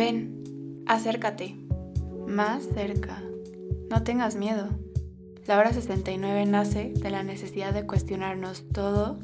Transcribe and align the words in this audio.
Ven, 0.00 0.82
acércate, 0.86 1.54
más 2.26 2.64
cerca. 2.64 3.22
No 3.90 4.02
tengas 4.02 4.34
miedo. 4.34 4.70
La 5.44 5.58
hora 5.58 5.74
69 5.74 6.46
nace 6.46 6.94
de 6.96 7.10
la 7.10 7.22
necesidad 7.22 7.74
de 7.74 7.86
cuestionarnos 7.86 8.66
todo 8.72 9.18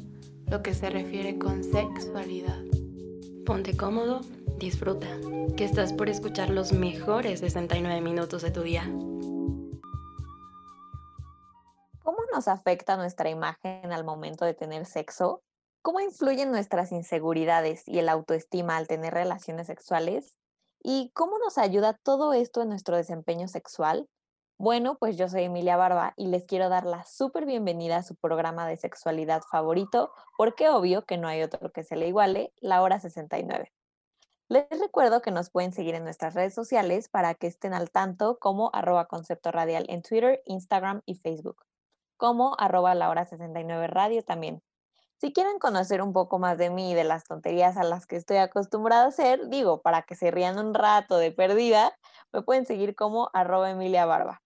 lo 0.45 0.61
que 0.61 0.75
se 0.75 0.91
refiere 0.91 1.39
con 1.39 1.63
sexualidad. 1.63 2.59
Ponte 3.43 3.75
cómodo, 3.75 4.21
disfruta, 4.59 5.07
que 5.55 5.65
estás 5.65 5.93
por 5.93 6.09
escuchar 6.09 6.51
los 6.51 6.73
mejores 6.73 7.39
69 7.39 7.99
minutos 8.01 8.43
de 8.43 8.51
tu 8.51 8.61
día. 8.61 8.83
¿Cómo 12.03 12.19
nos 12.31 12.47
afecta 12.47 12.97
nuestra 12.97 13.31
imagen 13.31 13.91
al 13.91 14.03
momento 14.03 14.45
de 14.45 14.53
tener 14.53 14.85
sexo? 14.85 15.41
¿Cómo 15.81 16.01
influyen 16.01 16.51
nuestras 16.51 16.91
inseguridades 16.91 17.81
y 17.87 17.97
el 17.97 18.09
autoestima 18.09 18.77
al 18.77 18.87
tener 18.87 19.15
relaciones 19.15 19.65
sexuales? 19.65 20.37
¿Y 20.81 21.11
cómo 21.13 21.37
nos 21.39 21.57
ayuda 21.57 21.93
todo 21.93 22.33
esto 22.33 22.61
en 22.61 22.69
nuestro 22.69 22.95
desempeño 22.95 23.47
sexual? 23.47 24.07
Bueno, 24.59 24.97
pues 24.97 25.17
yo 25.17 25.29
soy 25.29 25.43
Emilia 25.43 25.77
Barba 25.77 26.13
y 26.17 26.27
les 26.27 26.45
quiero 26.45 26.69
dar 26.69 26.85
la 26.85 27.05
súper 27.05 27.45
bienvenida 27.45 27.97
a 27.97 28.03
su 28.03 28.15
programa 28.15 28.67
de 28.67 28.77
sexualidad 28.77 29.43
favorito, 29.51 30.11
porque 30.35 30.69
obvio 30.69 31.05
que 31.05 31.17
no 31.17 31.27
hay 31.27 31.43
otro 31.43 31.71
que 31.71 31.83
se 31.83 31.95
le 31.95 32.07
iguale, 32.07 32.53
la 32.59 32.81
hora 32.81 32.99
69. 32.99 33.71
Les 34.49 34.67
recuerdo 34.79 35.21
que 35.21 35.29
nos 35.29 35.49
pueden 35.49 35.73
seguir 35.73 35.93
en 35.93 36.05
nuestras 36.05 36.33
redes 36.33 36.53
sociales 36.53 37.09
para 37.09 37.35
que 37.35 37.47
estén 37.47 37.73
al 37.73 37.91
tanto 37.91 38.39
como 38.39 38.71
arroba 38.73 39.05
concepto 39.05 39.51
radial 39.51 39.85
en 39.89 40.01
Twitter, 40.01 40.41
Instagram 40.45 41.01
y 41.05 41.15
Facebook, 41.15 41.65
como 42.15 42.55
arroba 42.57 42.95
la 42.95 43.09
hora 43.09 43.25
69 43.25 43.87
radio 43.87 44.23
también. 44.23 44.63
Si 45.19 45.33
quieren 45.33 45.57
conocer 45.57 46.03
un 46.03 46.13
poco 46.13 46.37
más 46.37 46.59
de 46.59 46.69
mí 46.69 46.91
y 46.91 46.93
de 46.93 47.03
las 47.03 47.23
tonterías 47.23 47.75
a 47.75 47.83
las 47.83 48.05
que 48.05 48.17
estoy 48.17 48.37
acostumbrada 48.37 49.05
a 49.05 49.07
hacer, 49.07 49.47
digo, 49.49 49.81
para 49.81 50.03
que 50.03 50.15
se 50.15 50.29
rían 50.29 50.59
un 50.59 50.75
rato 50.75 51.17
de 51.17 51.31
perdida, 51.31 51.97
me 52.31 52.43
pueden 52.43 52.67
seguir 52.67 52.93
como 52.93 53.31
arroba 53.33 53.71
Emilia 53.71 54.05
Barba. 54.05 54.43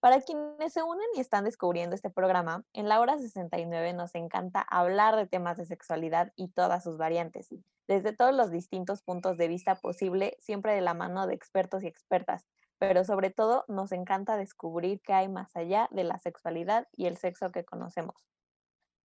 Para 0.00 0.20
quienes 0.20 0.72
se 0.72 0.82
unen 0.82 1.06
y 1.14 1.20
están 1.20 1.44
descubriendo 1.44 1.94
este 1.94 2.10
programa, 2.10 2.64
en 2.72 2.88
la 2.88 2.98
hora 2.98 3.18
69 3.18 3.92
nos 3.92 4.16
encanta 4.16 4.62
hablar 4.62 5.14
de 5.14 5.28
temas 5.28 5.56
de 5.58 5.66
sexualidad 5.66 6.32
y 6.34 6.48
todas 6.48 6.82
sus 6.82 6.96
variantes, 6.96 7.48
desde 7.86 8.12
todos 8.12 8.34
los 8.34 8.50
distintos 8.50 9.02
puntos 9.02 9.36
de 9.36 9.46
vista 9.46 9.76
posible, 9.76 10.36
siempre 10.40 10.74
de 10.74 10.80
la 10.80 10.94
mano 10.94 11.28
de 11.28 11.34
expertos 11.34 11.84
y 11.84 11.86
expertas, 11.86 12.48
pero 12.78 13.04
sobre 13.04 13.30
todo 13.30 13.64
nos 13.68 13.92
encanta 13.92 14.36
descubrir 14.36 15.00
qué 15.02 15.12
hay 15.12 15.28
más 15.28 15.54
allá 15.54 15.86
de 15.92 16.02
la 16.02 16.18
sexualidad 16.18 16.88
y 16.96 17.06
el 17.06 17.16
sexo 17.16 17.52
que 17.52 17.64
conocemos. 17.64 18.16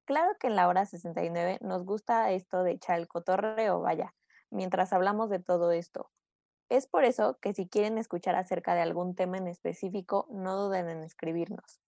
Claro 0.05 0.35
que 0.39 0.47
en 0.47 0.55
la 0.55 0.67
hora 0.67 0.85
69 0.85 1.57
nos 1.61 1.83
gusta 1.83 2.31
esto 2.31 2.63
de 2.63 2.71
echar 2.71 2.99
el 2.99 3.07
cotorreo, 3.07 3.81
vaya, 3.81 4.13
mientras 4.51 4.93
hablamos 4.93 5.29
de 5.29 5.39
todo 5.39 5.71
esto, 5.71 6.11
es 6.69 6.87
por 6.87 7.03
eso 7.03 7.37
que 7.39 7.53
si 7.53 7.67
quieren 7.67 7.97
escuchar 7.97 8.35
acerca 8.35 8.73
de 8.73 8.81
algún 8.81 9.15
tema 9.15 9.37
en 9.37 9.47
específico, 9.47 10.27
no 10.31 10.57
duden 10.57 10.89
en 10.89 11.03
escribirnos. 11.03 11.79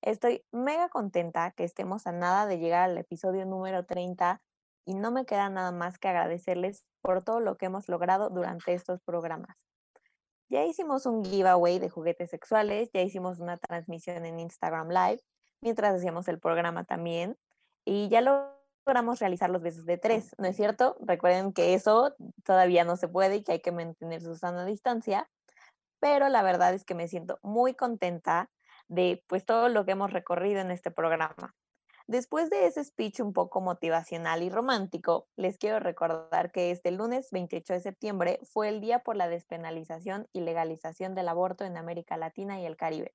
Estoy 0.00 0.44
mega 0.52 0.88
contenta 0.88 1.50
que 1.50 1.64
estemos 1.64 2.06
a 2.06 2.12
nada 2.12 2.46
de 2.46 2.58
llegar 2.58 2.90
al 2.90 2.96
episodio 2.96 3.44
número 3.44 3.84
30 3.84 4.40
y 4.86 4.94
no 4.94 5.10
me 5.10 5.26
queda 5.26 5.50
nada 5.50 5.72
más 5.72 5.98
que 5.98 6.08
agradecerles 6.08 6.84
por 7.02 7.24
todo 7.24 7.40
lo 7.40 7.56
que 7.56 7.66
hemos 7.66 7.88
logrado 7.88 8.30
durante 8.30 8.72
estos 8.72 9.02
programas. 9.02 9.56
Ya 10.48 10.64
hicimos 10.64 11.06
un 11.06 11.24
giveaway 11.24 11.78
de 11.78 11.90
juguetes 11.90 12.30
sexuales, 12.30 12.88
ya 12.94 13.02
hicimos 13.02 13.40
una 13.40 13.56
transmisión 13.56 14.24
en 14.24 14.38
Instagram 14.38 14.88
Live, 14.88 15.22
mientras 15.60 15.94
hacíamos 15.94 16.28
el 16.28 16.38
programa 16.38 16.84
también, 16.84 17.36
y 17.86 18.10
ya 18.10 18.20
lo 18.20 18.56
logramos 18.86 19.18
realizar 19.18 19.50
los 19.50 19.62
besos 19.62 19.84
de 19.84 19.98
tres, 19.98 20.34
¿no 20.38 20.46
es 20.46 20.54
cierto? 20.54 20.96
Recuerden 21.00 21.52
que 21.52 21.74
eso 21.74 22.14
todavía 22.44 22.84
no 22.84 22.96
se 22.96 23.08
puede 23.08 23.36
y 23.36 23.42
que 23.42 23.52
hay 23.52 23.60
que 23.60 23.72
mantener 23.72 24.22
su 24.22 24.36
sana 24.36 24.64
distancia, 24.64 25.28
pero 25.98 26.28
la 26.28 26.42
verdad 26.42 26.72
es 26.72 26.84
que 26.84 26.94
me 26.94 27.08
siento 27.08 27.40
muy 27.42 27.74
contenta 27.74 28.48
de 28.86 29.24
pues 29.26 29.44
todo 29.44 29.68
lo 29.68 29.84
que 29.84 29.92
hemos 29.92 30.12
recorrido 30.12 30.60
en 30.60 30.70
este 30.70 30.92
programa. 30.92 31.56
Después 32.06 32.50
de 32.50 32.66
ese 32.66 32.84
speech 32.84 33.18
un 33.18 33.32
poco 33.32 33.60
motivacional 33.60 34.44
y 34.44 34.50
romántico, 34.50 35.26
les 35.34 35.58
quiero 35.58 35.80
recordar 35.80 36.52
que 36.52 36.70
este 36.70 36.92
lunes 36.92 37.32
28 37.32 37.72
de 37.72 37.80
septiembre 37.80 38.38
fue 38.44 38.68
el 38.68 38.80
día 38.80 39.00
por 39.00 39.16
la 39.16 39.28
despenalización 39.28 40.28
y 40.32 40.42
legalización 40.42 41.16
del 41.16 41.26
aborto 41.26 41.64
en 41.64 41.76
América 41.76 42.16
Latina 42.16 42.60
y 42.60 42.66
el 42.66 42.76
Caribe. 42.76 43.12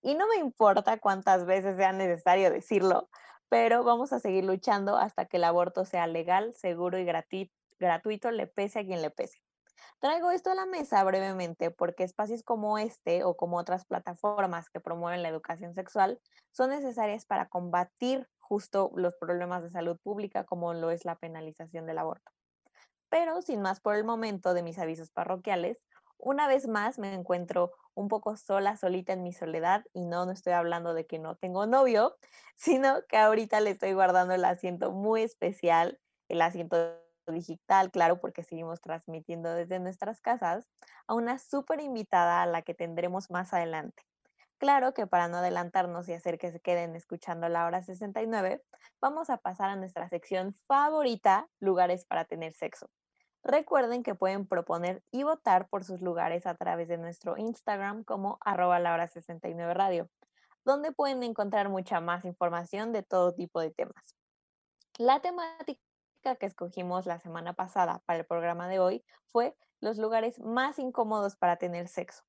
Y 0.00 0.14
no 0.14 0.26
me 0.26 0.36
importa 0.36 0.96
cuántas 0.96 1.44
veces 1.44 1.76
sea 1.76 1.92
necesario 1.92 2.50
decirlo, 2.50 3.10
pero 3.50 3.82
vamos 3.82 4.12
a 4.12 4.20
seguir 4.20 4.44
luchando 4.44 4.96
hasta 4.96 5.26
que 5.26 5.36
el 5.36 5.44
aborto 5.44 5.84
sea 5.84 6.06
legal, 6.06 6.54
seguro 6.54 6.98
y 6.98 7.04
gratuito, 7.04 8.30
le 8.30 8.46
pese 8.46 8.78
a 8.78 8.84
quien 8.84 9.02
le 9.02 9.10
pese. 9.10 9.42
Traigo 9.98 10.30
esto 10.30 10.50
a 10.50 10.54
la 10.54 10.66
mesa 10.66 11.02
brevemente 11.02 11.70
porque 11.70 12.04
espacios 12.04 12.42
como 12.44 12.78
este 12.78 13.24
o 13.24 13.36
como 13.36 13.58
otras 13.58 13.84
plataformas 13.86 14.70
que 14.70 14.78
promueven 14.78 15.22
la 15.22 15.28
educación 15.28 15.74
sexual 15.74 16.20
son 16.52 16.70
necesarias 16.70 17.26
para 17.26 17.48
combatir 17.48 18.28
justo 18.38 18.92
los 18.94 19.16
problemas 19.16 19.62
de 19.64 19.70
salud 19.70 19.98
pública 20.00 20.44
como 20.44 20.72
lo 20.72 20.90
es 20.90 21.04
la 21.04 21.16
penalización 21.16 21.86
del 21.86 21.98
aborto. 21.98 22.30
Pero 23.08 23.42
sin 23.42 23.62
más 23.62 23.80
por 23.80 23.96
el 23.96 24.04
momento 24.04 24.54
de 24.54 24.62
mis 24.62 24.78
avisos 24.78 25.10
parroquiales, 25.10 25.82
una 26.22 26.48
vez 26.48 26.66
más 26.68 26.98
me 26.98 27.14
encuentro 27.14 27.72
un 27.94 28.08
poco 28.08 28.36
sola, 28.36 28.76
solita 28.76 29.12
en 29.12 29.22
mi 29.22 29.32
soledad 29.32 29.84
y 29.92 30.06
no, 30.06 30.26
no 30.26 30.32
estoy 30.32 30.52
hablando 30.52 30.94
de 30.94 31.06
que 31.06 31.18
no 31.18 31.36
tengo 31.36 31.66
novio, 31.66 32.16
sino 32.56 33.06
que 33.08 33.16
ahorita 33.16 33.60
le 33.60 33.70
estoy 33.70 33.92
guardando 33.92 34.34
el 34.34 34.44
asiento 34.44 34.92
muy 34.92 35.22
especial, 35.22 35.98
el 36.28 36.42
asiento 36.42 36.76
digital, 37.26 37.90
claro, 37.90 38.20
porque 38.20 38.42
seguimos 38.42 38.80
transmitiendo 38.80 39.54
desde 39.54 39.78
nuestras 39.78 40.20
casas, 40.20 40.68
a 41.06 41.14
una 41.14 41.38
súper 41.38 41.80
invitada 41.80 42.42
a 42.42 42.46
la 42.46 42.62
que 42.62 42.74
tendremos 42.74 43.30
más 43.30 43.52
adelante. 43.52 44.02
Claro 44.58 44.92
que 44.92 45.06
para 45.06 45.28
no 45.28 45.38
adelantarnos 45.38 46.08
y 46.08 46.12
hacer 46.12 46.38
que 46.38 46.52
se 46.52 46.60
queden 46.60 46.94
escuchando 46.94 47.48
la 47.48 47.64
hora 47.64 47.82
69, 47.82 48.62
vamos 49.00 49.30
a 49.30 49.38
pasar 49.38 49.70
a 49.70 49.76
nuestra 49.76 50.08
sección 50.10 50.54
favorita, 50.66 51.48
lugares 51.60 52.04
para 52.04 52.26
tener 52.26 52.52
sexo. 52.52 52.90
Recuerden 53.42 54.02
que 54.02 54.14
pueden 54.14 54.46
proponer 54.46 55.02
y 55.10 55.22
votar 55.22 55.68
por 55.68 55.84
sus 55.84 56.02
lugares 56.02 56.46
a 56.46 56.54
través 56.54 56.88
de 56.88 56.98
nuestro 56.98 57.38
Instagram 57.38 58.04
como 58.04 58.38
arroba 58.42 58.78
la 58.78 58.92
hora 58.92 59.08
69 59.08 59.72
radio, 59.74 60.10
donde 60.64 60.92
pueden 60.92 61.22
encontrar 61.22 61.68
mucha 61.70 62.00
más 62.00 62.24
información 62.24 62.92
de 62.92 63.02
todo 63.02 63.34
tipo 63.34 63.60
de 63.60 63.70
temas. 63.70 64.14
La 64.98 65.20
temática 65.20 65.80
que 66.38 66.46
escogimos 66.46 67.06
la 67.06 67.18
semana 67.18 67.54
pasada 67.54 68.02
para 68.04 68.18
el 68.20 68.26
programa 68.26 68.68
de 68.68 68.78
hoy 68.78 69.04
fue 69.26 69.56
los 69.80 69.96
lugares 69.96 70.38
más 70.40 70.78
incómodos 70.78 71.36
para 71.36 71.56
tener 71.56 71.88
sexo. 71.88 72.22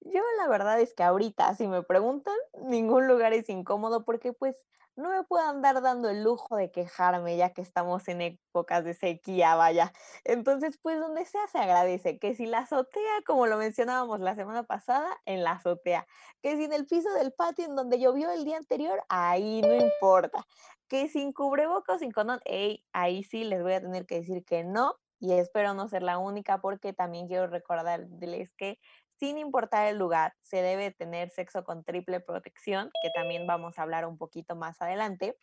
Yo 0.00 0.20
la 0.38 0.48
verdad 0.48 0.80
es 0.80 0.94
que 0.94 1.04
ahorita, 1.04 1.54
si 1.54 1.68
me 1.68 1.82
preguntan, 1.82 2.34
ningún 2.64 3.06
lugar 3.06 3.32
es 3.32 3.48
incómodo 3.48 4.04
porque 4.04 4.32
pues 4.32 4.56
no 4.96 5.10
me 5.10 5.22
puedo 5.24 5.46
andar 5.46 5.82
dando 5.82 6.08
el 6.08 6.24
lujo 6.24 6.56
de 6.56 6.70
quejarme 6.70 7.36
ya 7.36 7.50
que 7.52 7.62
estamos 7.62 8.08
en 8.08 8.20
épocas 8.22 8.84
de 8.84 8.94
sequía, 8.94 9.54
vaya. 9.54 9.92
Entonces, 10.24 10.78
pues 10.82 10.98
donde 10.98 11.24
sea 11.26 11.46
se 11.48 11.58
agradece, 11.58 12.18
que 12.18 12.34
si 12.34 12.46
la 12.46 12.58
azotea, 12.60 13.22
como 13.26 13.46
lo 13.46 13.58
mencionábamos 13.58 14.20
la 14.20 14.34
semana 14.34 14.64
pasada, 14.64 15.16
en 15.26 15.44
la 15.44 15.52
azotea, 15.52 16.06
que 16.42 16.56
si 16.56 16.64
en 16.64 16.72
el 16.72 16.86
piso 16.86 17.12
del 17.14 17.32
patio 17.32 17.66
en 17.66 17.76
donde 17.76 17.98
llovió 18.00 18.30
el 18.30 18.44
día 18.44 18.56
anterior, 18.56 19.02
ahí 19.08 19.60
no 19.62 19.74
importa, 19.74 20.46
que 20.88 21.08
sin 21.08 21.32
cubrebocas, 21.32 22.00
sin 22.00 22.12
condón, 22.12 22.40
ahí 22.92 23.22
sí 23.24 23.44
les 23.44 23.62
voy 23.62 23.74
a 23.74 23.80
tener 23.80 24.06
que 24.06 24.16
decir 24.20 24.44
que 24.44 24.64
no, 24.64 24.94
y 25.18 25.32
espero 25.32 25.74
no 25.74 25.88
ser 25.88 26.02
la 26.02 26.18
única 26.18 26.60
porque 26.60 26.92
también 26.92 27.26
quiero 27.26 27.46
recordarles 27.46 28.52
que 28.54 28.78
sin 29.18 29.38
importar 29.38 29.86
el 29.86 29.98
lugar, 29.98 30.34
se 30.42 30.62
debe 30.62 30.90
tener 30.90 31.30
sexo 31.30 31.64
con 31.64 31.84
triple 31.84 32.20
protección, 32.20 32.90
que 33.02 33.10
también 33.14 33.46
vamos 33.46 33.78
a 33.78 33.82
hablar 33.82 34.06
un 34.06 34.18
poquito 34.18 34.56
más 34.56 34.80
adelante. 34.82 35.38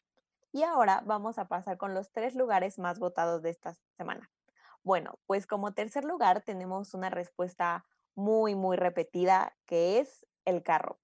Y 0.51 0.63
ahora 0.63 1.01
vamos 1.06 1.39
a 1.39 1.47
pasar 1.47 1.78
con 1.78 1.94
los 1.94 2.11
tres 2.11 2.35
lugares 2.35 2.78
más 2.78 3.00
votados 3.00 3.41
de 3.41 3.50
esta 3.50 3.73
semana. 3.97 4.29
Bueno, 4.84 5.19
pues 5.25 5.47
como 5.47 5.73
tercer 5.73 6.03
lugar 6.03 6.41
tenemos 6.41 6.93
una 6.93 7.09
respuesta 7.09 7.85
muy, 8.16 8.53
muy 8.53 8.78
repetida, 8.78 9.55
que 9.66 9.99
es 9.99 10.25
el 10.46 10.61
carro. 10.61 10.99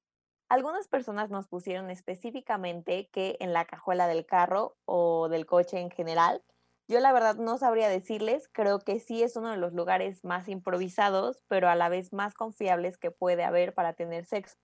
Algunas 0.49 0.87
personas 0.87 1.29
nos 1.29 1.47
pusieron 1.47 1.89
específicamente 1.89 3.09
que 3.11 3.37
en 3.39 3.53
la 3.53 3.65
cajuela 3.65 4.07
del 4.07 4.25
carro 4.25 4.77
o 4.85 5.29
del 5.29 5.45
coche 5.45 5.79
en 5.79 5.91
general 5.91 6.43
yo 6.89 6.99
la 6.99 7.13
verdad 7.13 7.35
no 7.35 7.59
sabría 7.59 7.87
decirles, 7.87 8.49
creo 8.51 8.79
que 8.79 8.99
sí 8.99 9.21
es 9.21 9.35
uno 9.35 9.51
de 9.51 9.57
los 9.57 9.73
lugares 9.73 10.23
más 10.25 10.49
improvisados, 10.49 11.43
pero 11.47 11.69
a 11.69 11.75
la 11.75 11.87
vez 11.87 12.11
más 12.13 12.33
confiables 12.33 12.97
que 12.97 13.11
puede 13.11 13.43
haber 13.43 13.75
para 13.75 13.93
tener 13.93 14.25
sexo. 14.25 14.57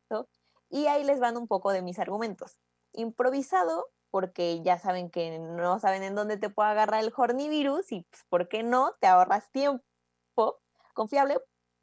Y 0.70 0.88
ahí 0.88 1.04
les 1.04 1.20
van 1.20 1.38
un 1.38 1.48
poco 1.48 1.72
de 1.72 1.84
mis 1.84 2.00
argumentos. 2.00 2.60
Improvisado, 2.94 3.90
porque 4.10 4.64
ya 4.64 4.80
saben 4.80 5.12
que 5.12 5.38
no 5.38 5.80
saben 5.80 6.02
en 6.02 6.16
dónde 6.16 6.38
te 6.38 6.50
puede 6.50 6.70
agarrar 6.70 7.04
el 7.04 7.14
hornivirus 7.16 7.92
y 7.92 8.08
pues, 8.10 8.24
¿por 8.28 8.48
qué 8.48 8.64
no? 8.64 8.96
Te 9.00 9.06
ahorras 9.06 9.52
tiempo. 9.52 9.84
Confiable, 10.96 11.38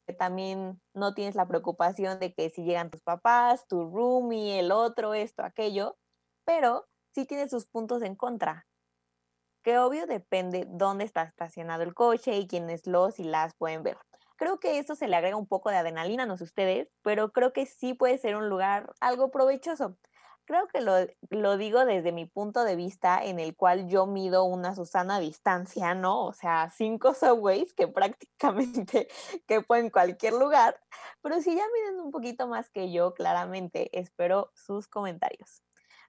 que 0.05 0.13
también 0.13 0.81
no 0.93 1.13
tienes 1.13 1.35
la 1.35 1.47
preocupación 1.47 2.19
de 2.19 2.33
que 2.33 2.49
si 2.49 2.63
llegan 2.63 2.91
tus 2.91 3.01
papás, 3.01 3.65
tu 3.69 3.89
roomie, 3.89 4.59
el 4.59 4.73
otro, 4.73 5.13
esto, 5.13 5.43
aquello, 5.43 5.95
pero 6.43 6.85
sí 7.15 7.25
tiene 7.25 7.47
sus 7.47 7.65
puntos 7.65 8.01
en 8.01 8.15
contra 8.15 8.67
que 9.63 9.79
obvio 9.79 10.05
depende 10.05 10.65
dónde 10.69 11.05
está 11.05 11.23
estacionado 11.23 11.83
el 11.83 11.93
coche 11.93 12.37
y 12.37 12.47
quiénes 12.47 12.85
los 12.85 13.19
y 13.19 13.23
las 13.23 13.55
pueden 13.55 13.83
ver. 13.83 13.97
Creo 14.35 14.59
que 14.59 14.79
eso 14.79 14.95
se 14.95 15.07
le 15.07 15.15
agrega 15.15 15.37
un 15.37 15.47
poco 15.47 15.69
de 15.69 15.77
adrenalina, 15.77 16.25
no 16.25 16.37
sé 16.37 16.43
ustedes, 16.43 16.89
pero 17.01 17.31
creo 17.31 17.53
que 17.53 17.65
sí 17.65 17.93
puede 17.93 18.17
ser 18.17 18.35
un 18.35 18.49
lugar 18.49 18.91
algo 18.99 19.31
provechoso. 19.31 19.97
Creo 20.45 20.67
que 20.67 20.81
lo, 20.81 21.57
digo 21.57 21.85
desde 21.85 22.11
mi 22.11 22.25
punto 22.25 22.65
de 22.65 22.75
vista 22.75 23.23
en 23.23 23.39
el 23.39 23.55
cual 23.55 23.87
yo 23.87 24.05
mido 24.05 24.43
una 24.43 24.75
Susana 24.75 25.19
distancia, 25.19 25.95
¿no? 25.95 26.25
O 26.25 26.33
sea, 26.33 26.69
cinco 26.75 27.13
subways 27.13 27.73
que 27.73 27.87
prácticamente 27.87 29.07
quepo 29.47 29.75
en 29.75 29.89
cualquier 29.89 30.33
lugar, 30.33 30.77
pero 31.21 31.39
si 31.39 31.55
ya 31.55 31.63
miden 31.73 32.01
un 32.01 32.11
poquito 32.11 32.47
más 32.47 32.69
que 32.69 32.91
yo, 32.91 33.13
claramente 33.13 33.89
espero 33.97 34.51
sus 34.53 34.89
comentarios. 34.89 35.63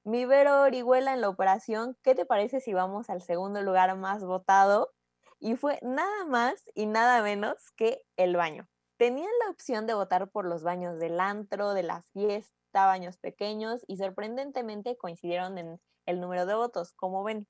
Mi 0.07 0.27
Vero 0.27 0.61
Orihuela 0.61 1.15
en 1.15 1.23
la 1.23 1.31
operación, 1.31 1.97
¿qué 2.03 2.15
te 2.15 2.27
parece 2.27 2.61
si 2.61 2.75
vamos 2.75 3.09
al 3.09 3.23
segundo 3.23 3.63
lugar 3.63 3.97
más 3.97 4.23
votado? 4.23 4.93
Y 5.41 5.57
fue 5.57 5.79
nada 5.81 6.27
más 6.27 6.63
y 6.75 6.85
nada 6.85 7.23
menos 7.23 7.71
que 7.75 8.03
el 8.19 8.37
baño. 8.37 8.69
Tenían 8.99 9.31
la 9.43 9.51
opción 9.51 9.87
de 9.87 9.95
votar 9.95 10.29
por 10.29 10.45
los 10.45 10.63
baños 10.63 10.99
del 10.99 11.21
antro, 11.21 11.73
de 11.73 11.85
la 11.85 12.03
fiesta 12.13 12.85
baños 12.85 13.17
pequeños 13.17 13.83
y 13.87 13.97
sorprendentemente 13.97 14.99
coincidieron 14.99 15.57
en 15.57 15.81
el 16.05 16.21
número 16.21 16.45
de 16.45 16.55
votos, 16.55 16.93
como 16.93 17.25
ven. 17.25 17.49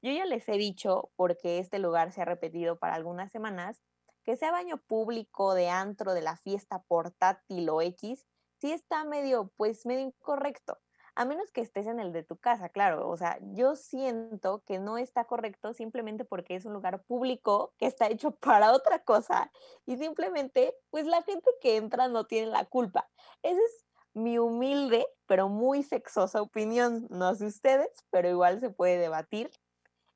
Yo 0.00 0.12
ya 0.12 0.26
les 0.26 0.48
he 0.48 0.58
dicho, 0.58 1.10
porque 1.16 1.58
este 1.58 1.80
lugar 1.80 2.12
se 2.12 2.22
ha 2.22 2.24
repetido 2.24 2.78
para 2.78 2.94
algunas 2.94 3.32
semanas, 3.32 3.82
que 4.22 4.36
sea 4.36 4.52
baño 4.52 4.76
público, 4.86 5.54
de 5.54 5.70
antro, 5.70 6.14
de 6.14 6.22
la 6.22 6.36
fiesta 6.36 6.84
portátil 6.86 7.68
o 7.68 7.82
X, 7.82 8.28
sí 8.60 8.70
está 8.70 9.04
medio, 9.04 9.50
pues 9.56 9.86
medio 9.86 10.02
incorrecto. 10.02 10.78
A 11.16 11.24
menos 11.24 11.50
que 11.50 11.62
estés 11.62 11.86
en 11.86 11.98
el 11.98 12.12
de 12.12 12.22
tu 12.22 12.36
casa, 12.36 12.68
claro. 12.68 13.08
O 13.08 13.16
sea, 13.16 13.38
yo 13.40 13.74
siento 13.74 14.62
que 14.64 14.78
no 14.78 14.98
está 14.98 15.24
correcto 15.24 15.72
simplemente 15.72 16.24
porque 16.24 16.54
es 16.54 16.64
un 16.64 16.74
lugar 16.74 17.02
público 17.02 17.74
que 17.78 17.86
está 17.86 18.06
hecho 18.06 18.30
para 18.36 18.72
otra 18.72 19.00
cosa 19.00 19.50
y 19.86 19.96
simplemente, 19.96 20.74
pues 20.90 21.06
la 21.06 21.22
gente 21.22 21.50
que 21.60 21.76
entra 21.76 22.06
no 22.08 22.26
tiene 22.26 22.48
la 22.48 22.64
culpa. 22.66 23.08
Ese 23.42 23.60
es 23.60 23.86
mi 24.14 24.38
humilde 24.38 25.06
pero 25.26 25.48
muy 25.48 25.82
sexosa 25.82 26.40
opinión. 26.40 27.06
No 27.10 27.34
sé 27.34 27.46
ustedes, 27.46 27.90
pero 28.10 28.28
igual 28.28 28.60
se 28.60 28.70
puede 28.70 28.98
debatir. 28.98 29.50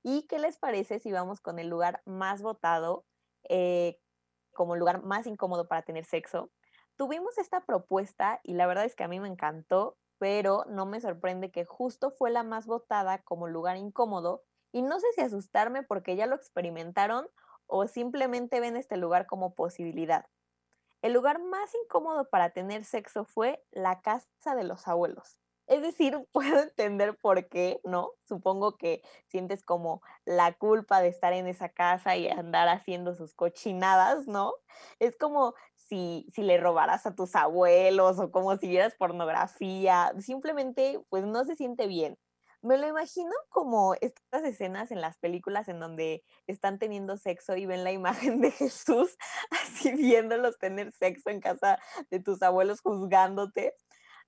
¿Y 0.02 0.22
qué 0.28 0.38
les 0.38 0.58
parece 0.58 0.98
si 0.98 1.12
vamos 1.12 1.40
con 1.40 1.58
el 1.58 1.68
lugar 1.68 2.02
más 2.06 2.42
votado 2.42 3.04
eh, 3.48 3.98
como 4.52 4.74
el 4.74 4.80
lugar 4.80 5.02
más 5.02 5.26
incómodo 5.26 5.68
para 5.68 5.82
tener 5.82 6.04
sexo? 6.04 6.50
Tuvimos 6.96 7.38
esta 7.38 7.64
propuesta 7.64 8.40
y 8.42 8.54
la 8.54 8.66
verdad 8.66 8.84
es 8.84 8.94
que 8.94 9.04
a 9.04 9.08
mí 9.08 9.20
me 9.20 9.28
encantó, 9.28 9.96
pero 10.20 10.66
no 10.68 10.84
me 10.84 11.00
sorprende 11.00 11.50
que 11.50 11.64
justo 11.64 12.10
fue 12.10 12.30
la 12.30 12.42
más 12.42 12.66
votada 12.66 13.22
como 13.22 13.48
lugar 13.48 13.78
incómodo 13.78 14.42
y 14.70 14.82
no 14.82 15.00
sé 15.00 15.06
si 15.14 15.22
asustarme 15.22 15.82
porque 15.82 16.14
ya 16.14 16.26
lo 16.26 16.36
experimentaron 16.36 17.26
o 17.66 17.86
simplemente 17.86 18.60
ven 18.60 18.76
este 18.76 18.98
lugar 18.98 19.26
como 19.26 19.54
posibilidad. 19.54 20.26
El 21.00 21.14
lugar 21.14 21.42
más 21.42 21.74
incómodo 21.74 22.28
para 22.28 22.50
tener 22.50 22.84
sexo 22.84 23.24
fue 23.24 23.64
la 23.70 24.02
casa 24.02 24.54
de 24.54 24.64
los 24.64 24.86
abuelos. 24.86 25.38
Es 25.66 25.80
decir, 25.80 26.18
puedo 26.32 26.60
entender 26.60 27.16
por 27.16 27.48
qué, 27.48 27.80
¿no? 27.84 28.10
Supongo 28.24 28.76
que 28.76 29.02
sientes 29.26 29.62
como 29.62 30.02
la 30.26 30.52
culpa 30.52 31.00
de 31.00 31.08
estar 31.08 31.32
en 31.32 31.46
esa 31.46 31.70
casa 31.70 32.16
y 32.16 32.28
andar 32.28 32.68
haciendo 32.68 33.14
sus 33.14 33.32
cochinadas, 33.32 34.26
¿no? 34.26 34.52
Es 34.98 35.16
como 35.16 35.54
si, 35.90 36.26
si 36.32 36.42
le 36.42 36.56
robaras 36.56 37.04
a 37.04 37.14
tus 37.14 37.36
abuelos 37.36 38.18
o 38.18 38.30
como 38.30 38.56
si 38.56 38.68
vieras 38.68 38.94
pornografía. 38.98 40.14
Simplemente, 40.20 41.00
pues 41.10 41.26
no 41.26 41.44
se 41.44 41.56
siente 41.56 41.86
bien 41.86 42.16
me 42.62 42.76
lo 42.76 42.86
imagino 42.86 43.32
como 43.48 43.94
estas 44.00 44.44
escenas 44.44 44.90
en 44.90 45.00
las 45.00 45.16
películas 45.18 45.68
en 45.68 45.80
donde 45.80 46.22
están 46.46 46.78
teniendo 46.78 47.16
sexo 47.16 47.56
y 47.56 47.66
ven 47.66 47.84
la 47.84 47.92
imagen 47.92 48.40
de 48.40 48.50
Jesús 48.50 49.16
así 49.50 49.92
viéndolos 49.92 50.58
tener 50.58 50.92
sexo 50.92 51.30
en 51.30 51.40
casa 51.40 51.78
de 52.10 52.20
tus 52.20 52.42
abuelos 52.42 52.80
juzgándote. 52.82 53.74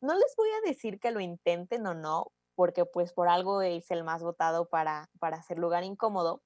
No 0.00 0.14
les 0.14 0.34
voy 0.36 0.48
a 0.50 0.68
decir 0.68 0.98
que 0.98 1.10
lo 1.10 1.20
intenten 1.20 1.86
o 1.86 1.94
no, 1.94 2.32
porque 2.54 2.84
pues 2.86 3.12
por 3.12 3.28
algo 3.28 3.62
es 3.62 3.90
el 3.90 4.02
más 4.02 4.22
votado 4.22 4.68
para, 4.68 5.10
para 5.18 5.36
hacer 5.36 5.58
lugar 5.58 5.84
incómodo, 5.84 6.42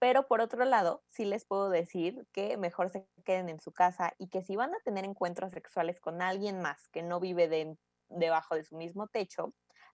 pero 0.00 0.26
por 0.26 0.40
otro 0.40 0.64
lado, 0.64 1.04
sí 1.10 1.26
les 1.26 1.44
puedo 1.44 1.68
decir 1.68 2.26
que 2.32 2.56
mejor 2.56 2.88
se 2.88 3.06
queden 3.22 3.50
en 3.50 3.60
su 3.60 3.70
casa 3.70 4.14
y 4.18 4.28
que 4.28 4.42
si 4.42 4.56
van 4.56 4.74
a 4.74 4.80
tener 4.80 5.04
encuentros 5.04 5.52
sexuales 5.52 6.00
con 6.00 6.22
alguien 6.22 6.60
más 6.60 6.88
que 6.88 7.02
no 7.02 7.20
vive 7.20 7.76
debajo 8.08 8.54
de 8.54 8.64
su 8.64 8.76
mismo 8.76 9.08
techo, 9.08 9.52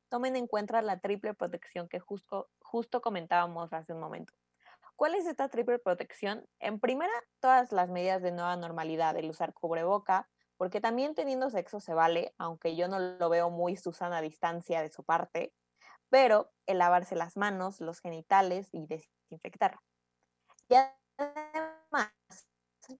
tomen 0.08 0.36
en 0.36 0.46
cuenta 0.46 0.80
la 0.80 1.00
triple 1.00 1.34
protección 1.34 1.88
que 1.88 1.98
justo, 1.98 2.48
justo 2.60 3.02
comentábamos 3.02 3.72
hace 3.72 3.92
un 3.92 4.00
momento. 4.00 4.32
¿Cuál 4.94 5.16
es 5.16 5.26
esta 5.26 5.48
triple 5.48 5.80
protección? 5.80 6.46
En 6.60 6.78
primera, 6.78 7.12
todas 7.40 7.72
las 7.72 7.90
medidas 7.90 8.22
de 8.22 8.30
nueva 8.30 8.56
normalidad, 8.56 9.16
el 9.16 9.28
usar 9.28 9.54
cubreboca, 9.54 10.28
porque 10.56 10.80
también 10.80 11.16
teniendo 11.16 11.50
sexo 11.50 11.80
se 11.80 11.94
vale, 11.94 12.32
aunque 12.38 12.76
yo 12.76 12.86
no 12.86 13.00
lo 13.00 13.28
veo 13.28 13.50
muy 13.50 13.76
Susana 13.76 14.18
a 14.18 14.22
distancia 14.22 14.82
de 14.82 14.88
su 14.88 15.02
parte, 15.02 15.52
pero 16.10 16.52
el 16.66 16.78
lavarse 16.78 17.16
las 17.16 17.36
manos, 17.36 17.80
los 17.80 18.00
genitales 18.00 18.68
y 18.72 18.86
desinfectar. 18.86 19.80
Y 20.68 20.74
además, 20.74 22.12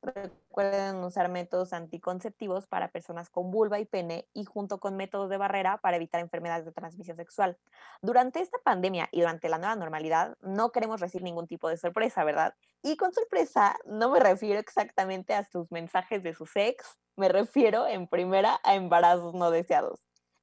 Recuerden 0.03 0.97
usar 1.05 1.29
métodos 1.29 1.73
anticonceptivos 1.73 2.67
para 2.67 2.91
personas 2.91 3.31
con 3.31 3.51
vulva 3.51 3.79
y 3.79 3.85
pene 3.85 4.29
y 4.33 4.45
junto 4.45 4.79
con 4.79 4.97
métodos 4.97 5.31
de 5.31 5.37
barrera 5.37 5.79
para 5.79 5.97
evitar 5.97 6.21
enfermedades 6.21 6.65
de 6.65 6.73
transmisión 6.73 7.17
sexual. 7.17 7.59
Durante 8.03 8.41
esta 8.41 8.59
pandemia 8.65 9.09
y 9.13 9.21
durante 9.21 9.49
la 9.49 9.59
nueva 9.59 9.77
normalidad 9.77 10.37
no 10.41 10.73
queremos 10.73 11.01
recibir 11.01 11.25
ningún 11.25 11.47
tipo 11.47 11.69
de 11.69 11.77
sorpresa, 11.77 12.25
¿verdad? 12.25 12.55
Y 12.83 12.97
con 12.97 13.13
sorpresa 13.13 13.77
no 13.85 14.11
me 14.11 14.21
refiero 14.21 14.59
exactamente 14.59 15.35
a 15.35 15.45
sus 15.45 15.71
mensajes 15.71 16.23
de 16.23 16.35
su 16.35 16.47
sex, 16.47 16.99
me 17.17 17.29
refiero 17.29 17.87
en 17.87 18.09
primera 18.09 18.61
a 18.65 18.75
embarazos 18.75 19.35
no 19.35 19.51
deseados, 19.51 20.01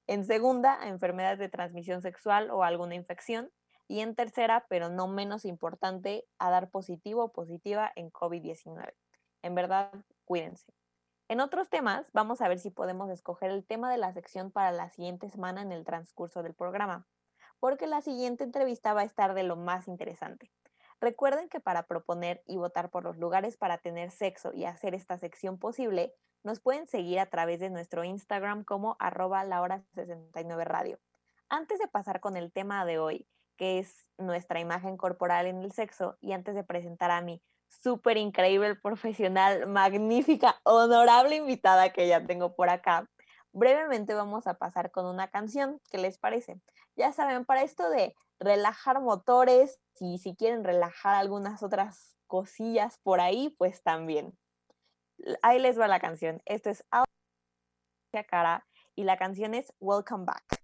en 0.08 0.26
segunda 0.26 0.82
a 0.82 0.88
enfermedades 0.88 1.40
de 1.40 1.50
transmisión 1.50 2.02
sexual 2.02 2.50
o 2.52 2.64
alguna 2.64 2.96
infección 2.96 3.52
y 3.88 4.00
en 4.02 4.16
tercera, 4.16 4.66
pero 4.70 4.90
no 4.90 5.08
menos 5.08 5.46
importante, 5.46 6.26
a 6.40 6.50
dar 6.50 6.70
positivo 6.70 7.26
o 7.26 7.32
positiva 7.32 7.92
en 7.96 8.12
COVID-19. 8.12 8.94
En 9.42 9.56
verdad, 9.56 9.92
cuídense. 10.26 10.74
En 11.28 11.40
otros 11.40 11.70
temas, 11.70 12.12
vamos 12.14 12.42
a 12.42 12.48
ver 12.48 12.60
si 12.60 12.70
podemos 12.70 13.10
escoger 13.10 13.52
el 13.52 13.66
tema 13.66 13.92
de 13.92 13.98
la 13.98 14.14
sección 14.14 14.52
para 14.52 14.72
la 14.72 14.90
siguiente 14.90 15.30
semana 15.30 15.62
en 15.62 15.72
el 15.72 15.86
transcurso 15.86 16.44
del 16.44 16.54
programa, 16.54 17.08
porque 17.60 17.88
la 17.88 18.02
siguiente 18.02 18.44
entrevista 18.44 18.94
va 18.94 19.02
a 19.02 19.06
estar 19.06 19.34
de 19.34 19.44
lo 19.44 19.56
más 19.56 19.88
interesante. 19.88 20.52
Recuerden 21.00 21.50
que 21.50 21.60
para 21.60 21.88
proponer 21.88 22.44
y 22.46 22.58
votar 22.58 22.90
por 22.90 23.04
los 23.04 23.18
lugares 23.18 23.58
para 23.58 23.78
tener 23.78 24.12
sexo 24.12 24.54
y 24.54 24.66
hacer 24.66 24.96
esta 24.96 25.18
sección 25.18 25.58
posible, 25.58 26.14
nos 26.44 26.60
pueden 26.60 26.88
seguir 26.88 27.20
a 27.20 27.26
través 27.26 27.60
de 27.60 27.70
nuestro 27.70 28.04
Instagram 28.04 28.64
como 28.64 28.96
arroba 29.00 29.44
la 29.44 29.84
69 29.96 30.66
radio. 30.66 31.00
Antes 31.50 31.80
de 31.80 31.88
pasar 31.88 32.20
con 32.20 32.38
el 32.38 32.52
tema 32.52 32.86
de 32.86 33.00
hoy, 33.00 33.28
que 33.58 33.80
es 33.80 34.08
nuestra 34.18 34.60
imagen 34.60 34.98
corporal 34.98 35.48
en 35.48 35.62
el 35.62 35.72
sexo, 35.72 36.18
y 36.22 36.34
antes 36.34 36.56
de 36.56 36.64
presentar 36.64 37.12
a 37.12 37.22
mi 37.22 37.42
súper 37.82 38.18
increíble, 38.18 38.76
profesional, 38.76 39.68
magnífica, 39.68 40.60
honorable 40.64 41.36
invitada 41.36 41.92
que 41.92 42.08
ya 42.08 42.26
tengo 42.26 42.56
por 42.56 42.70
acá. 42.70 43.10
Brevemente 43.52 44.14
vamos 44.14 44.48
a 44.48 44.56
pasar 44.56 44.92
con 44.92 45.06
una 45.06 45.30
canción, 45.30 45.80
¿qué 45.90 45.98
les 45.98 46.18
parece? 46.18 46.60
Ya 46.96 47.12
saben, 47.12 47.46
para 47.46 47.64
esto 47.64 47.90
de 47.90 48.16
relajar 48.40 49.00
motores 49.00 49.80
y 50.00 50.18
si 50.18 50.36
quieren 50.36 50.64
relajar 50.64 51.16
algunas 51.16 51.64
otras 51.64 52.18
cosillas 52.28 53.00
por 53.04 53.22
ahí, 53.22 53.56
pues 53.58 53.84
también. 53.84 54.38
Ahí 55.42 55.60
les 55.60 55.80
va 55.80 55.88
la 55.88 56.00
canción. 56.00 56.42
Esto 56.46 56.70
es 56.70 56.84
Cara 58.28 58.66
y 58.96 59.04
la 59.04 59.18
canción 59.18 59.54
es 59.54 59.74
Welcome 59.80 60.26
Back. 60.26 60.63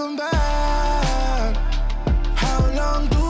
come 0.00 0.16
back? 0.16 1.56
How 2.34 2.60
long 2.74 3.06
do 3.08 3.29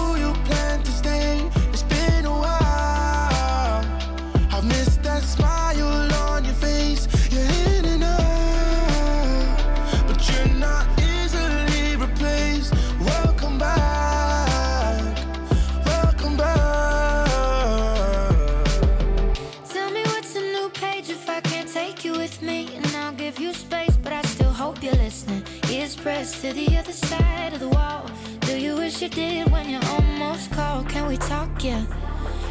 to 26.41 26.55
the 26.55 26.75
other 26.79 26.93
side 26.93 27.53
of 27.53 27.61
the 27.61 27.69
wall. 27.69 28.11
Do 28.41 28.59
you 28.59 28.75
wish 28.75 29.03
you 29.03 29.11
did 29.11 29.51
when 29.51 29.69
you 29.69 29.79
almost 29.91 30.51
called? 30.51 30.89
Can 30.89 31.07
we 31.07 31.19
talk? 31.19 31.51
Yeah. 31.63 31.85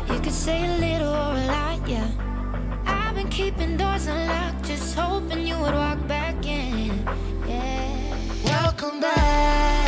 You 0.07 0.19
could 0.19 0.31
say 0.31 0.63
a 0.63 0.77
little 0.77 1.09
or 1.09 1.33
a 1.35 1.45
lot, 1.47 1.89
yeah. 1.89 2.07
I've 2.85 3.15
been 3.15 3.29
keeping 3.29 3.77
doors 3.77 4.05
unlocked, 4.05 4.65
just 4.65 4.95
hoping 4.95 5.47
you 5.47 5.57
would 5.57 5.73
walk 5.73 6.07
back 6.07 6.45
in. 6.45 7.03
Yeah. 7.47 8.15
Welcome 8.45 9.01
back. 9.01 9.78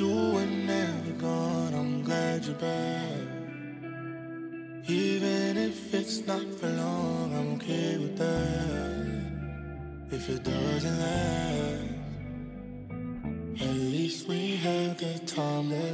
You 0.00 0.32
were 0.34 0.46
never 0.46 1.12
gone. 1.18 1.74
I'm 1.74 2.02
glad 2.02 2.42
you're 2.46 2.54
back. 2.54 3.20
Even 4.88 5.58
if 5.58 5.92
it's 5.92 6.26
not 6.26 6.46
for 6.58 6.68
long, 6.68 7.34
I'm 7.38 7.48
okay 7.56 7.98
with 7.98 8.16
that. 8.16 9.30
If 10.10 10.30
it 10.30 10.42
doesn't 10.42 10.98
last, 11.04 11.84
at 13.60 13.76
least 13.94 14.26
we 14.26 14.56
had 14.56 14.98
the 14.98 15.18
time 15.26 15.68
that 15.68 15.89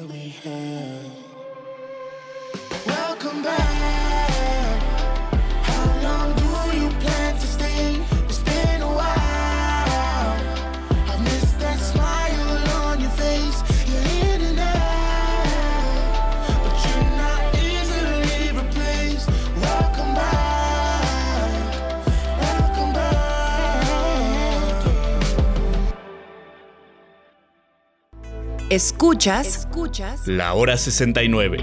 Escuchas, 28.69 29.47
escuchas 29.47 30.27
La 30.27 30.53
hora 30.55 30.77
69. 30.77 31.59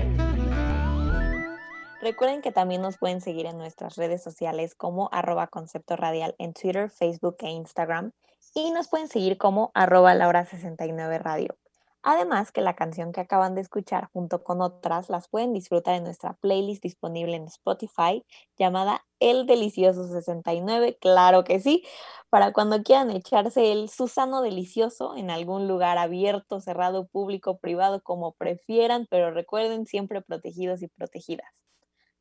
Recuerden 2.01 2.41
que 2.41 2.53
también 2.53 2.81
nos 2.81 2.97
pueden 2.97 3.19
seguir 3.19 3.45
en 3.45 3.57
nuestras 3.57 3.97
redes 3.97 4.23
sociales 4.23 4.73
como 4.73 5.09
arroba 5.11 5.47
concepto 5.47 5.97
radial 5.97 6.33
en 6.37 6.53
Twitter, 6.53 6.89
Facebook 6.89 7.35
e 7.39 7.49
Instagram 7.49 8.13
y 8.55 8.71
nos 8.71 8.87
pueden 8.87 9.09
seguir 9.09 9.37
como 9.37 9.71
arroba 9.73 10.13
la 10.13 10.29
hora 10.29 10.45
69 10.45 11.17
radio. 11.17 11.57
Además 12.05 12.51
que 12.51 12.61
la 12.61 12.75
canción 12.75 13.13
que 13.13 13.21
acaban 13.21 13.55
de 13.55 13.61
escuchar 13.61 14.09
junto 14.11 14.43
con 14.43 14.61
otras 14.61 15.09
las 15.09 15.29
pueden 15.29 15.53
disfrutar 15.53 15.95
en 15.95 16.03
nuestra 16.03 16.33
playlist 16.33 16.83
disponible 16.83 17.35
en 17.37 17.45
Spotify 17.45 18.25
llamada 18.57 19.05
El 19.19 19.45
Delicioso 19.45 20.07
69, 20.07 20.97
claro 20.99 21.45
que 21.45 21.59
sí, 21.61 21.83
para 22.29 22.51
cuando 22.51 22.83
quieran 22.83 23.09
echarse 23.09 23.71
el 23.71 23.89
Susano 23.89 24.41
Delicioso 24.41 25.15
en 25.15 25.29
algún 25.31 25.67
lugar 25.69 25.97
abierto, 25.97 26.59
cerrado, 26.59 27.07
público, 27.07 27.57
privado, 27.57 28.01
como 28.03 28.33
prefieran, 28.33 29.07
pero 29.09 29.31
recuerden 29.31 29.85
siempre 29.85 30.21
protegidos 30.21 30.81
y 30.81 30.87
protegidas. 30.89 31.47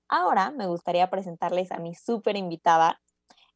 Ahora 0.09 0.51
me 0.53 0.67
gustaría 0.67 1.11
presentarles 1.11 1.73
a 1.73 1.79
mi 1.79 1.95
súper 1.95 2.37
invitada. 2.37 3.01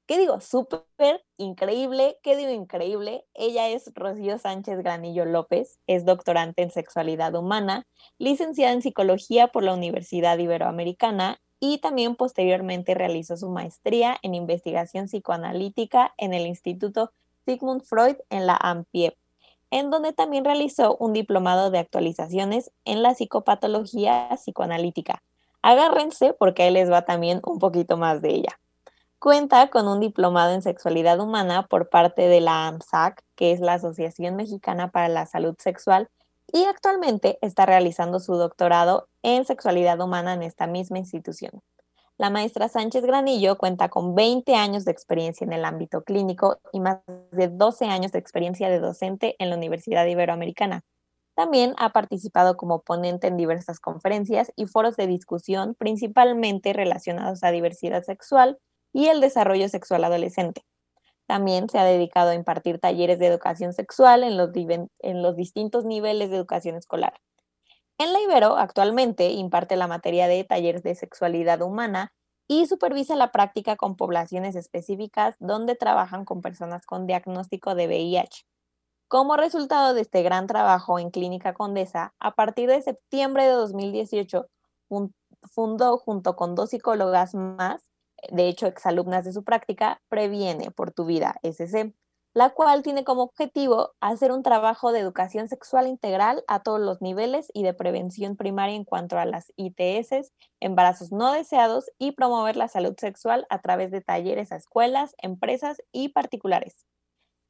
¿Qué 0.07 0.19
digo? 0.19 0.41
Súper 0.41 1.25
increíble. 1.37 2.19
¿Qué 2.23 2.37
digo 2.37 2.51
increíble? 2.51 3.25
Ella 3.35 3.69
es 3.69 3.91
Rocío 3.93 4.39
Sánchez 4.39 4.79
Granillo 4.79 5.25
López, 5.25 5.81
es 5.89 6.05
doctorante 6.05 6.63
en 6.63 6.71
sexualidad 6.71 7.35
humana, 7.35 7.89
licenciada 8.19 8.73
en 8.73 8.83
psicología 8.83 9.49
por 9.49 9.65
la 9.65 9.75
Universidad 9.75 10.39
Iberoamericana 10.39 11.41
y 11.59 11.79
también 11.79 12.15
posteriormente 12.15 12.95
realizó 12.95 13.37
su 13.37 13.49
maestría 13.49 14.17
en 14.23 14.35
investigación 14.35 15.07
psicoanalítica 15.07 16.15
en 16.19 16.35
el 16.35 16.47
Instituto 16.47 17.11
Sigmund 17.45 17.83
Freud 17.83 18.17
en 18.31 18.47
la 18.47 18.57
AMPIEP, 18.61 19.17
en 19.73 19.91
donde 19.91 20.13
también 20.13 20.45
realizó 20.45 20.97
un 21.01 21.15
diplomado 21.15 21.73
de 21.73 21.79
actualizaciones 21.79 22.71
en 22.85 23.03
la 23.03 23.15
psicopatología 23.17 24.29
psicoanalítica. 24.37 25.25
Agárrense 25.63 26.33
porque 26.33 26.63
ahí 26.63 26.71
les 26.71 26.93
va 26.93 27.03
también 27.03 27.41
un 27.45 27.59
poquito 27.59 27.97
más 27.97 28.23
de 28.23 28.35
ella. 28.35 28.61
Cuenta 29.27 29.71
con 29.71 29.89
un 29.89 29.99
diplomado 29.99 30.55
en 30.55 30.63
sexualidad 30.63 31.19
humana 31.19 31.67
por 31.67 31.89
parte 31.89 32.29
de 32.29 32.41
la 32.41 32.69
AMSAC, 32.69 33.25
que 33.35 33.51
es 33.51 33.59
la 33.59 33.73
Asociación 33.73 34.37
Mexicana 34.37 34.93
para 34.93 35.09
la 35.09 35.27
Salud 35.27 35.57
Sexual, 35.59 36.09
y 36.47 36.63
actualmente 36.63 37.37
está 37.43 37.67
realizando 37.67 38.21
su 38.21 38.37
doctorado 38.37 39.09
en 39.25 39.45
sexualidad 39.45 40.01
humana 40.01 40.35
en 40.35 40.45
esta 40.45 40.69
misma 40.69 40.99
institución. 40.99 41.61
La 42.19 42.31
maestra 42.31 42.69
Sánchez 42.69 43.03
Granillo 43.03 43.59
cuenta 43.59 43.89
con 43.89 44.15
20 44.15 44.55
años 44.55 44.85
de 44.85 44.93
experiencia 44.93 45.45
en 45.45 45.53
el 45.53 45.65
ámbito 45.65 46.05
clínico 46.05 46.61
y 46.73 46.79
más 46.79 46.99
de 47.33 47.49
12 47.49 47.87
años 47.87 48.13
de 48.13 48.21
experiencia 48.21 48.69
de 48.69 48.79
docente 48.79 49.35
en 49.41 49.51
la 49.51 49.57
Universidad 49.57 50.07
Iberoamericana. 50.07 50.83
También 51.35 51.75
ha 51.79 51.91
participado 51.91 52.57
como 52.57 52.83
ponente 52.83 53.27
en 53.27 53.37
diversas 53.37 53.81
conferencias 53.81 54.53
y 54.55 54.67
foros 54.67 54.95
de 54.95 55.09
discusión, 55.09 55.75
principalmente 55.75 56.73
relacionados 56.73 57.43
a 57.43 57.51
diversidad 57.51 58.05
sexual 58.05 58.61
y 58.97 59.09
el 59.09 59.21
desarrollo 59.21 59.69
sexual 59.69 60.05
adolescente. 60.05 60.65
También 61.27 61.69
se 61.69 61.79
ha 61.79 61.85
dedicado 61.85 62.31
a 62.31 62.35
impartir 62.35 62.79
talleres 62.79 63.19
de 63.19 63.27
educación 63.27 63.75
sexual 63.75 64.25
en 64.25 64.39
los, 64.39 65.37
distintos 65.37 65.85
niveles 65.85 66.31
de 66.31 66.37
educación 66.37 66.77
escolar. 66.77 67.21
En 67.99 68.15
la 68.15 68.23
Ibero 68.23 68.57
actualmente 68.57 69.33
imparte 69.33 69.77
la 69.77 69.87
materia 69.87 70.29
de 70.29 70.45
talleres 70.45 70.83
de 70.83 70.95
sexualidad 70.95 71.61
humana 71.61 72.15
y 72.49 72.67
supervisa 72.69 73.17
la 73.17 73.33
práctica 73.33 73.77
con 73.77 73.97
poblaciones 73.97 74.57
específicas 74.57 75.35
donde 75.41 75.75
trabajan 75.75 76.25
con 76.25 76.41
personas 76.41 76.87
con 76.87 77.07
diagnóstico 77.07 77.75
de 77.75 77.89
VIH. 77.89 78.47
Como 79.09 79.37
resultado 79.37 79.93
de 79.93 80.01
este 80.01 80.23
gran 80.23 80.47
trabajo 80.47 80.99
en 80.99 81.11
Clínica 81.11 81.53
Condesa, 81.53 82.15
a 82.19 82.35
partir 82.35 82.71
de 82.71 82.81
septiembre 82.81 83.45
de 83.45 83.51
2018 83.53 84.47
fun- 84.89 85.15
fundó 85.43 85.99
junto 85.99 86.35
con 86.35 86.55
dos 86.55 86.71
psicólogas 86.71 87.35
más, 87.35 87.83
de 88.33 88.49
hecho 88.49 88.67
exalumnas 88.67 89.25
de 89.25 89.33
su 89.33 89.45
práctica, 89.45 90.01
Previene 90.09 90.71
por 90.71 90.93
tu 90.93 91.05
vida, 91.05 91.37
SC, 91.43 91.95
la 92.37 92.51
cual 92.51 92.83
tiene 92.83 93.03
como 93.03 93.23
objetivo 93.23 93.95
hacer 94.01 94.31
un 94.31 94.43
trabajo 94.43 94.93
de 94.93 95.01
educación 95.01 95.49
sexual 95.49 95.87
integral 95.87 96.45
a 96.49 96.63
todos 96.63 96.79
los 96.81 97.01
niveles 97.01 97.51
y 97.55 97.63
de 97.63 97.73
prevención 97.73 98.37
primaria 98.37 98.77
en 98.77 98.85
cuanto 98.85 99.19
a 99.19 99.25
las 99.25 99.53
ITS, 99.57 100.35
embarazos 100.61 101.13
no 101.13 101.33
deseados 101.33 101.91
y 101.99 102.13
promover 102.13 102.57
la 102.57 102.69
salud 102.69 102.95
sexual 102.99 103.47
a 103.49 103.63
través 103.63 103.91
de 103.91 104.03
talleres 104.03 104.53
a 104.53 104.57
escuelas, 104.57 105.15
empresas 105.23 105.79
y 105.93 106.11
particulares. 106.11 106.85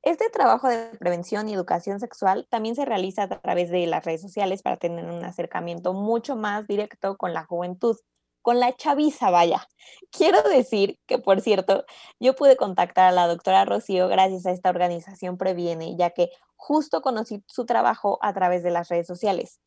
Este 0.02 0.30
trabajo 0.30 0.68
de 0.68 0.96
prevención 1.00 1.48
y 1.48 1.54
educación 1.54 1.98
sexual 1.98 2.46
también 2.48 2.76
se 2.76 2.84
realiza 2.84 3.24
a 3.24 3.40
través 3.40 3.70
de 3.70 3.88
las 3.88 4.04
redes 4.04 4.22
sociales 4.22 4.62
para 4.62 4.76
tener 4.76 5.04
un 5.04 5.24
acercamiento 5.24 5.94
mucho 5.94 6.36
más 6.36 6.68
directo 6.68 7.16
con 7.16 7.34
la 7.34 7.44
juventud, 7.44 7.96
con 8.46 8.60
la 8.60 8.76
chaviza, 8.76 9.30
vaya. 9.30 9.66
Quiero 10.12 10.40
decir 10.44 11.00
que, 11.06 11.18
por 11.18 11.40
cierto, 11.40 11.84
yo 12.20 12.36
pude 12.36 12.56
contactar 12.56 13.08
a 13.08 13.10
la 13.10 13.26
doctora 13.26 13.64
Rocío 13.64 14.06
gracias 14.06 14.46
a 14.46 14.52
esta 14.52 14.70
organización 14.70 15.36
Previene, 15.36 15.96
ya 15.96 16.10
que 16.10 16.30
justo 16.54 17.02
conocí 17.02 17.42
su 17.48 17.66
trabajo 17.66 18.20
a 18.22 18.32
través 18.34 18.62
de 18.62 18.70
las 18.70 18.88
redes 18.88 19.08
sociales. 19.08 19.58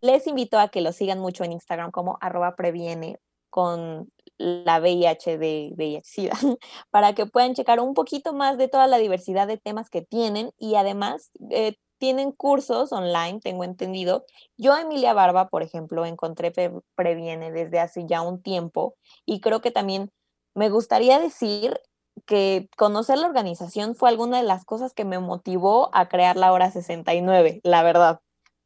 Les 0.00 0.28
invito 0.28 0.60
a 0.60 0.68
que 0.68 0.82
lo 0.82 0.92
sigan 0.92 1.18
mucho 1.18 1.42
en 1.42 1.50
Instagram 1.50 1.90
como 1.90 2.16
arroba 2.20 2.54
previene 2.54 3.18
con 3.50 4.08
la 4.38 4.78
VIH 4.78 5.36
de 5.38 5.72
VIH-Sida, 5.76 6.30
para 6.90 7.12
que 7.14 7.26
puedan 7.26 7.54
checar 7.54 7.80
un 7.80 7.94
poquito 7.94 8.34
más 8.34 8.56
de 8.56 8.68
toda 8.68 8.86
la 8.86 8.98
diversidad 8.98 9.48
de 9.48 9.58
temas 9.58 9.90
que 9.90 10.00
tienen 10.00 10.52
y 10.58 10.76
además 10.76 11.32
eh, 11.50 11.74
tienen 12.04 12.32
cursos 12.32 12.92
online, 12.92 13.40
tengo 13.40 13.64
entendido. 13.64 14.26
Yo, 14.58 14.76
Emilia 14.76 15.14
Barba, 15.14 15.48
por 15.48 15.62
ejemplo, 15.62 16.04
encontré 16.04 16.52
Previene 16.94 17.50
desde 17.50 17.80
hace 17.80 18.04
ya 18.04 18.20
un 18.20 18.42
tiempo 18.42 18.94
y 19.24 19.40
creo 19.40 19.62
que 19.62 19.70
también 19.70 20.12
me 20.54 20.68
gustaría 20.68 21.18
decir 21.18 21.80
que 22.26 22.68
conocer 22.76 23.16
la 23.16 23.26
organización 23.26 23.94
fue 23.94 24.10
alguna 24.10 24.36
de 24.36 24.42
las 24.42 24.66
cosas 24.66 24.92
que 24.92 25.06
me 25.06 25.18
motivó 25.18 25.88
a 25.94 26.10
crear 26.10 26.36
la 26.36 26.52
hora 26.52 26.70
69, 26.70 27.62
la 27.64 27.82
verdad. 27.82 28.20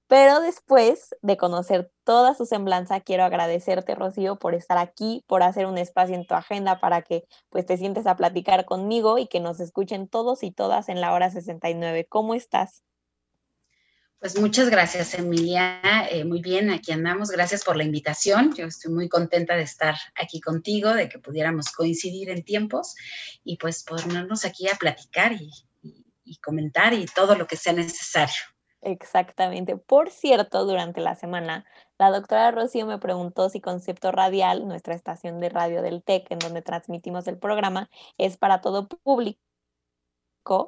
Pero 0.09 0.41
después 0.41 1.15
de 1.23 1.37
conocer 1.37 1.93
toda 2.03 2.35
su 2.35 2.45
semblanza, 2.45 2.99
quiero 2.99 3.23
agradecerte, 3.23 3.95
Rocío, 3.95 4.37
por 4.41 4.57
estar 4.57 4.79
aquí, 4.79 5.23
por 5.29 5.45
hacer 5.45 5.67
un 5.67 5.79
espacio 5.79 6.17
en 6.17 6.27
tu 6.27 6.35
agenda 6.35 6.81
para 6.81 7.03
que 7.03 7.23
pues 7.51 7.67
te 7.67 7.77
sientes 7.77 8.09
a 8.09 8.17
platicar 8.17 8.65
conmigo 8.65 9.19
y 9.19 9.29
que 9.29 9.39
nos 9.39 9.61
escuchen 9.61 10.09
todos 10.09 10.43
y 10.43 10.51
todas 10.51 10.89
en 10.89 11.01
la 11.01 11.13
hora 11.13 11.31
69. 11.31 12.09
¿Cómo 12.09 12.35
estás? 12.35 12.83
Pues 14.21 14.41
muchas 14.41 14.69
gracias, 14.69 15.15
Emilia. 15.15 15.81
Eh, 16.11 16.25
muy 16.25 16.41
bien, 16.41 16.71
aquí 16.71 16.91
andamos. 16.91 17.31
Gracias 17.31 17.65
por 17.65 17.77
la 17.77 17.85
invitación. 17.85 18.53
Yo 18.55 18.67
estoy 18.67 18.93
muy 18.93 19.09
contenta 19.09 19.55
de 19.55 19.63
estar 19.63 19.95
aquí 20.17 20.41
contigo, 20.41 20.93
de 20.93 21.09
que 21.09 21.21
pudiéramos 21.21 21.71
coincidir 21.71 22.29
en 22.31 22.43
tiempos 22.43 22.97
y 23.45 23.59
pues 23.59 23.85
ponernos 23.85 24.45
aquí 24.45 24.69
a 24.69 24.75
platicar 24.75 25.33
y 25.33 26.37
comentar 26.39 26.95
y 26.95 27.07
todo 27.07 27.37
lo 27.37 27.47
que 27.47 27.57
sea 27.57 27.73
necesario. 27.73 28.35
Exactamente. 28.81 29.77
Por 29.77 30.11
cierto, 30.11 30.65
durante 30.65 31.01
la 31.01 31.15
semana, 31.15 31.65
la 31.99 32.11
doctora 32.11 32.51
Rocío 32.51 32.87
me 32.87 32.99
preguntó 32.99 33.49
si 33.49 33.61
Concepto 33.61 34.13
Radial, 34.13 34.67
nuestra 34.69 34.95
estación 34.95 35.41
de 35.41 35.49
radio 35.49 35.83
del 35.83 36.03
TEC, 36.03 36.31
en 36.31 36.39
donde 36.39 36.63
transmitimos 36.63 37.27
el 37.27 37.39
programa, 37.39 37.91
es 38.19 38.37
para 38.37 38.61
todo 38.61 38.89
público 38.89 39.41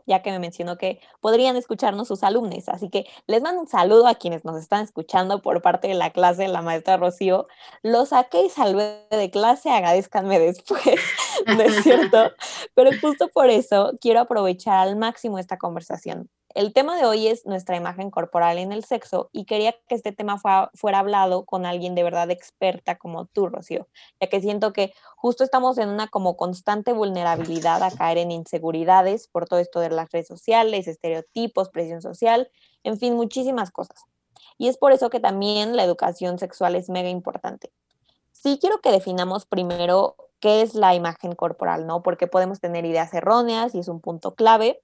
ya 0.06 0.22
que 0.22 0.30
me 0.30 0.38
mencionó 0.38 0.76
que 0.76 1.00
podrían 1.20 1.56
escucharnos 1.56 2.08
sus 2.08 2.22
alumnos. 2.22 2.68
Así 2.68 2.90
que 2.90 3.06
les 3.26 3.42
mando 3.42 3.60
un 3.62 3.68
saludo 3.68 4.06
a 4.06 4.14
quienes 4.14 4.44
nos 4.44 4.58
están 4.58 4.84
escuchando 4.84 5.42
por 5.42 5.62
parte 5.62 5.88
de 5.88 5.94
la 5.94 6.10
clase 6.10 6.42
de 6.42 6.48
la 6.48 6.62
maestra 6.62 6.96
Rocío. 6.96 7.46
Lo 7.82 8.06
saqué 8.06 8.44
y 8.44 8.50
salvé 8.50 9.06
de 9.10 9.30
clase, 9.30 9.70
agradezcanme 9.70 10.38
después, 10.40 11.00
¿no 11.46 11.62
es 11.62 11.82
cierto? 11.82 12.30
Pero 12.74 12.90
justo 13.00 13.28
por 13.28 13.50
eso 13.50 13.92
quiero 14.00 14.20
aprovechar 14.20 14.78
al 14.78 14.96
máximo 14.96 15.38
esta 15.38 15.58
conversación. 15.58 16.28
El 16.54 16.72
tema 16.72 16.96
de 16.96 17.04
hoy 17.04 17.28
es 17.28 17.46
nuestra 17.46 17.76
imagen 17.76 18.10
corporal 18.10 18.58
en 18.58 18.72
el 18.72 18.84
sexo 18.84 19.30
y 19.32 19.44
quería 19.44 19.72
que 19.86 19.94
este 19.94 20.10
tema 20.10 20.36
fuera 20.74 20.98
hablado 20.98 21.44
con 21.44 21.64
alguien 21.64 21.94
de 21.94 22.02
verdad 22.02 22.28
experta 22.32 22.98
como 22.98 23.26
tú, 23.26 23.46
Rocío, 23.48 23.86
ya 24.20 24.28
que 24.28 24.40
siento 24.40 24.72
que 24.72 24.92
justo 25.14 25.44
estamos 25.44 25.78
en 25.78 25.88
una 25.88 26.08
como 26.08 26.36
constante 26.36 26.92
vulnerabilidad 26.92 27.84
a 27.84 27.92
caer 27.92 28.18
en 28.18 28.32
inseguridades 28.32 29.28
por 29.28 29.46
todo 29.46 29.60
esto 29.60 29.78
de 29.78 29.90
las 29.90 30.10
redes 30.10 30.26
sociales, 30.26 30.88
estereotipos, 30.88 31.68
presión 31.68 32.02
social, 32.02 32.50
en 32.82 32.98
fin, 32.98 33.14
muchísimas 33.14 33.70
cosas. 33.70 34.02
Y 34.58 34.66
es 34.66 34.76
por 34.76 34.90
eso 34.90 35.08
que 35.08 35.20
también 35.20 35.76
la 35.76 35.84
educación 35.84 36.40
sexual 36.40 36.74
es 36.74 36.88
mega 36.88 37.10
importante. 37.10 37.70
Sí 38.32 38.58
quiero 38.60 38.80
que 38.80 38.90
definamos 38.90 39.46
primero 39.46 40.16
qué 40.40 40.62
es 40.62 40.74
la 40.74 40.96
imagen 40.96 41.36
corporal, 41.36 41.86
¿no? 41.86 42.02
Porque 42.02 42.26
podemos 42.26 42.58
tener 42.58 42.84
ideas 42.84 43.14
erróneas 43.14 43.74
y 43.76 43.78
es 43.78 43.88
un 43.88 44.00
punto 44.00 44.34
clave 44.34 44.82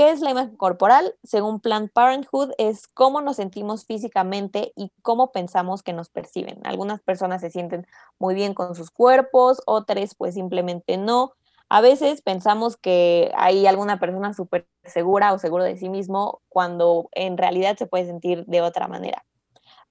¿Qué 0.00 0.08
es 0.08 0.22
la 0.22 0.30
imagen 0.30 0.56
corporal? 0.56 1.14
Según 1.22 1.60
Planned 1.60 1.90
Parenthood, 1.92 2.52
es 2.56 2.88
cómo 2.88 3.20
nos 3.20 3.36
sentimos 3.36 3.84
físicamente 3.84 4.72
y 4.74 4.90
cómo 5.02 5.30
pensamos 5.30 5.82
que 5.82 5.92
nos 5.92 6.08
perciben. 6.08 6.58
Algunas 6.64 7.02
personas 7.02 7.42
se 7.42 7.50
sienten 7.50 7.86
muy 8.18 8.34
bien 8.34 8.54
con 8.54 8.74
sus 8.74 8.90
cuerpos, 8.90 9.60
otras 9.66 10.14
pues 10.14 10.32
simplemente 10.32 10.96
no. 10.96 11.34
A 11.68 11.82
veces 11.82 12.22
pensamos 12.22 12.78
que 12.78 13.30
hay 13.36 13.66
alguna 13.66 14.00
persona 14.00 14.32
súper 14.32 14.66
segura 14.84 15.34
o 15.34 15.38
seguro 15.38 15.64
de 15.64 15.76
sí 15.76 15.90
mismo 15.90 16.40
cuando 16.48 17.10
en 17.12 17.36
realidad 17.36 17.76
se 17.76 17.84
puede 17.84 18.06
sentir 18.06 18.46
de 18.46 18.62
otra 18.62 18.88
manera. 18.88 19.26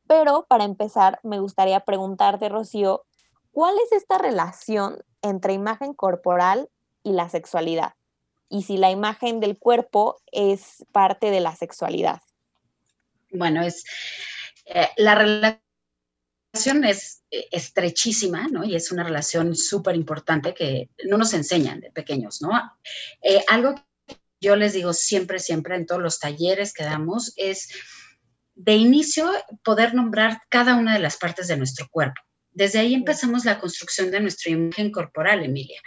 Pero 0.08 0.48
para 0.50 0.64
empezar, 0.64 1.20
me 1.22 1.40
gustaría 1.40 1.82
preguntarte, 1.82 2.50
Rocío, 2.50 3.06
¿cuál 3.52 3.76
es 3.78 3.92
esta 3.92 4.18
relación 4.18 5.04
entre 5.22 5.54
imagen 5.54 5.94
corporal 5.94 6.72
y 7.04 7.12
la 7.12 7.30
sexualidad? 7.30 7.94
Y 8.50 8.64
si 8.64 8.78
la 8.78 8.92
imagen 8.92 9.40
del 9.40 9.58
cuerpo 9.58 10.22
es 10.32 10.86
parte 10.92 11.32
de 11.32 11.40
la 11.40 11.56
sexualidad. 11.56 12.22
Bueno, 13.32 13.62
es 13.62 13.84
eh, 14.66 14.90
la 14.98 15.16
relación 15.16 16.84
es 16.84 17.24
eh, 17.32 17.48
estrechísima, 17.52 18.48
¿no? 18.48 18.64
Y 18.64 18.76
es 18.76 18.92
una 18.92 19.04
relación 19.04 19.56
súper 19.56 19.96
importante 19.96 20.54
que 20.54 20.90
no 21.06 21.18
nos 21.18 21.34
enseñan 21.34 21.80
de 21.80 21.92
pequeños, 21.92 22.42
¿no? 22.42 22.52
Eh, 23.22 23.44
algo 23.48 23.76
que 24.08 24.18
yo 24.42 24.56
les 24.56 24.74
digo 24.74 24.94
siempre, 24.94 25.40
siempre 25.40 25.76
en 25.76 25.86
todos 25.86 26.02
los 26.02 26.20
talleres 26.20 26.74
que 26.74 26.84
damos 26.84 27.34
es 27.36 27.70
de 28.56 28.76
inicio 28.76 29.32
poder 29.64 29.94
nombrar 29.94 30.42
cada 30.50 30.76
una 30.76 30.94
de 30.94 31.00
las 31.00 31.18
partes 31.18 31.48
de 31.48 31.58
nuestro 31.58 31.88
cuerpo. 31.90 32.22
Desde 32.52 32.80
ahí 32.80 32.94
empezamos 32.94 33.46
la 33.46 33.60
construcción 33.60 34.12
de 34.12 34.20
nuestra 34.20 34.52
imagen 34.52 34.92
corporal, 34.92 35.44
Emilia. 35.44 35.82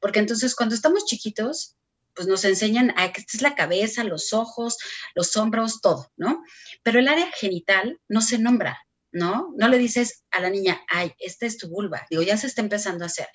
Porque 0.00 0.18
entonces 0.18 0.54
cuando 0.54 0.74
estamos 0.74 1.06
chiquitos, 1.06 1.76
pues 2.14 2.28
nos 2.28 2.44
enseñan 2.44 2.92
a 2.96 3.12
que 3.12 3.20
esta 3.20 3.36
es 3.36 3.42
la 3.42 3.54
cabeza, 3.54 4.04
los 4.04 4.32
ojos, 4.32 4.78
los 5.14 5.36
hombros, 5.36 5.80
todo, 5.80 6.12
¿no? 6.16 6.42
Pero 6.82 6.98
el 6.98 7.08
área 7.08 7.30
genital 7.32 8.00
no 8.08 8.20
se 8.20 8.38
nombra, 8.38 8.78
¿no? 9.12 9.52
No 9.56 9.68
le 9.68 9.78
dices 9.78 10.24
a 10.30 10.40
la 10.40 10.50
niña, 10.50 10.80
ay, 10.88 11.12
esta 11.18 11.46
es 11.46 11.58
tu 11.58 11.68
vulva. 11.68 12.06
Digo, 12.10 12.22
ya 12.22 12.36
se 12.36 12.46
está 12.46 12.60
empezando 12.60 13.04
a 13.04 13.06
hacer. 13.06 13.28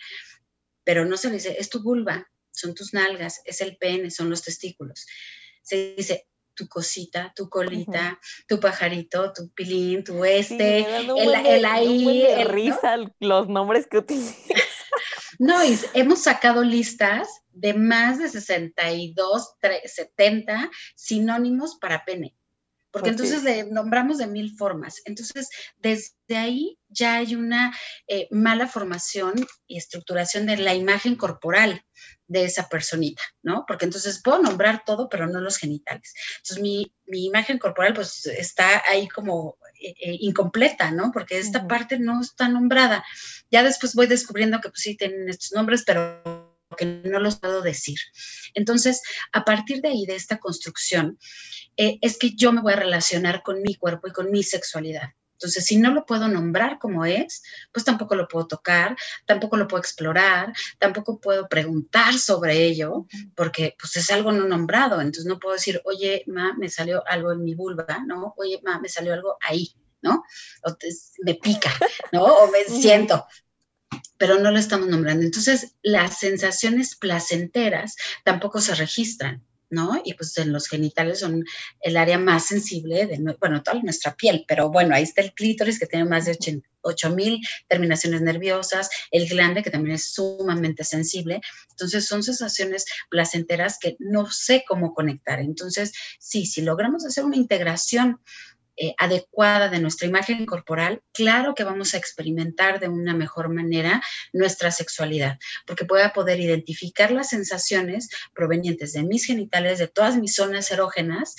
Pero 0.83 1.05
no 1.05 1.17
se 1.17 1.29
le 1.29 1.35
dice, 1.35 1.55
es 1.57 1.69
tu 1.69 1.81
vulva, 1.81 2.27
son 2.51 2.73
tus 2.73 2.93
nalgas, 2.93 3.41
es 3.45 3.61
el 3.61 3.77
pene, 3.77 4.11
son 4.11 4.29
los 4.29 4.43
testículos. 4.43 5.05
Se 5.61 5.95
dice, 5.95 6.27
tu 6.55 6.67
cosita, 6.67 7.33
tu 7.35 7.49
colita, 7.49 8.19
tu 8.47 8.59
pajarito, 8.59 9.33
tu 9.33 9.49
pilín, 9.49 10.03
tu 10.03 10.23
este, 10.23 10.79
el, 10.79 11.65
ahí. 11.65 12.23
el, 12.23 12.47
risa 12.47 12.97
los 13.19 13.47
nombres 13.49 13.87
que 13.87 13.97
utilizas. 13.97 14.47
No, 15.39 15.63
y 15.63 15.77
hemos 15.93 16.23
sacado 16.23 16.63
listas 16.63 17.27
de 17.51 17.73
más 17.73 18.19
de 18.19 18.29
62, 18.29 19.55
70 19.85 20.69
sinónimos 20.95 21.77
para 21.77 22.05
pene. 22.05 22.35
Porque 22.91 23.09
entonces 23.09 23.43
le 23.43 23.65
nombramos 23.65 24.19
de 24.19 24.27
mil 24.27 24.55
formas. 24.55 25.01
Entonces, 25.03 25.49
desde 25.75 26.37
ahí 26.37 26.79
ya 26.87 27.15
hay 27.15 27.35
una 27.35 27.77
eh, 28.07 28.29
mala 28.31 28.67
formación 28.67 29.33
y 29.67 29.77
estructuración 29.77 30.45
de 30.45 30.55
la 30.55 30.73
imagen 30.73 31.17
corporal 31.17 31.83
de 32.27 32.45
esa 32.45 32.67
personita, 32.69 33.21
¿no? 33.43 33.65
Porque 33.67 33.85
entonces 33.85 34.21
puedo 34.21 34.41
nombrar 34.41 34.83
todo, 34.85 35.09
pero 35.09 35.27
no 35.27 35.39
los 35.39 35.57
genitales. 35.57 36.13
Entonces, 36.37 36.59
mi, 36.59 36.91
imagen 37.07 37.59
corporal, 37.59 37.93
pues, 37.93 38.25
está 38.25 38.83
ahí 38.89 39.07
como 39.07 39.57
eh, 39.79 39.93
eh, 40.01 40.17
incompleta, 40.21 40.91
¿no? 40.91 41.11
Porque 41.11 41.37
esta 41.37 41.67
parte 41.67 41.99
no 41.99 42.21
está 42.21 42.47
nombrada. 42.49 43.03
Ya 43.51 43.63
después 43.63 43.93
voy 43.93 44.07
descubriendo 44.07 44.59
que, 44.59 44.69
pues, 44.69 44.81
sí 44.81 44.97
tienen 44.97 45.29
estos 45.29 45.51
nombres, 45.51 45.83
pero 45.85 46.55
que 46.77 46.85
no 46.85 47.19
los 47.19 47.39
puedo 47.39 47.61
decir. 47.61 47.97
Entonces, 48.53 49.01
a 49.31 49.45
partir 49.45 49.81
de 49.81 49.89
ahí, 49.89 50.05
de 50.05 50.15
esta 50.15 50.39
construcción, 50.39 51.17
eh, 51.77 51.99
es 52.01 52.17
que 52.17 52.35
yo 52.35 52.51
me 52.51 52.61
voy 52.61 52.73
a 52.73 52.77
relacionar 52.77 53.43
con 53.43 53.61
mi 53.61 53.75
cuerpo 53.75 54.07
y 54.07 54.11
con 54.11 54.31
mi 54.31 54.43
sexualidad. 54.43 55.09
Entonces, 55.35 55.65
si 55.65 55.77
no 55.77 55.91
lo 55.91 56.05
puedo 56.05 56.27
nombrar 56.27 56.79
como 56.79 57.05
es, 57.05 57.43
pues 57.71 57.85
tampoco 57.85 58.15
lo 58.15 58.27
puedo 58.27 58.47
tocar, 58.47 58.95
tampoco 59.25 59.57
lo 59.57 59.67
puedo 59.67 59.81
explorar, 59.81 60.53
tampoco 60.79 61.19
puedo 61.19 61.47
preguntar 61.47 62.13
sobre 62.17 62.63
ello, 62.63 63.05
porque 63.35 63.75
pues 63.79 63.97
es 63.97 64.09
algo 64.11 64.31
no 64.31 64.47
nombrado. 64.47 65.01
Entonces, 65.01 65.25
no 65.25 65.39
puedo 65.39 65.55
decir, 65.55 65.81
oye, 65.85 66.23
ma, 66.27 66.53
me 66.57 66.69
salió 66.69 67.05
algo 67.07 67.33
en 67.33 67.43
mi 67.43 67.53
vulva, 67.53 68.03
¿no? 68.05 68.33
Oye, 68.37 68.61
ma, 68.63 68.79
me 68.79 68.89
salió 68.89 69.13
algo 69.13 69.37
ahí, 69.41 69.75
¿no? 70.01 70.23
O 70.63 70.75
me 71.23 71.35
pica, 71.35 71.71
¿no? 72.11 72.23
O 72.23 72.51
me 72.51 72.63
siento, 72.63 73.25
pero 74.17 74.39
no 74.39 74.51
lo 74.51 74.59
estamos 74.59 74.87
nombrando. 74.87 75.23
Entonces, 75.23 75.75
las 75.81 76.19
sensaciones 76.19 76.95
placenteras 76.95 77.95
tampoco 78.23 78.61
se 78.61 78.75
registran. 78.75 79.43
¿No? 79.75 80.01
Y 80.03 80.13
pues 80.13 80.35
en 80.37 80.53
los 80.53 80.67
genitales 80.67 81.19
son 81.19 81.43
el 81.81 81.97
área 81.97 82.17
más 82.17 82.47
sensible 82.47 83.05
de, 83.05 83.19
bueno, 83.39 83.61
toda 83.61 83.81
nuestra 83.81 84.15
piel, 84.15 84.45
pero 84.47 84.71
bueno, 84.71 84.95
ahí 84.95 85.03
está 85.03 85.21
el 85.21 85.33
clítoris 85.33 85.77
que 85.77 85.85
tiene 85.85 86.05
más 86.05 86.25
de 86.25 86.37
8 86.81 87.09
mil 87.11 87.41
terminaciones 87.67 88.21
nerviosas, 88.21 88.89
el 89.11 89.27
glande 89.27 89.63
que 89.63 89.71
también 89.71 89.95
es 89.95 90.13
sumamente 90.13 90.83
sensible. 90.83 91.41
Entonces 91.71 92.07
son 92.07 92.23
sensaciones 92.23 92.85
placenteras 93.09 93.77
que 93.79 93.97
no 93.99 94.31
sé 94.31 94.63
cómo 94.67 94.93
conectar. 94.93 95.39
Entonces, 95.39 95.91
sí, 96.19 96.45
si 96.45 96.61
logramos 96.61 97.05
hacer 97.05 97.25
una 97.25 97.35
integración 97.35 98.19
eh, 98.77 98.93
adecuada 98.97 99.69
de 99.69 99.79
nuestra 99.79 100.07
imagen 100.07 100.45
corporal, 100.45 101.01
claro 101.13 101.55
que 101.55 101.63
vamos 101.63 101.93
a 101.93 101.97
experimentar 101.97 102.79
de 102.79 102.89
una 102.89 103.13
mejor 103.13 103.49
manera 103.49 104.01
nuestra 104.33 104.71
sexualidad, 104.71 105.37
porque 105.65 105.85
voy 105.85 106.01
a 106.01 106.13
poder 106.13 106.39
identificar 106.39 107.11
las 107.11 107.29
sensaciones 107.29 108.09
provenientes 108.33 108.93
de 108.93 109.03
mis 109.03 109.25
genitales, 109.25 109.79
de 109.79 109.87
todas 109.87 110.17
mis 110.17 110.35
zonas 110.35 110.71
erógenas, 110.71 111.35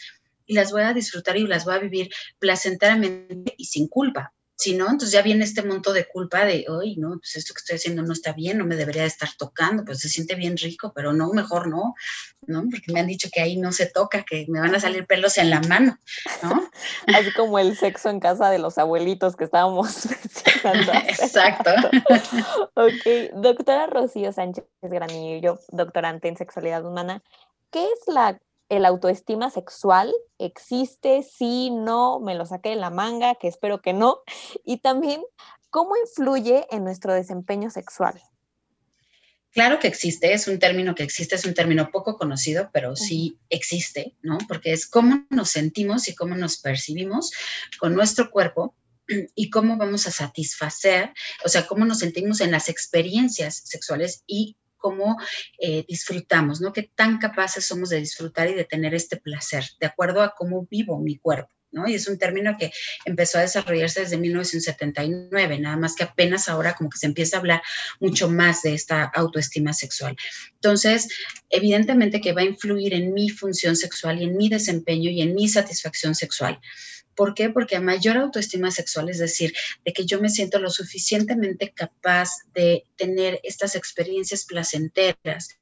y 0.47 0.55
las 0.55 0.73
voy 0.73 0.83
a 0.83 0.95
disfrutar 0.95 1.37
y 1.37 1.47
las 1.47 1.65
voy 1.65 1.75
a 1.75 1.81
vivir 1.81 2.11
placenteramente 2.39 3.55
y 3.57 3.65
sin 3.65 3.89
culpa. 3.89 4.33
Si 4.59 4.75
no, 4.75 4.85
entonces 4.85 5.13
ya 5.13 5.21
viene 5.21 5.45
este 5.45 5.63
monto 5.63 5.93
de 5.93 6.09
culpa 6.09 6.47
de, 6.47 6.65
hoy 6.69 6.97
no, 6.97 7.19
pues 7.19 7.37
esto 7.37 7.53
que 7.53 7.59
estoy 7.59 7.77
haciendo 7.77 8.03
no 8.03 8.15
está 8.15 8.33
bien, 8.33 8.57
no 8.57 8.65
me 8.65 8.77
debería 8.77 9.05
estar 9.05 9.29
tocando, 9.37 9.85
pues 9.85 10.01
se 10.01 10.09
siente 10.09 10.35
bien 10.35 10.57
rico, 10.57 10.93
pero 10.95 11.13
no, 11.13 11.31
mejor 11.33 11.69
no, 11.69 11.95
¿no? 12.47 12.65
Porque 12.71 12.91
me 12.91 13.01
han 13.01 13.07
dicho 13.07 13.29
que 13.31 13.43
ahí 13.43 13.59
no 13.59 13.71
se 13.73 13.87
toca, 13.87 14.25
que 14.25 14.47
me 14.49 14.61
van 14.61 14.75
a 14.75 14.81
salir 14.81 15.07
pelos 15.07 15.37
en 15.37 15.51
la 15.51 15.61
mano, 15.61 15.99
¿no? 16.43 16.71
Así 17.09 17.33
como 17.33 17.59
el 17.59 17.77
sexo 17.77 18.09
en 18.09 18.19
casa 18.19 18.49
de 18.49 18.59
los 18.59 18.79
abuelitos 18.79 19.37
que 19.37 19.45
estábamos 19.45 20.07
mencionando. 20.65 20.93
Exacto. 20.93 21.71
ok, 22.75 23.35
doctora 23.35 23.87
Rocío 23.87 24.33
Sánchez 24.33 24.65
Granillo, 24.81 25.61
doctorante 25.69 26.29
en 26.29 26.37
sexualidad 26.39 26.85
humana, 26.85 27.23
¿qué 27.71 27.85
es 27.85 28.13
la 28.15 28.41
el 28.69 28.85
autoestima 28.85 29.51
sexual? 29.51 30.13
¿Existe? 30.39 31.23
Sí, 31.23 31.71
no, 31.71 32.21
me 32.21 32.35
lo 32.35 32.47
saqué 32.47 32.71
de 32.71 32.77
la 32.77 32.91
manga, 32.91 33.35
que 33.37 33.49
espero 33.49 33.81
que 33.81 33.93
no. 33.93 34.21
Y 34.65 34.79
también, 34.79 35.23
¿cómo 35.71 35.97
influye 35.97 36.67
en 36.71 36.85
nuestro 36.85 37.15
desempeño 37.15 37.71
sexual? 37.71 38.21
Claro 39.57 39.79
que 39.79 39.89
existe, 39.89 40.35
es 40.35 40.49
un 40.49 40.59
término 40.59 40.95
que 40.95 41.03
existe, 41.03 41.35
es 41.35 41.47
un 41.47 41.55
término 41.55 41.91
poco 41.91 42.19
conocido, 42.19 42.69
pero 42.75 42.95
sí 42.95 43.39
existe, 43.49 44.15
¿no? 44.21 44.37
Porque 44.49 44.75
es 44.75 44.87
cómo 44.87 45.25
nos 45.31 45.49
sentimos 45.49 46.09
y 46.09 46.15
cómo 46.15 46.35
nos 46.35 46.59
percibimos 46.59 47.33
con 47.79 47.95
nuestro 47.95 48.31
cuerpo 48.31 48.75
y 49.35 49.49
cómo 49.49 49.79
vamos 49.79 50.07
a 50.07 50.11
satisfacer, 50.11 51.15
o 51.43 51.49
sea, 51.49 51.67
cómo 51.67 51.87
nos 51.87 52.01
sentimos 52.01 52.43
en 52.43 52.51
las 52.51 52.69
experiencias 52.69 53.63
sexuales 53.65 54.25
y 54.27 54.59
cómo 54.87 55.17
eh, 55.59 55.85
disfrutamos, 55.89 56.61
¿no? 56.61 56.73
Qué 56.73 56.85
tan 56.95 57.19
capaces 57.19 57.65
somos 57.65 57.89
de 57.89 57.99
disfrutar 57.99 58.49
y 58.49 58.55
de 58.55 58.63
tener 58.63 58.95
este 58.95 59.17
placer, 59.17 59.65
de 59.81 59.87
acuerdo 59.87 60.23
a 60.23 60.33
cómo 60.33 60.65
vivo 60.71 61.01
mi 61.01 61.19
cuerpo. 61.19 61.51
Y 61.87 61.95
es 61.95 62.07
un 62.07 62.19
término 62.19 62.57
que 62.57 62.71
empezó 63.05 63.39
a 63.39 63.43
desarrollarse 63.43 64.03
desde 64.03 64.17
1979, 64.17 65.59
nada 65.59 65.77
más 65.77 65.97
que 65.97 66.05
apenas 66.05 66.49
ahora 66.49 66.75
como 66.75 66.89
que 66.89 66.99
se 66.99 67.07
empieza 67.07 67.37
a 67.37 67.41
hablar 67.41 67.63
mucho 67.99 68.31
más 68.31 68.63
de 68.63 68.75
esta 68.75 69.03
autoestima 69.03 69.73
sexual. 69.73 70.17
Entonces, 70.55 71.09
evidentemente 71.51 72.21
que 72.21 72.33
va 72.33 72.43
a 72.43 72.45
influir 72.45 72.95
en 72.95 73.13
mi 73.13 73.29
función 73.29 73.75
sexual 73.75 74.21
y 74.21 74.25
en 74.25 74.37
mi 74.37 74.49
desempeño 74.49 75.11
y 75.11 75.21
en 75.21 75.35
mi 75.35 75.49
satisfacción 75.49 76.15
sexual. 76.15 76.61
¿Por 77.17 77.35
qué? 77.35 77.51
Porque 77.51 77.77
a 77.77 77.81
mayor 77.81 78.19
autoestima 78.19 78.71
sexual, 78.71 79.09
es 79.09 79.19
decir, 79.19 79.55
de 79.85 79.93
que 79.93 80.05
yo 80.05 80.21
me 80.21 80.29
siento 80.29 80.59
lo 80.59 80.71
suficientemente 80.71 81.73
capaz 81.73 82.29
de 82.55 82.85
tener 82.97 83.41
estas 83.43 83.75
experiencias 83.75 84.45
placenteras, 84.45 85.59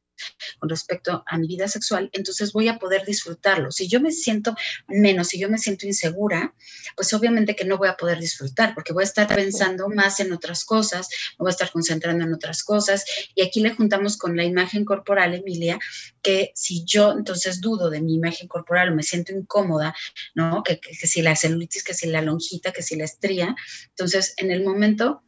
con 0.58 0.68
respecto 0.68 1.24
a 1.26 1.38
mi 1.38 1.46
vida 1.46 1.68
sexual, 1.68 2.10
entonces 2.12 2.52
voy 2.52 2.68
a 2.68 2.78
poder 2.78 3.04
disfrutarlo. 3.04 3.70
Si 3.72 3.88
yo 3.88 4.00
me 4.00 4.12
siento 4.12 4.54
menos, 4.86 5.28
si 5.28 5.38
yo 5.38 5.48
me 5.48 5.58
siento 5.58 5.86
insegura, 5.86 6.54
pues 6.96 7.12
obviamente 7.12 7.56
que 7.56 7.64
no 7.64 7.78
voy 7.78 7.88
a 7.88 7.96
poder 7.96 8.18
disfrutar 8.18 8.74
porque 8.74 8.92
voy 8.92 9.02
a 9.02 9.06
estar 9.06 9.26
pensando 9.26 9.88
más 9.88 10.20
en 10.20 10.32
otras 10.32 10.64
cosas, 10.64 11.08
me 11.38 11.44
voy 11.44 11.48
a 11.48 11.52
estar 11.52 11.70
concentrando 11.70 12.24
en 12.24 12.34
otras 12.34 12.62
cosas. 12.62 13.04
Y 13.34 13.42
aquí 13.42 13.60
le 13.60 13.74
juntamos 13.74 14.16
con 14.16 14.36
la 14.36 14.44
imagen 14.44 14.84
corporal, 14.84 15.34
Emilia, 15.34 15.78
que 16.22 16.52
si 16.54 16.84
yo 16.84 17.12
entonces 17.12 17.60
dudo 17.60 17.90
de 17.90 18.00
mi 18.00 18.14
imagen 18.14 18.48
corporal 18.48 18.90
o 18.90 18.94
me 18.94 19.02
siento 19.02 19.32
incómoda, 19.32 19.94
¿no? 20.34 20.62
Que, 20.62 20.80
que 20.80 21.06
si 21.06 21.22
la 21.22 21.36
celulitis, 21.36 21.84
que 21.84 21.94
si 21.94 22.08
la 22.08 22.22
lonjita, 22.22 22.72
que 22.72 22.82
si 22.82 22.96
la 22.96 23.04
estría, 23.04 23.54
entonces 23.90 24.34
en 24.36 24.50
el 24.50 24.62
momento 24.64 25.22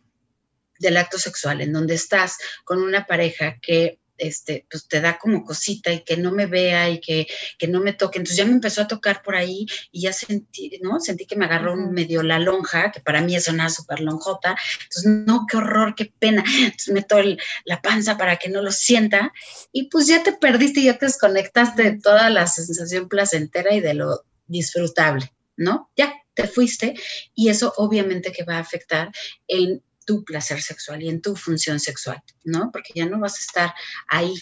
del 0.78 0.96
acto 0.96 1.18
sexual, 1.18 1.60
en 1.60 1.72
donde 1.72 1.94
estás 1.94 2.38
con 2.64 2.82
una 2.82 3.06
pareja 3.06 3.58
que 3.60 3.98
este, 4.18 4.66
pues 4.70 4.88
te 4.88 5.00
da 5.00 5.18
como 5.18 5.44
cosita 5.44 5.92
y 5.92 6.02
que 6.02 6.16
no 6.16 6.32
me 6.32 6.46
vea 6.46 6.90
y 6.90 7.00
que, 7.00 7.26
no 7.68 7.80
me 7.80 7.92
toque. 7.92 8.18
Entonces 8.18 8.36
ya 8.36 8.44
me 8.44 8.52
empezó 8.52 8.82
a 8.82 8.88
tocar 8.88 9.22
por 9.22 9.36
ahí 9.36 9.66
y 9.90 10.02
ya 10.02 10.12
sentí, 10.12 10.78
¿no? 10.82 11.00
Sentí 11.00 11.26
que 11.26 11.36
me 11.36 11.46
agarró 11.46 11.76
medio 11.76 12.22
la 12.22 12.38
lonja, 12.38 12.92
que 12.92 13.00
para 13.00 13.20
mí 13.20 13.34
es 13.34 13.48
una 13.48 13.68
súper 13.68 14.00
lonjota. 14.00 14.56
Entonces, 14.84 15.26
no, 15.26 15.46
qué 15.50 15.56
horror, 15.56 15.94
qué 15.94 16.12
pena. 16.18 16.44
Entonces 16.58 16.94
meto 16.94 17.16
la 17.64 17.82
panza 17.82 18.16
para 18.16 18.36
que 18.36 18.48
no 18.48 18.62
lo 18.62 18.72
sienta 18.72 19.32
y 19.72 19.88
pues 19.88 20.06
ya 20.06 20.22
te 20.22 20.32
perdiste, 20.32 20.82
ya 20.82 20.98
te 20.98 21.06
desconectaste 21.06 21.82
de 21.82 22.00
toda 22.00 22.30
la 22.30 22.46
sensación 22.46 23.08
placentera 23.08 23.74
y 23.74 23.80
de 23.80 23.94
lo 23.94 24.24
disfrutable, 24.46 25.32
¿no? 25.56 25.90
Ya 25.96 26.14
te 26.34 26.46
fuiste 26.46 26.94
y 27.34 27.48
eso 27.48 27.72
obviamente 27.76 28.30
que 28.30 28.44
va 28.44 28.56
a 28.56 28.60
afectar 28.60 29.10
en 29.48 29.82
tu 30.06 30.24
placer 30.24 30.62
sexual 30.62 31.02
y 31.02 31.10
en 31.10 31.20
tu 31.20 31.36
función 31.36 31.78
sexual, 31.78 32.22
¿no? 32.44 32.70
Porque 32.72 32.92
ya 32.94 33.04
no 33.04 33.20
vas 33.20 33.34
a 33.34 33.40
estar 33.40 33.74
ahí 34.08 34.32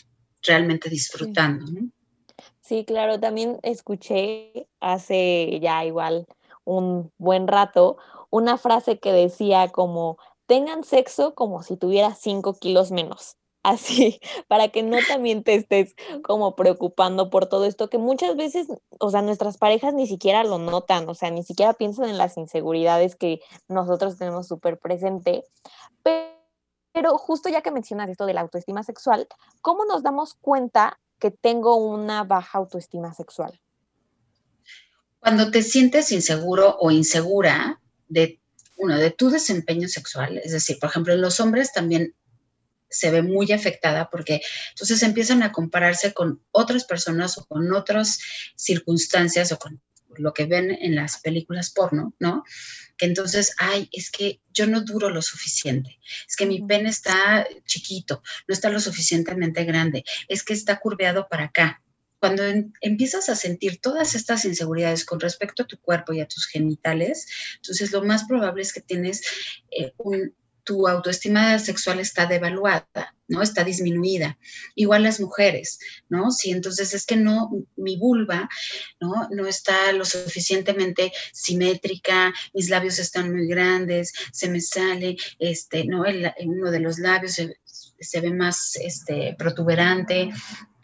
realmente 0.43 0.89
disfrutando. 0.89 1.65
¿no? 1.73 1.91
Sí, 2.61 2.85
claro, 2.85 3.19
también 3.19 3.59
escuché 3.63 4.69
hace 4.79 5.59
ya 5.61 5.85
igual 5.85 6.27
un 6.65 7.13
buen 7.19 7.49
rato 7.49 7.99
una 8.31 8.59
frase 8.59 8.99
que 8.99 9.13
decía 9.13 9.69
como, 9.69 10.19
tengan 10.47 10.83
sexo 10.83 11.35
como 11.35 11.63
si 11.63 11.77
tuvieras 11.77 12.19
cinco 12.21 12.55
kilos 12.59 12.91
menos 12.91 13.37
así, 13.65 14.21
para 14.47 14.69
que 14.69 14.85
no 14.85 14.99
también 15.09 15.43
te 15.43 15.55
estés 15.55 15.97
como 16.23 16.55
preocupando 16.55 17.31
por 17.31 17.47
todo 17.47 17.65
esto, 17.65 17.91
que 17.91 17.99
muchas 17.99 18.37
veces, 18.37 18.69
o 19.01 19.11
sea, 19.11 19.23
nuestras 19.23 19.59
parejas 19.59 19.95
ni 19.95 20.07
siquiera 20.07 20.45
lo 20.45 20.59
notan, 20.59 21.09
o 21.09 21.15
sea, 21.15 21.31
ni 21.31 21.43
siquiera 21.43 21.73
piensan 21.73 22.09
en 22.09 22.19
las 22.19 22.37
inseguridades 22.37 23.17
que 23.17 23.41
nosotros 23.67 24.17
tenemos 24.19 24.47
súper 24.47 24.79
presente. 24.79 25.45
Pero 26.03 27.19
justo 27.19 27.49
ya 27.49 27.63
que 27.63 27.73
mencionas 27.73 28.09
esto 28.09 28.27
de 28.27 28.35
la 28.35 28.43
autoestima 28.43 28.85
sexual, 28.85 29.27
¿cómo 29.63 29.85
nos 29.85 30.03
damos 30.03 30.35
cuenta 30.35 31.01
que 31.19 31.31
tengo 31.31 31.77
una 31.77 32.23
baja 32.23 32.59
autoestima 32.59 33.15
sexual? 33.15 33.59
Cuando 35.19 35.51
te 35.51 35.63
sientes 35.63 36.13
inseguro 36.13 36.77
o 36.79 36.91
insegura 36.91 37.81
de 38.09 38.39
uno 38.77 38.99
de 38.99 39.11
tu 39.11 39.31
desempeño 39.31 39.89
sexual, 39.89 40.37
es 40.37 40.53
decir, 40.53 40.79
por 40.79 40.91
ejemplo, 40.91 41.15
en 41.15 41.23
los 41.23 41.41
hombres 41.41 41.73
también 41.73 42.15
se 42.95 43.11
ve 43.11 43.23
muy 43.23 43.53
afectada 43.53 44.09
porque 44.11 44.41
entonces 44.71 45.03
empiezan 45.03 45.43
a 45.43 45.53
compararse 45.53 46.13
con 46.13 46.43
otras 46.51 46.85
personas 46.85 47.39
o 47.39 47.45
con 47.47 47.73
otras 47.73 48.19
circunstancias 48.57 49.53
o 49.53 49.59
con 49.59 49.81
lo 50.19 50.33
que 50.33 50.47
ven 50.47 50.71
en 50.71 50.95
las 50.95 51.21
películas 51.21 51.71
porno, 51.71 52.15
¿no? 52.19 52.45
Que 52.97 53.07
entonces, 53.07 53.55
ay, 53.59 53.89
es 53.93 54.11
que 54.11 54.41
yo 54.53 54.67
no 54.67 54.83
duro 54.83 55.11
lo 55.11 55.23
suficiente, 55.23 55.99
es 56.29 56.37
que 56.37 56.47
mi 56.47 56.63
pene 56.63 56.91
está 56.91 57.47
chiquito, 57.67 58.23
no 58.47 58.55
está 58.55 58.71
lo 58.71 58.81
suficientemente 58.81 59.65
grande, 59.65 60.05
es 60.29 60.45
que 60.45 60.55
está 60.55 60.79
curveado 60.79 61.29
para 61.29 61.47
acá. 61.47 61.83
Cuando 62.21 62.43
empiezas 62.81 63.29
a 63.29 63.37
sentir 63.37 63.81
todas 63.81 64.15
estas 64.15 64.47
inseguridades 64.47 65.05
con 65.05 65.21
respecto 65.21 65.63
a 65.63 65.67
tu 65.67 65.79
cuerpo 65.79 66.15
y 66.15 66.21
a 66.21 66.29
tus 66.29 66.47
genitales, 66.47 67.27
entonces 67.57 67.93
lo 67.93 68.03
más 68.03 68.25
probable 68.25 68.63
es 68.63 68.73
que 68.73 68.81
tienes 68.81 69.23
eh, 69.71 69.93
un, 69.99 70.35
tu 70.65 70.89
autoestima 70.89 71.59
sexual 71.59 72.01
está 72.01 72.27
devaluada, 72.27 73.15
¿no? 73.29 73.43
Está 73.43 73.63
disminuida. 73.65 74.39
Igual 74.75 75.05
las 75.05 75.21
mujeres, 75.21 75.79
¿no? 76.09 76.31
Si 76.31 76.51
entonces 76.51 76.95
es 76.95 77.07
que 77.07 77.17
no, 77.17 77.51
mi 77.77 77.97
vulva, 77.97 78.49
¿no? 79.01 79.29
No 79.31 79.47
está 79.47 79.93
lo 79.93 80.05
suficientemente 80.05 81.13
simétrica, 81.33 82.33
mis 82.55 82.71
labios 82.71 82.99
están 82.99 83.31
muy 83.31 83.47
grandes, 83.47 84.13
se 84.33 84.49
me 84.49 84.61
sale, 84.61 85.17
este, 85.39 85.85
¿no? 85.85 86.05
Uno 86.45 86.71
de 86.71 86.81
los 86.81 86.99
labios 86.99 87.35
se, 87.35 88.21
ve 88.21 88.31
más, 88.33 88.77
este, 88.77 89.37
protuberante, 89.39 90.31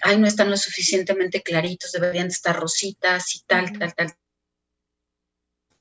ay, 0.02 0.18
no 0.18 0.26
están 0.26 0.50
lo 0.50 0.56
suficientemente 0.56 1.42
claritos, 1.42 1.92
deberían 1.92 2.28
estar 2.28 2.56
rositas 2.56 3.34
y 3.34 3.40
tal, 3.46 3.78
tal, 3.78 3.94
tal, 3.94 4.14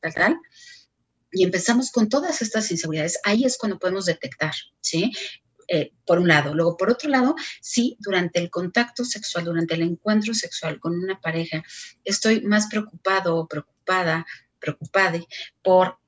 tal, 0.02 0.14
tal 0.14 0.40
y 1.32 1.44
empezamos 1.44 1.92
con 1.92 2.10
todas 2.10 2.42
estas 2.42 2.72
inseguridades, 2.72 3.20
ahí 3.24 3.46
es 3.46 3.58
cuando 3.58 3.80
podemos 3.80 4.06
detectar, 4.06 4.54
¿sí? 4.82 5.12
Eh, 5.72 5.94
por 6.04 6.18
un 6.18 6.28
lado. 6.28 6.56
Luego, 6.56 6.76
por 6.78 6.90
otro 6.90 7.10
lado, 7.10 7.36
sí, 7.62 7.96
durante 8.00 8.40
el 8.40 8.50
contacto 8.50 9.06
sexual, 9.06 9.46
durante 9.46 9.76
el 9.76 9.84
encuentro 9.84 10.34
sexual 10.34 10.80
con 10.80 10.96
una 10.96 11.22
pareja, 11.22 11.64
estoy 12.04 12.42
más 12.42 12.68
preocupado 12.68 13.38
o 13.38 13.48
preocupada, 13.48 14.26
preocupada 14.60 15.20
por 15.62 16.00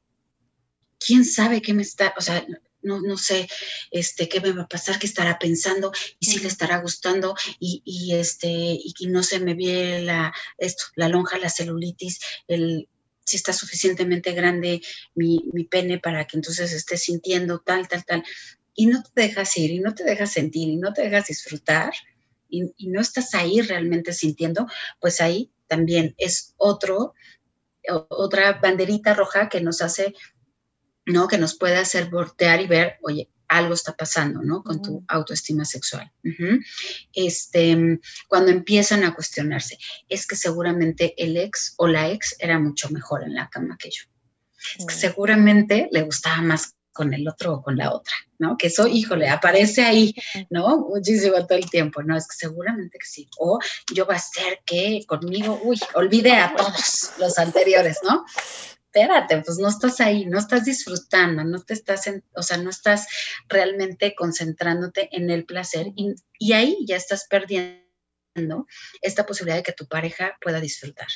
quién 0.99 1.25
sabe 1.25 1.61
qué 1.61 1.75
me 1.75 1.83
está, 1.83 2.13
o 2.17 2.21
sea, 2.21 2.43
no, 2.81 3.01
no, 3.01 3.17
sé 3.17 3.47
este, 3.91 4.27
qué 4.27 4.41
me 4.41 4.51
va 4.51 4.63
a 4.63 4.67
pasar, 4.67 4.97
qué 4.97 5.05
estará 5.05 5.37
pensando 5.37 5.91
y 6.19 6.25
si 6.25 6.39
le 6.39 6.47
estará 6.47 6.79
gustando 6.79 7.35
y, 7.59 7.83
y 7.85 8.15
este, 8.15 8.49
y 8.49 9.07
no 9.07 9.21
se 9.21 9.39
me 9.39 9.53
ve 9.53 10.01
la, 10.01 10.33
esto, 10.57 10.85
la 10.95 11.07
lonja, 11.07 11.37
la 11.37 11.51
celulitis, 11.51 12.19
el, 12.47 12.89
si 13.25 13.37
está 13.37 13.53
suficientemente 13.53 14.33
grande 14.33 14.81
mi, 15.15 15.39
pene 15.69 15.99
para 15.99 16.25
que 16.25 16.37
entonces 16.37 16.73
esté 16.73 16.97
sintiendo 16.97 17.59
tal, 17.59 17.87
tal, 17.87 18.03
tal. 18.05 18.23
Y 18.73 18.87
no 18.87 19.03
te 19.03 19.21
dejas 19.21 19.55
ir, 19.57 19.71
y 19.71 19.79
no 19.79 19.93
te 19.93 20.03
dejas 20.03 20.31
sentir, 20.31 20.69
y 20.69 20.77
no 20.77 20.93
te 20.93 21.03
dejas 21.03 21.27
disfrutar, 21.27 21.93
y, 22.49 22.87
no 22.87 22.99
estás 22.99 23.33
ahí 23.33 23.61
realmente 23.61 24.13
sintiendo, 24.13 24.67
pues 24.99 25.21
ahí 25.21 25.51
también 25.67 26.13
es 26.17 26.53
otro, 26.57 27.13
otra 28.09 28.53
banderita 28.53 29.13
roja 29.13 29.49
que 29.49 29.61
nos 29.61 29.81
hace, 29.81 30.13
¿no? 31.05 31.27
Que 31.27 31.37
nos 31.37 31.57
puede 31.57 31.77
hacer 31.77 32.09
voltear 32.09 32.61
y 32.61 32.67
ver, 32.67 32.97
oye, 33.01 33.29
algo 33.51 33.73
está 33.73 33.95
pasando, 33.95 34.41
¿no? 34.41 34.63
Con 34.63 34.81
tu 34.81 35.03
autoestima 35.07 35.65
sexual. 35.65 36.09
este, 37.13 37.99
cuando 38.27 38.51
empiezan 38.51 39.03
a 39.03 39.13
cuestionarse, 39.13 39.77
es 40.07 40.25
que 40.25 40.37
seguramente 40.37 41.13
el 41.17 41.35
ex 41.35 41.73
o 41.77 41.87
la 41.87 42.09
ex 42.09 42.35
era 42.39 42.59
mucho 42.59 42.89
mejor 42.89 43.23
en 43.23 43.35
la 43.35 43.49
cama 43.49 43.77
que 43.77 43.89
yo. 43.89 44.03
Es 44.79 44.85
que 44.85 44.93
seguramente 44.93 45.89
le 45.91 46.03
gustaba 46.03 46.41
más 46.41 46.75
con 46.93 47.13
el 47.13 47.27
otro 47.27 47.55
o 47.55 47.61
con 47.61 47.77
la 47.77 47.93
otra, 47.93 48.13
¿no? 48.39 48.57
Que 48.57 48.67
eso, 48.67 48.87
híjole, 48.87 49.27
aparece 49.27 49.83
ahí, 49.83 50.13
¿no? 50.49 50.87
Muchísimo 50.89 51.45
todo 51.45 51.57
el 51.57 51.69
tiempo, 51.69 52.03
¿no? 52.03 52.15
Es 52.15 52.27
que 52.27 52.35
seguramente 52.35 52.99
que 52.99 53.05
sí. 53.05 53.27
O 53.37 53.59
yo 53.93 54.05
va 54.05 54.15
a 54.15 54.19
ser 54.19 54.59
que 54.65 55.03
conmigo, 55.07 55.59
uy, 55.63 55.79
olvide 55.95 56.33
a 56.33 56.55
todos 56.55 57.11
los 57.17 57.37
anteriores, 57.37 57.99
¿no? 58.03 58.25
Espérate, 58.93 59.41
pues 59.41 59.57
no 59.57 59.69
estás 59.69 60.01
ahí, 60.01 60.25
no 60.25 60.37
estás 60.37 60.65
disfrutando, 60.65 61.45
no 61.45 61.63
te 61.63 61.73
estás, 61.73 62.07
en, 62.07 62.25
o 62.35 62.43
sea, 62.43 62.57
no 62.57 62.69
estás 62.69 63.07
realmente 63.47 64.13
concentrándote 64.15 65.07
en 65.13 65.29
el 65.29 65.45
placer 65.45 65.87
y, 65.95 66.13
ahí 66.51 66.77
ya 66.85 66.97
estás 66.97 67.25
perdiendo 67.29 68.67
esta 69.01 69.25
posibilidad 69.25 69.55
de 69.55 69.63
que 69.63 69.71
tu 69.71 69.87
pareja 69.87 70.37
pueda 70.41 70.59
disfrutar. 70.59 71.07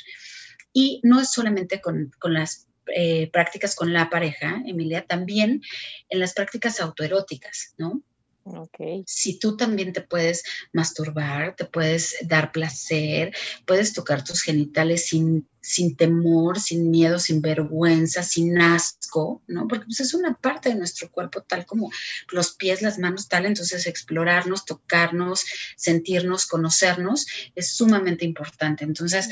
Y 0.72 1.02
no 1.04 1.20
es 1.20 1.30
solamente 1.30 1.82
con, 1.82 2.12
con 2.18 2.32
las 2.32 2.66
eh, 2.86 3.28
prácticas 3.30 3.74
con 3.74 3.92
la 3.92 4.08
pareja, 4.08 4.62
Emilia, 4.64 5.06
también 5.06 5.60
en 6.08 6.18
las 6.18 6.32
prácticas 6.32 6.80
autoeróticas, 6.80 7.74
¿no? 7.76 8.02
Ok. 8.48 9.04
Si 9.06 9.40
tú 9.40 9.56
también 9.56 9.92
te 9.92 10.02
puedes 10.02 10.44
masturbar, 10.72 11.56
te 11.56 11.64
puedes 11.64 12.14
dar 12.22 12.52
placer, 12.52 13.34
puedes 13.64 13.92
tocar 13.92 14.22
tus 14.22 14.42
genitales 14.42 15.08
sin, 15.08 15.48
sin 15.60 15.96
temor, 15.96 16.60
sin 16.60 16.92
miedo, 16.92 17.18
sin 17.18 17.42
vergüenza, 17.42 18.22
sin 18.22 18.60
asco, 18.60 19.42
¿no? 19.48 19.66
Porque 19.66 19.86
pues, 19.86 19.98
es 19.98 20.14
una 20.14 20.34
parte 20.34 20.68
de 20.68 20.76
nuestro 20.76 21.10
cuerpo, 21.10 21.42
tal 21.42 21.66
como 21.66 21.90
los 22.30 22.52
pies, 22.54 22.82
las 22.82 23.00
manos, 23.00 23.28
tal. 23.28 23.46
Entonces, 23.46 23.84
explorarnos, 23.88 24.64
tocarnos, 24.64 25.44
sentirnos, 25.76 26.46
conocernos 26.46 27.26
es 27.56 27.72
sumamente 27.72 28.24
importante. 28.24 28.84
Entonces, 28.84 29.28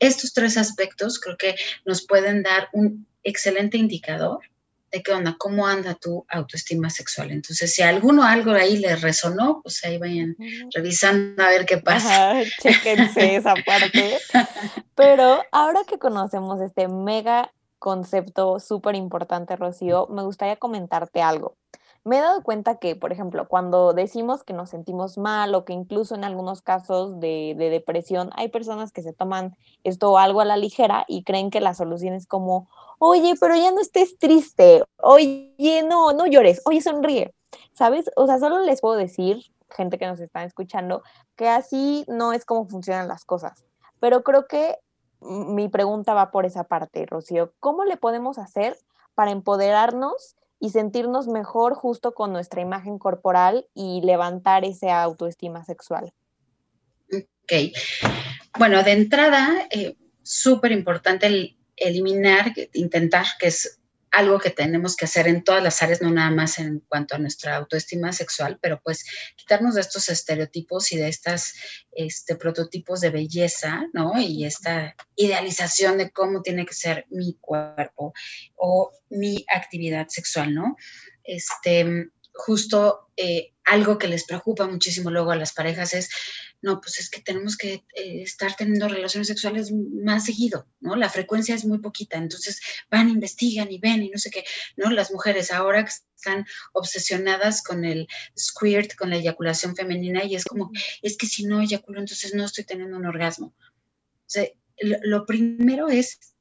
estos 0.00 0.32
tres 0.32 0.56
aspectos 0.56 1.20
creo 1.20 1.36
que 1.36 1.54
nos 1.84 2.04
pueden 2.04 2.42
dar 2.42 2.68
un 2.72 3.06
excelente 3.22 3.78
indicador 3.78 4.40
de 4.90 5.02
qué 5.02 5.12
onda, 5.12 5.36
cómo 5.38 5.66
anda 5.66 5.94
tu 5.94 6.24
autoestima 6.28 6.90
sexual. 6.90 7.30
Entonces, 7.30 7.74
si 7.74 7.82
a 7.82 7.88
alguno 7.88 8.22
algo 8.22 8.52
ahí 8.52 8.78
le 8.78 8.96
resonó, 8.96 9.60
pues 9.62 9.84
ahí 9.84 9.98
vayan 9.98 10.36
revisando 10.74 11.42
a 11.42 11.48
ver 11.48 11.66
qué 11.66 11.78
pasa. 11.78 12.30
Ajá, 12.30 12.42
chéquense 12.62 13.36
esa 13.36 13.54
parte. 13.64 14.18
Pero 14.94 15.42
ahora 15.52 15.80
que 15.86 15.98
conocemos 15.98 16.60
este 16.60 16.88
mega 16.88 17.52
concepto 17.78 18.58
súper 18.60 18.94
importante, 18.94 19.56
Rocío, 19.56 20.06
me 20.08 20.22
gustaría 20.22 20.56
comentarte 20.56 21.20
algo 21.20 21.56
me 22.06 22.18
he 22.18 22.20
dado 22.20 22.44
cuenta 22.44 22.76
que, 22.76 22.94
por 22.94 23.12
ejemplo, 23.12 23.48
cuando 23.48 23.92
decimos 23.92 24.44
que 24.44 24.52
nos 24.52 24.70
sentimos 24.70 25.18
mal 25.18 25.52
o 25.56 25.64
que 25.64 25.72
incluso 25.72 26.14
en 26.14 26.22
algunos 26.22 26.62
casos 26.62 27.18
de, 27.18 27.56
depresión 27.58 28.30
hay 28.36 28.48
personas 28.48 28.92
que 28.92 29.02
se 29.02 29.12
toman 29.12 29.56
esto 29.82 30.16
algo 30.16 30.40
a 30.40 30.44
la 30.44 30.56
ligera 30.56 31.04
y 31.08 31.24
creen 31.24 31.50
que 31.50 31.60
la 31.60 31.74
solución 31.74 32.14
es 32.14 32.28
como, 32.28 32.68
oye, 33.00 33.34
pero 33.40 33.56
ya 33.56 33.72
no 33.72 33.80
estés 33.80 34.18
triste, 34.18 34.84
oye, 34.98 35.82
no, 35.84 36.12
no 36.12 36.26
llores, 36.26 36.62
oye, 36.64 36.80
sonríe, 36.80 37.34
¿sabes? 37.72 38.08
O 38.14 38.28
sea, 38.28 38.38
solo 38.38 38.60
les 38.60 38.80
puedo 38.80 38.94
decir, 38.94 39.42
gente 39.68 39.98
que 39.98 40.06
nos 40.06 40.20
está 40.20 40.44
escuchando, 40.44 41.02
que 41.34 41.48
así 41.48 42.04
no 42.06 42.32
es 42.32 42.44
como 42.44 42.68
funcionan 42.68 43.08
las 43.08 43.24
cosas. 43.24 43.64
Pero 43.98 44.22
creo 44.22 44.46
que 44.46 44.78
mi 45.20 45.68
pregunta 45.68 46.14
va 46.14 46.30
por 46.30 46.46
esa 46.46 46.62
parte, 46.62 47.04
Rocío. 47.04 47.52
¿Cómo 47.58 47.84
le 47.84 47.96
podemos 47.96 48.38
hacer 48.38 48.78
para 49.16 49.32
empoderarnos? 49.32 50.36
Y 50.58 50.70
sentirnos 50.70 51.28
mejor 51.28 51.74
justo 51.74 52.14
con 52.14 52.32
nuestra 52.32 52.60
imagen 52.60 52.98
corporal 52.98 53.66
y 53.74 54.00
levantar 54.02 54.64
esa 54.64 55.02
autoestima 55.02 55.64
sexual. 55.64 56.12
Ok. 57.12 57.52
Bueno, 58.58 58.82
de 58.82 58.92
entrada, 58.92 59.66
eh, 59.70 59.96
súper 60.22 60.72
importante 60.72 61.26
el 61.26 61.56
eliminar, 61.76 62.52
intentar, 62.72 63.26
que 63.38 63.48
es 63.48 63.80
algo 64.10 64.38
que 64.38 64.50
tenemos 64.50 64.96
que 64.96 65.04
hacer 65.04 65.28
en 65.28 65.44
todas 65.44 65.62
las 65.62 65.82
áreas, 65.82 66.00
no 66.00 66.10
nada 66.10 66.30
más 66.30 66.58
en 66.58 66.80
cuanto 66.88 67.14
a 67.14 67.18
nuestra 67.18 67.56
autoestima 67.56 68.12
sexual, 68.12 68.58
pero 68.60 68.80
pues 68.82 69.04
quitarnos 69.36 69.74
de 69.74 69.82
estos 69.82 70.08
estereotipos 70.08 70.92
y 70.92 70.96
de 70.96 71.08
estos 71.08 71.54
este, 71.92 72.36
prototipos 72.36 73.00
de 73.00 73.10
belleza, 73.10 73.86
¿no? 73.92 74.12
Y 74.18 74.44
esta 74.44 74.94
idealización 75.16 75.98
de 75.98 76.10
cómo 76.10 76.42
tiene 76.42 76.64
que 76.64 76.74
ser 76.74 77.06
mi 77.10 77.36
cuerpo 77.40 78.14
o 78.54 78.90
mi 79.10 79.44
actividad 79.54 80.08
sexual, 80.08 80.54
¿no? 80.54 80.76
Este, 81.24 82.10
justo 82.36 83.10
eh, 83.16 83.52
algo 83.64 83.98
que 83.98 84.08
les 84.08 84.24
preocupa 84.24 84.66
muchísimo 84.66 85.10
luego 85.10 85.32
a 85.32 85.36
las 85.36 85.52
parejas 85.52 85.94
es 85.94 86.10
no, 86.62 86.80
pues 86.80 86.98
es 86.98 87.10
que 87.10 87.20
tenemos 87.20 87.56
que 87.56 87.84
eh, 87.94 88.22
estar 88.22 88.54
teniendo 88.56 88.88
relaciones 88.88 89.28
sexuales 89.28 89.72
más 89.72 90.24
seguido, 90.24 90.66
¿no? 90.80 90.96
La 90.96 91.08
frecuencia 91.08 91.54
es 91.54 91.64
muy 91.64 91.78
poquita, 91.78 92.16
entonces 92.18 92.60
van, 92.90 93.08
investigan 93.08 93.70
y 93.70 93.78
ven 93.78 94.02
y 94.02 94.10
no 94.10 94.18
sé 94.18 94.30
qué, 94.30 94.44
¿no? 94.76 94.90
Las 94.90 95.10
mujeres 95.12 95.50
ahora 95.50 95.84
que 95.84 95.92
están 96.14 96.46
obsesionadas 96.72 97.62
con 97.62 97.84
el 97.84 98.08
squirt, 98.38 98.94
con 98.96 99.10
la 99.10 99.16
eyaculación 99.16 99.76
femenina 99.76 100.24
y 100.24 100.34
es 100.34 100.44
como, 100.44 100.70
es 101.02 101.16
que 101.16 101.26
si 101.26 101.44
no 101.44 101.60
eyaculo, 101.60 102.00
entonces 102.00 102.34
no 102.34 102.44
estoy 102.44 102.64
teniendo 102.64 102.96
un 102.96 103.06
orgasmo. 103.06 103.46
O 103.46 104.28
sea, 104.28 104.46
lo 104.78 105.24
primero 105.24 105.88
es 105.88 106.35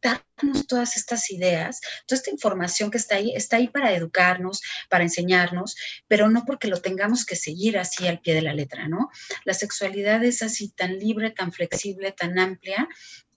quitarnos 0.00 0.66
todas 0.66 0.96
estas 0.96 1.30
ideas, 1.30 1.80
toda 2.06 2.18
esta 2.18 2.30
información 2.30 2.90
que 2.90 2.98
está 2.98 3.16
ahí, 3.16 3.34
está 3.34 3.56
ahí 3.56 3.68
para 3.68 3.92
educarnos, 3.92 4.62
para 4.88 5.04
enseñarnos, 5.04 5.76
pero 6.08 6.28
no 6.28 6.44
porque 6.44 6.68
lo 6.68 6.80
tengamos 6.80 7.24
que 7.24 7.36
seguir 7.36 7.78
así 7.78 8.06
al 8.06 8.20
pie 8.20 8.34
de 8.34 8.42
la 8.42 8.54
letra, 8.54 8.88
¿no? 8.88 9.10
La 9.44 9.54
sexualidad 9.54 10.24
es 10.24 10.42
así 10.42 10.70
tan 10.70 10.98
libre, 10.98 11.30
tan 11.30 11.52
flexible, 11.52 12.12
tan 12.12 12.38
amplia 12.38 12.88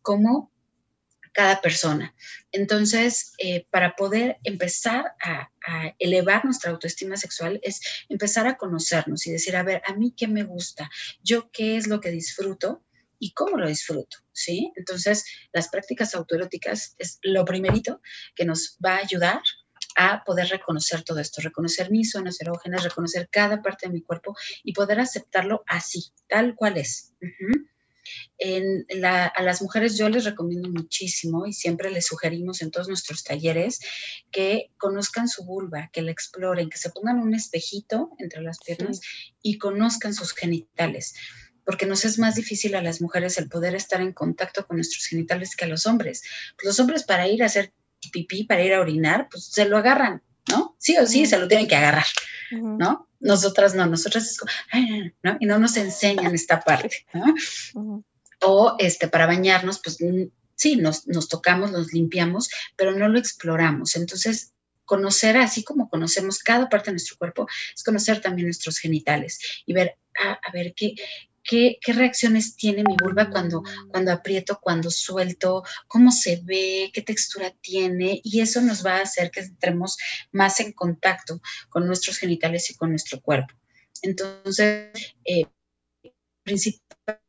como 0.02 0.52
cada 1.34 1.62
persona. 1.62 2.13
Entonces, 2.52 3.34
eh, 3.39 3.65
para 3.71 3.95
poder 3.95 4.38
empezar 4.43 5.15
a, 5.19 5.49
a, 5.65 5.95
elevar 5.97 6.45
nuestra 6.45 6.69
autoestima 6.71 7.17
sexual 7.17 7.60
es 7.63 7.82
empezar 8.08 8.45
a 8.45 8.56
conocernos 8.56 9.26
y 9.26 9.32
decir, 9.32 9.56
a 9.56 9.63
ver, 9.63 9.82
a 9.88 9.95
mí 9.95 10.13
qué 10.15 10.28
me 10.28 10.43
gusta, 10.43 10.91
yo 11.23 11.49
qué 11.52 11.76
es 11.76 11.88
lo 11.88 11.99
que 11.99 12.12
disfruto 12.12 12.84
y 13.24 13.32
cómo 13.32 13.58
lo 13.58 13.70
disfruto, 13.70 14.18
¿sí? 14.34 14.74
Entonces, 14.76 15.24
las 15.54 15.70
prácticas 15.70 16.14
autoeróticas 16.14 16.94
es 16.98 17.20
lo 17.22 17.46
primerito 17.46 18.02
que 18.36 18.44
nos 18.44 18.78
va 18.86 18.96
a 18.96 18.98
ayudar 18.98 19.42
a 19.96 20.26
poder 20.26 20.50
reconocer 20.50 21.04
todo 21.04 21.20
esto, 21.20 21.42
reconocer 21.42 21.90
mis 21.90 22.12
zonas 22.12 22.42
erógenas, 22.42 22.84
reconocer 22.84 23.30
cada 23.32 23.62
parte 23.62 23.88
de 23.88 23.94
mi 23.94 24.02
cuerpo 24.02 24.36
y 24.62 24.74
poder 24.74 25.00
aceptarlo 25.00 25.64
así, 25.68 26.12
tal 26.28 26.54
cual 26.56 26.76
es. 26.76 27.14
en 28.40 28.86
a 29.06 29.42
las 29.42 29.62
mujeres 29.62 29.98
yo 29.98 30.10
les 30.10 30.26
recomiendo 30.26 30.70
muchísimo 30.70 31.46
y 31.46 31.54
siempre 31.54 31.90
les 31.92 32.08
sugerimos 32.08 32.62
en 32.62 32.72
todos 32.72 32.90
nuestros 32.90 33.24
talleres 33.24 33.80
que 34.32 34.72
conozcan 34.78 35.30
su 35.30 35.46
vulva, 35.46 35.90
que 35.94 36.02
la 36.02 36.12
exploren, 36.12 36.70
que 36.70 36.78
se 36.78 36.90
pongan 36.90 37.20
un 37.20 37.34
espejito 37.34 38.10
entre 38.18 38.42
las 38.42 38.60
piernas 38.60 39.00
y 39.42 39.58
conozcan 39.58 40.14
sus 40.14 40.34
genitales 40.34 41.14
porque 41.65 41.86
nos 41.86 42.06
es 42.06 42.19
más 42.19 42.36
difícil 42.36 42.76
a 42.76 42.82
las 42.82 43.02
mujeres 43.02 43.38
el 43.38 43.49
poder 43.49 43.76
estar 43.76 44.02
en 44.02 44.13
contacto 44.13 44.65
con 44.65 44.78
nuestros 44.78 45.06
genitales 45.06 45.56
que 45.56 45.65
a 45.65 45.67
los 45.67 45.86
hombres. 45.86 46.23
Pues 46.56 46.65
los 46.67 46.80
hombres 46.80 47.04
para 47.04 47.28
ir 47.28 47.43
a 47.43 47.47
hacer 47.47 47.73
pipí, 48.12 48.43
para 48.43 48.63
ir 48.63 48.73
a 48.73 48.82
orinar, 48.82 49.28
pues 49.32 49.45
se 49.45 49.65
lo 49.65 49.78
agarran, 49.78 50.21
¿no? 50.49 50.76
Sí 50.80 50.97
o 50.97 51.06
sí, 51.06 51.26
se 51.26 51.38
lo 51.38 51.47
tienen 51.47 51.67
que 51.67 51.76
agarrar, 51.76 52.06
¿no? 52.52 53.08
Nosotras 53.19 53.76
no, 53.76 53.86
nosotras 53.86 54.30
es 54.30 54.38
como, 54.38 54.52
Ay, 54.71 55.13
¿no? 55.23 55.38
Y 55.39 55.45
no 55.45 55.60
nos 55.60 55.78
enseñan 55.78 56.36
esta 56.36 56.60
parte, 56.60 57.06
¿no? 57.13 57.34
O 58.41 58.76
este, 58.80 59.08
para 59.08 59.26
bañarnos, 59.26 59.80
pues 59.80 59.97
sí, 60.56 60.76
nos, 60.76 61.08
nos 61.08 61.30
tocamos, 61.30 61.71
nos 61.71 61.93
limpiamos, 61.93 62.49
pero 62.76 62.91
no 62.91 63.08
lo 63.08 63.17
exploramos. 63.17 63.95
Entonces, 63.95 64.54
conocer, 64.86 65.38
así 65.38 65.63
como 65.63 65.89
conocemos 65.89 66.39
cada 66.39 66.67
parte 66.69 66.88
de 66.88 66.93
nuestro 66.93 67.17
cuerpo, 67.17 67.47
es 67.73 67.84
conocer 67.84 68.21
también 68.21 68.47
nuestros 68.47 68.80
genitales 68.80 69.39
y 69.65 69.73
ver, 69.73 69.97
ah, 70.19 70.38
a 70.43 70.52
ver, 70.52 70.73
¿qué, 70.76 70.95
qué, 71.82 71.94
reacciones 71.94 72.56
tiene 72.56 72.84
mi 72.84 72.96
vulva 73.02 73.30
cuando, 73.30 73.63
cuando 73.89 74.12
aprieto, 74.12 74.60
cuando 74.62 74.89
suelto, 74.89 75.63
cómo 75.88 76.12
se 76.12 76.42
ve, 76.44 76.89
qué 76.94 77.02
textura 77.02 77.52
tiene, 77.62 78.20
y 78.24 78.42
eso 78.42 78.62
nos 78.62 78.86
va 78.86 78.98
a 78.98 79.02
hacer 79.02 79.30
que 79.32 79.42
entremos 79.42 79.98
más 80.32 80.60
en 80.60 80.74
contacto 80.74 81.42
con 81.70 81.86
nuestros 81.86 82.18
genitales 82.18 82.70
y 82.70 82.76
con 82.76 82.89
nuestro 82.89 83.22
cuerpo. 83.22 83.54
Entonces, 84.02 84.89
eh, 85.26 85.46
principalmente 86.44 87.23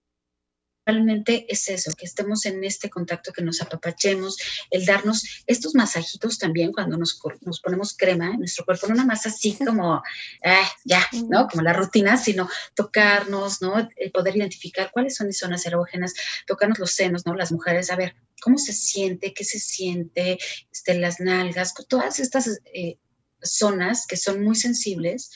realmente 0.84 1.46
es 1.48 1.68
eso, 1.68 1.90
que 1.96 2.06
estemos 2.06 2.44
en 2.46 2.62
este 2.64 2.90
contacto, 2.90 3.32
que 3.32 3.42
nos 3.42 3.62
apapachemos, 3.62 4.36
el 4.70 4.84
darnos 4.84 5.24
estos 5.46 5.74
masajitos 5.74 6.38
también 6.38 6.72
cuando 6.72 6.96
nos, 6.96 7.20
nos 7.42 7.60
ponemos 7.60 7.96
crema 7.96 8.30
en 8.30 8.40
nuestro 8.40 8.64
cuerpo, 8.64 8.86
no 8.86 8.94
nada 8.94 9.06
más 9.06 9.26
así 9.26 9.56
como, 9.64 10.02
ah, 10.44 10.68
ya, 10.84 11.06
¿no? 11.28 11.48
Como 11.48 11.62
la 11.62 11.72
rutina, 11.72 12.16
sino 12.16 12.48
tocarnos, 12.74 13.62
¿no? 13.62 13.88
poder 14.12 14.36
identificar 14.36 14.90
cuáles 14.92 15.16
son 15.16 15.26
mis 15.26 15.38
zonas 15.38 15.66
erógenas, 15.66 16.14
tocarnos 16.46 16.78
los 16.78 16.92
senos, 16.92 17.26
¿no? 17.26 17.34
Las 17.34 17.52
mujeres, 17.52 17.90
a 17.90 17.96
ver, 17.96 18.14
¿cómo 18.40 18.58
se 18.58 18.72
siente? 18.72 19.32
¿Qué 19.32 19.44
se 19.44 19.58
siente? 19.58 20.38
Este, 20.72 20.98
las 20.98 21.20
nalgas, 21.20 21.74
todas 21.88 22.20
estas 22.20 22.60
eh, 22.72 22.98
zonas 23.42 24.06
que 24.06 24.16
son 24.16 24.42
muy 24.42 24.54
sensibles 24.54 25.30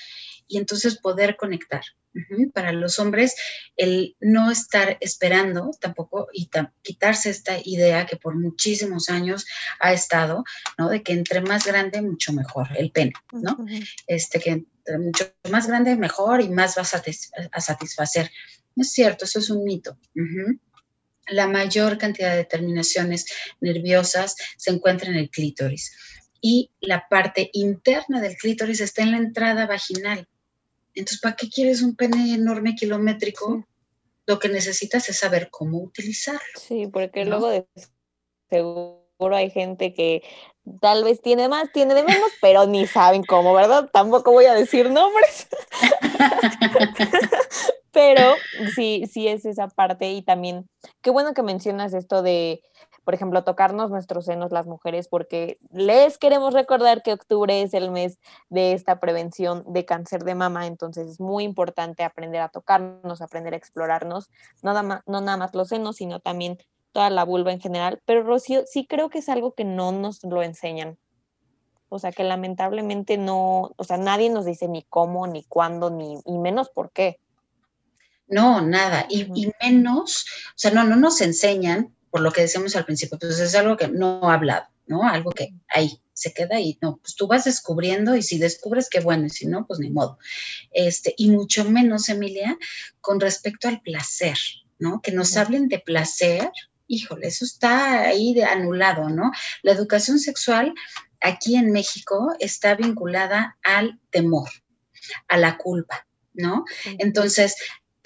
y 0.49 0.59
entonces 0.59 0.99
poder 0.99 1.37
conectar. 1.37 1.83
Para 2.53 2.73
los 2.73 2.99
hombres, 2.99 3.37
el 3.77 4.17
no 4.19 4.51
estar 4.51 4.97
esperando 5.01 5.71
tampoco 5.81 6.29
y 6.33 6.51
quitarse 6.83 7.31
esta 7.31 7.59
idea 7.63 8.07
que 8.07 8.17
por 8.17 8.35
muchísimos 8.35 9.09
años 9.09 9.47
ha 9.79 9.93
estado, 9.93 10.43
¿no? 10.79 10.89
De 10.89 11.03
que 11.05 11.13
entre 11.13 11.43
más 11.43 11.67
grande, 11.67 12.03
mucho 12.03 12.33
mejor, 12.33 12.69
el 12.77 12.91
pene, 12.91 13.13
¿no? 13.31 13.57
Este, 14.09 14.41
que 14.41 14.51
entre 14.51 14.99
mucho 14.99 15.33
más 15.49 15.69
grande, 15.69 15.95
mejor 15.95 16.41
y 16.41 16.49
más 16.49 16.75
vas 16.75 16.95
a, 16.95 17.61
satisfacer. 17.61 18.33
No 18.75 18.83
es 18.83 18.91
cierto, 18.91 19.25
eso 19.25 19.39
es 19.39 19.51
un 19.51 19.63
mito. 19.63 19.97
La 21.29 21.47
mayor 21.47 21.99
cantidad 21.99 22.35
de 22.35 22.47
terminaciones 22.47 23.27
nerviosas 23.61 24.35
se 24.57 24.71
encuentra 24.71 25.11
en 25.11 25.17
el 25.17 25.31
clítoris 25.31 25.93
y 26.41 26.71
la 26.81 27.09
parte 27.09 27.51
interna 27.53 28.21
del 28.21 28.37
clítoris 28.37 28.81
está 28.81 29.03
en 29.03 29.13
la 29.13 29.19
entrada 29.19 29.67
vaginal. 29.67 30.27
Entonces, 30.95 31.21
¿para 31.21 31.37
qué 31.37 31.49
quieres 31.49 31.83
un 31.83 31.97
pene 31.97 32.35
enorme 32.35 32.75
kilométrico? 32.75 33.67
Lo 34.27 34.39
que 34.39 34.49
necesitas 34.49 35.09
es 35.09 35.19
saber 35.19 35.49
cómo 35.51 35.79
utilizarlo. 35.79 36.41
Sí, 36.57 36.87
porque 36.87 37.25
luego 37.25 37.49
de 37.49 37.67
seguro 38.51 38.99
hay 39.33 39.51
gente 39.51 39.95
que 39.95 40.23
tal 40.81 41.05
vez 41.05 41.21
tiene 41.21 41.49
más, 41.49 41.73
tiene 41.73 41.95
de 41.95 42.03
menos, 42.03 42.31
pero 42.41 42.67
ni 42.67 42.87
saben 42.87 43.25
cómo, 43.25 43.55
¿verdad? 43.55 43.89
Tampoco 43.93 44.33
voy 44.33 44.45
a 44.45 44.55
decir 44.55 44.91
nombres. 44.91 45.49
pero 47.93 48.35
sí, 48.75 49.05
sí 49.11 49.29
es 49.29 49.45
esa 49.45 49.69
parte 49.69 50.13
y 50.13 50.23
también, 50.23 50.69
qué 51.01 51.11
bueno 51.11 51.35
que 51.35 51.43
mencionas 51.43 51.95
esto 51.95 52.23
de 52.23 52.63
por 53.09 53.15
ejemplo, 53.15 53.43
tocarnos 53.43 53.91
nuestros 53.91 54.27
senos 54.27 54.53
las 54.53 54.67
mujeres, 54.67 55.09
porque 55.09 55.57
les 55.73 56.19
queremos 56.19 56.53
recordar 56.53 57.03
que 57.03 57.15
octubre 57.15 57.63
es 57.63 57.73
el 57.73 57.91
mes 57.91 58.19
de 58.51 58.75
esta 58.75 59.01
prevención 59.01 59.65
de 59.67 59.87
cáncer 59.87 60.25
de 60.25 60.35
mama, 60.35 60.67
entonces 60.67 61.09
es 61.09 61.19
muy 61.19 61.45
importante 61.45 62.05
aprender 62.05 62.43
a 62.43 62.51
tocarnos, 62.51 63.23
aprender 63.23 63.55
a 63.55 63.57
explorarnos, 63.57 64.29
no, 64.63 64.75
no 64.83 65.21
nada 65.23 65.39
más 65.39 65.55
los 65.55 65.69
senos, 65.69 65.97
sino 65.97 66.21
también 66.21 66.59
toda 66.93 67.09
la 67.09 67.25
vulva 67.25 67.51
en 67.51 67.61
general, 67.61 68.03
pero 68.05 68.25
Rocío, 68.25 68.65
sí 68.67 68.87
creo 68.87 69.09
que 69.09 69.21
es 69.21 69.31
algo 69.31 69.55
que 69.55 69.65
no 69.65 69.91
nos 69.91 70.23
lo 70.23 70.43
enseñan. 70.43 70.99
O 71.89 71.99
sea, 71.99 72.13
que 72.13 72.25
lamentablemente 72.25 73.17
no, 73.17 73.73
o 73.75 73.85
sea, 73.85 73.97
nadie 73.97 74.29
nos 74.29 74.45
dice 74.45 74.69
ni 74.69 74.83
cómo, 74.83 75.27
ni 75.27 75.45
cuándo, 75.45 75.89
ni 75.89 76.19
y 76.27 76.37
menos 76.37 76.69
por 76.69 76.93
qué. 76.93 77.19
No, 78.27 78.61
nada. 78.61 79.07
Y, 79.09 79.23
y, 79.35 79.51
menos, 79.63 80.27
o 80.51 80.53
sea, 80.57 80.73
no, 80.73 80.85
no 80.85 80.97
nos 80.97 81.23
enseñan 81.23 81.95
por 82.11 82.21
lo 82.21 82.33
que 82.33 82.43
decíamos 82.43 82.77
al 82.77 82.85
principio, 82.85 83.19
pues 83.19 83.39
es 83.39 83.55
algo 83.55 83.77
que 83.77 83.89
no 83.89 84.31
ha 84.31 84.35
hablado, 84.35 84.67
¿no? 84.87 85.09
Algo 85.09 85.31
que 85.31 85.55
ahí 85.69 86.01
se 86.19 86.35
queda 86.35 86.57
ahí, 86.57 86.77
no, 86.83 86.97
pues 86.97 87.15
tú 87.15 87.29
vas 87.29 87.45
descubriendo 87.45 88.17
y 88.17 88.23
si 88.23 88.39
descubres 88.39 88.89
qué 88.91 88.99
bueno 88.99 89.27
y 89.27 89.31
si 89.31 89.47
no, 89.47 89.67
pues 89.67 89.79
ni 89.79 89.89
modo. 89.89 90.19
Este, 90.73 91.15
y 91.17 91.31
mucho 91.31 91.65
menos, 91.65 92.09
Emilia, 92.09 92.59
con 93.01 93.21
respecto 93.21 93.69
al 93.69 93.81
placer, 93.81 94.37
¿no? 94.81 95.01
Que 95.01 95.13
nos 95.13 95.37
hablen 95.37 95.69
de 95.69 95.79
placer, 95.79 96.51
híjole, 96.89 97.29
eso 97.29 97.45
está 97.45 98.01
ahí 98.01 98.35
de 98.35 98.45
anulado, 98.45 99.09
¿no? 99.09 99.31
La 99.63 99.73
educación 99.73 100.19
sexual 100.19 100.75
aquí 101.21 101.55
en 101.55 101.71
México 101.71 102.35
está 102.41 102.75
vinculada 102.75 103.57
al 103.63 104.01
temor, 104.11 104.49
a 105.29 105.37
la 105.37 105.57
culpa, 105.57 106.09
¿no? 106.35 106.65
Entonces, 106.99 107.55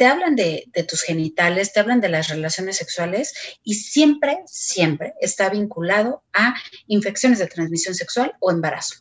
te 0.03 0.09
hablan 0.09 0.35
de, 0.35 0.69
tus 0.89 1.03
genitales, 1.03 1.73
te 1.73 1.79
hablan 1.79 2.01
de 2.01 2.09
las 2.09 2.27
relaciones 2.27 2.77
sexuales 2.77 3.33
y 3.63 3.75
siempre, 3.75 4.43
siempre 4.47 5.15
está 5.21 5.49
vinculado 5.49 6.25
a 6.33 6.57
infecciones 6.89 7.39
de 7.39 7.47
transmisión 7.47 7.95
sexual 7.95 8.35
o 8.41 8.51
embarazo. 8.51 8.97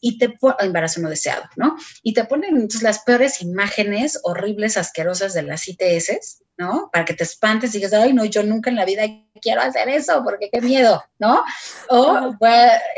Y 0.00 0.16
te 0.16 0.34
embarazo 0.60 1.02
no 1.02 1.10
deseado, 1.10 1.42
¿no? 1.56 1.76
Y 2.02 2.14
te 2.14 2.24
ponen 2.24 2.54
entonces 2.54 2.80
las 2.80 3.00
peores 3.00 3.42
imágenes 3.42 4.18
horribles, 4.22 4.78
asquerosas 4.78 5.34
de 5.34 5.42
las 5.42 5.68
ITS, 5.68 6.42
¿no? 6.56 6.88
Para 6.90 7.04
que 7.04 7.12
te 7.12 7.24
espantes 7.24 7.74
y 7.74 7.78
digas, 7.78 7.92
ay, 7.92 8.14
no, 8.14 8.24
yo 8.24 8.42
nunca 8.42 8.70
en 8.70 8.76
la 8.76 8.86
vida 8.86 9.02
quiero 9.42 9.60
hacer 9.60 9.90
eso, 9.90 10.22
porque 10.24 10.48
qué 10.50 10.62
miedo, 10.62 11.04
¿no? 11.18 11.44
O 11.90 12.34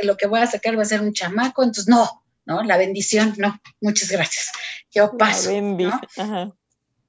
lo 0.05 0.17
que 0.17 0.29
voy 0.29 0.39
a 0.39 0.47
sacar 0.47 0.79
va 0.79 0.83
a 0.83 0.85
ser 0.85 1.01
un 1.01 1.13
chamaco, 1.13 1.65
entonces 1.65 1.89
no, 1.89 2.23
¿no? 2.45 2.63
La 2.63 2.77
bendición, 2.77 3.35
no, 3.39 3.61
muchas 3.81 4.09
gracias. 4.09 4.53
Yo 4.93 5.17
paso. 5.17 5.51
¿no? 5.61 6.01
Ajá. 6.17 6.53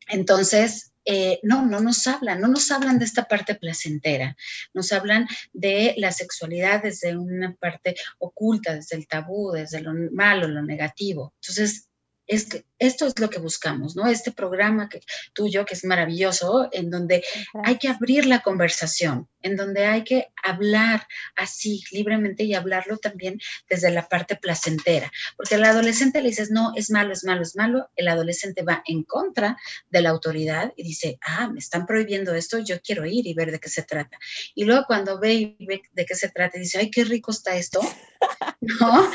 Entonces, 0.10 0.92
eh, 1.06 1.40
no, 1.44 1.66
no 1.66 1.80
nos 1.80 2.06
hablan, 2.06 2.40
no 2.40 2.48
nos 2.48 2.70
hablan 2.70 3.00
de 3.00 3.06
esta 3.06 3.24
parte 3.24 3.56
placentera, 3.56 4.36
nos 4.74 4.92
hablan 4.92 5.28
de 5.54 5.96
la 5.98 6.12
sexualidad 6.12 6.84
desde 6.84 7.18
una 7.18 7.56
parte 7.56 7.96
oculta, 8.20 8.76
desde 8.76 8.98
el 8.98 9.08
tabú, 9.08 9.52
desde 9.52 9.82
lo 9.82 9.94
malo, 10.12 10.48
lo 10.48 10.62
negativo. 10.62 11.34
Entonces, 11.42 11.89
es 12.30 12.46
que 12.46 12.64
esto 12.78 13.08
es 13.08 13.20
lo 13.20 13.30
que 13.30 13.40
buscamos, 13.40 13.96
¿no? 13.96 14.08
Este 14.08 14.32
programa 14.32 14.88
que, 14.88 15.02
tuyo, 15.34 15.66
que 15.66 15.74
es 15.74 15.84
maravilloso, 15.84 16.70
en 16.72 16.92
donde 16.92 17.24
hay 17.66 17.78
que 17.78 17.90
abrir 17.90 18.28
la 18.28 18.42
conversación, 18.42 19.28
en 19.42 19.56
donde 19.58 19.88
hay 19.88 20.04
que 20.04 20.28
hablar 20.44 21.08
así 21.36 21.84
libremente 21.92 22.44
y 22.44 22.54
hablarlo 22.54 22.98
también 22.98 23.40
desde 23.68 23.90
la 23.90 24.08
parte 24.08 24.36
placentera, 24.36 25.12
porque 25.36 25.56
al 25.56 25.66
adolescente 25.66 26.22
le 26.22 26.30
dices, 26.30 26.52
no, 26.52 26.72
es 26.76 26.92
malo, 26.92 27.14
es 27.14 27.24
malo, 27.24 27.42
es 27.42 27.56
malo, 27.56 27.90
el 27.96 28.08
adolescente 28.08 28.62
va 28.62 28.84
en 28.86 29.04
contra 29.04 29.58
de 29.90 30.02
la 30.02 30.12
autoridad 30.12 30.72
y 30.78 30.84
dice, 30.84 31.18
ah, 31.26 31.50
me 31.50 31.60
están 31.60 31.88
prohibiendo 31.88 32.36
esto, 32.36 32.60
yo 32.60 32.80
quiero 32.80 33.08
ir 33.08 33.26
y 33.26 33.34
ver 33.34 33.52
de 33.52 33.60
qué 33.60 33.70
se 33.70 33.82
trata. 33.82 34.20
Y 34.54 34.66
luego 34.66 34.86
cuando 34.86 35.20
ve 35.20 35.34
y 35.34 35.66
ve 35.66 35.82
de 35.94 36.06
qué 36.06 36.14
se 36.14 36.30
trata, 36.30 36.60
dice, 36.60 36.78
ay, 36.78 36.92
qué 36.92 37.04
rico 37.04 37.32
está 37.32 37.56
esto, 37.56 37.82
¿no? 38.62 39.12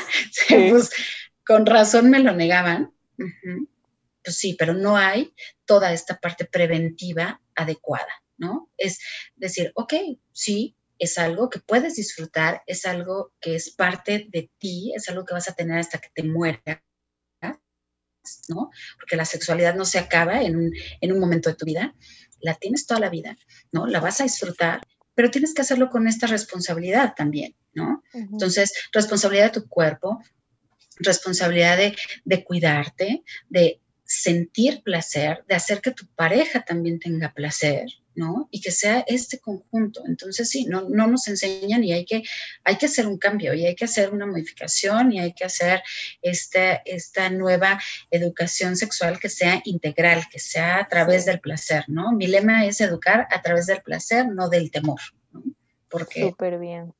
Pues 0.49 0.91
con 1.45 1.65
razón 1.65 2.09
me 2.09 2.19
lo 2.19 2.33
negaban 2.33 2.94
pues 4.23 4.37
sí, 4.37 4.55
pero 4.57 4.73
no 4.73 4.97
hay 4.97 5.33
toda 5.65 5.93
esta 5.93 6.19
parte 6.19 6.45
preventiva 6.45 7.41
adecuada, 7.55 8.23
¿no? 8.37 8.71
Es 8.77 8.99
decir, 9.35 9.71
ok, 9.75 9.93
sí, 10.31 10.75
es 10.97 11.17
algo 11.17 11.49
que 11.49 11.59
puedes 11.59 11.95
disfrutar, 11.95 12.63
es 12.65 12.85
algo 12.85 13.33
que 13.39 13.55
es 13.55 13.71
parte 13.71 14.27
de 14.31 14.49
ti, 14.57 14.93
es 14.95 15.09
algo 15.09 15.25
que 15.25 15.33
vas 15.33 15.49
a 15.49 15.53
tener 15.53 15.77
hasta 15.77 15.99
que 15.99 16.09
te 16.13 16.23
mueras, 16.23 16.81
¿no? 18.49 18.71
Porque 18.97 19.15
la 19.15 19.25
sexualidad 19.25 19.75
no 19.75 19.85
se 19.85 19.99
acaba 19.99 20.41
en 20.41 20.55
un, 20.55 20.71
en 21.01 21.11
un 21.11 21.19
momento 21.19 21.49
de 21.49 21.55
tu 21.55 21.65
vida, 21.65 21.95
la 22.39 22.55
tienes 22.55 22.85
toda 22.85 22.99
la 22.99 23.09
vida, 23.09 23.37
¿no? 23.71 23.85
La 23.87 23.99
vas 23.99 24.21
a 24.21 24.23
disfrutar, 24.23 24.81
pero 25.13 25.31
tienes 25.31 25.53
que 25.53 25.61
hacerlo 25.61 25.89
con 25.89 26.07
esta 26.07 26.27
responsabilidad 26.27 27.13
también, 27.15 27.55
¿no? 27.73 28.03
Entonces, 28.13 28.73
responsabilidad 28.91 29.53
de 29.53 29.61
tu 29.61 29.67
cuerpo, 29.67 30.19
responsabilidad 30.97 31.77
de, 31.77 32.43
cuidarte, 32.43 33.23
de 33.49 33.81
sentir 34.03 34.81
placer, 34.83 35.43
de 35.47 35.55
hacer 35.55 35.81
que 35.81 35.91
tu 35.91 36.05
pareja 36.15 36.63
también 36.63 36.99
tenga 36.99 37.33
placer, 37.33 37.85
¿no? 38.13 38.47
Y 38.51 38.61
que 38.61 38.71
sea 38.71 39.03
este 39.07 39.39
conjunto. 39.39 40.03
Entonces, 40.05 40.49
sí, 40.49 40.65
no, 40.65 40.87
no 40.89 41.07
nos 41.07 41.27
enseñan 41.27 41.83
y 41.83 41.91
hay 41.91 42.05
que, 42.05 42.23
hay 42.63 42.77
que 42.77 42.85
hacer 42.85 43.07
un 43.07 43.17
cambio 43.17 43.53
y 43.53 43.65
hay 43.65 43.75
que 43.75 43.85
hacer 43.85 44.11
una 44.11 44.25
modificación 44.25 45.11
y 45.11 45.19
hay 45.19 45.33
que 45.33 45.45
hacer 45.45 45.81
esta, 46.21 46.75
esta 46.85 47.29
nueva 47.29 47.81
educación 48.11 48.75
sexual 48.77 49.19
que 49.19 49.29
sea 49.29 49.61
integral, 49.65 50.23
que 50.31 50.39
sea 50.39 50.79
a 50.79 50.87
través 50.87 51.25
del 51.25 51.39
placer, 51.39 51.85
¿no? 51.87 52.11
Mi 52.11 52.27
lema 52.27 52.65
es 52.65 52.79
educar 52.81 53.27
a 53.31 53.41
través 53.41 53.65
del 53.65 53.81
placer, 53.81 54.27
no 54.27 54.49
del 54.49 54.71
temor, 54.71 55.01
¿no? 55.31 55.43
Porque... 55.89 56.21
Súper 56.21 56.59
bien. 56.59 56.93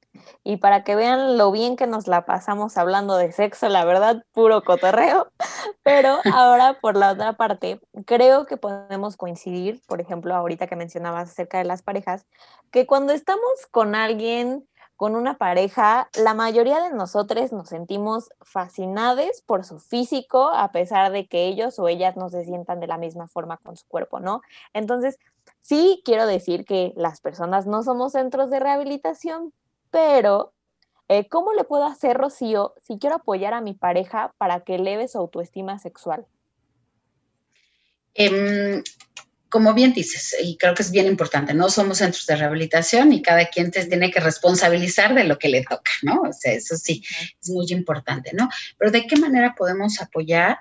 Y 0.43 0.57
para 0.57 0.83
que 0.83 0.95
vean 0.95 1.37
lo 1.37 1.51
bien 1.51 1.75
que 1.75 1.87
nos 1.87 2.07
la 2.07 2.25
pasamos 2.25 2.77
hablando 2.77 3.17
de 3.17 3.31
sexo, 3.31 3.69
la 3.69 3.85
verdad, 3.85 4.23
puro 4.33 4.63
cotorreo. 4.63 5.27
Pero 5.83 6.19
ahora, 6.33 6.77
por 6.81 6.97
la 6.97 7.11
otra 7.11 7.33
parte, 7.33 7.79
creo 8.05 8.45
que 8.45 8.57
podemos 8.57 9.17
coincidir, 9.17 9.81
por 9.87 10.01
ejemplo, 10.01 10.35
ahorita 10.35 10.67
que 10.67 10.75
mencionabas 10.75 11.29
acerca 11.29 11.57
de 11.57 11.65
las 11.65 11.81
parejas, 11.81 12.25
que 12.71 12.85
cuando 12.85 13.13
estamos 13.13 13.65
con 13.71 13.95
alguien, 13.95 14.67
con 14.95 15.15
una 15.15 15.37
pareja, 15.37 16.09
la 16.17 16.33
mayoría 16.33 16.81
de 16.81 16.93
nosotros 16.93 17.51
nos 17.51 17.69
sentimos 17.69 18.29
fascinados 18.41 19.41
por 19.45 19.65
su 19.65 19.79
físico, 19.79 20.49
a 20.49 20.71
pesar 20.71 21.11
de 21.11 21.27
que 21.27 21.47
ellos 21.47 21.79
o 21.79 21.87
ellas 21.87 22.15
no 22.15 22.29
se 22.29 22.45
sientan 22.45 22.79
de 22.79 22.87
la 22.87 22.97
misma 22.97 23.27
forma 23.27 23.57
con 23.57 23.75
su 23.75 23.85
cuerpo, 23.87 24.19
¿no? 24.19 24.41
Entonces, 24.73 25.19
sí 25.61 26.01
quiero 26.05 26.27
decir 26.27 26.65
que 26.65 26.93
las 26.95 27.19
personas 27.19 27.65
no 27.67 27.83
somos 27.83 28.13
centros 28.13 28.49
de 28.49 28.59
rehabilitación, 28.59 29.51
pero 29.95 30.53
eh, 31.07 31.29
¿cómo 31.29 31.53
le 31.53 31.63
puedo 31.63 31.85
hacer, 31.85 32.17
Rocío, 32.17 32.73
si 32.85 32.97
quiero 32.99 33.15
apoyar 33.15 33.53
a 33.53 33.61
mi 33.61 33.73
pareja 33.73 34.35
para 34.37 34.59
que 34.65 34.75
eleve 34.75 35.07
su 35.07 35.19
autoestima 35.19 35.79
sexual? 35.79 36.25
Em, 38.13 38.83
como 39.47 39.73
bien 39.73 39.93
dices, 39.93 40.35
y 40.43 40.57
creo 40.57 40.73
que 40.73 40.81
es 40.81 40.91
bien 40.91 41.05
importante, 41.05 41.53
no 41.53 41.69
somos 41.69 41.99
centros 41.99 42.25
de 42.25 42.35
rehabilitación 42.35 43.13
y 43.13 43.21
cada 43.21 43.45
quien 43.45 43.71
te 43.71 43.85
tiene 43.85 44.11
que 44.11 44.19
responsabilizar 44.19 45.15
de 45.15 45.23
lo 45.23 45.39
que 45.39 45.47
le 45.47 45.63
toca, 45.63 45.93
¿no? 46.01 46.23
O 46.23 46.33
sea, 46.33 46.51
eso 46.51 46.75
sí, 46.75 47.01
es 47.41 47.49
muy 47.49 47.65
importante, 47.69 48.31
¿no? 48.33 48.49
Pero 48.77 48.91
¿de 48.91 49.07
qué 49.07 49.15
manera 49.15 49.55
podemos 49.55 50.01
apoyar? 50.01 50.59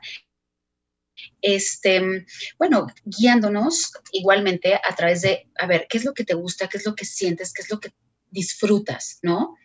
Este, 1.43 2.25
bueno, 2.57 2.87
guiándonos 3.05 3.95
igualmente 4.13 4.77
a 4.77 4.95
través 4.95 5.23
de, 5.23 5.51
a 5.59 5.67
ver, 5.67 5.89
¿qué 5.89 5.99
es 5.99 6.05
lo 6.05 6.15
que 6.15 6.25
te 6.25 6.35
gusta? 6.35 6.69
¿Qué 6.69 6.79
es 6.79 6.87
lo 6.87 6.95
que 6.95 7.05
sientes? 7.05 7.53
¿Qué 7.53 7.63
es 7.63 7.71
lo 7.71 7.81
que 7.81 7.91
disfrutas, 8.35 9.21
¿no? 9.23 9.57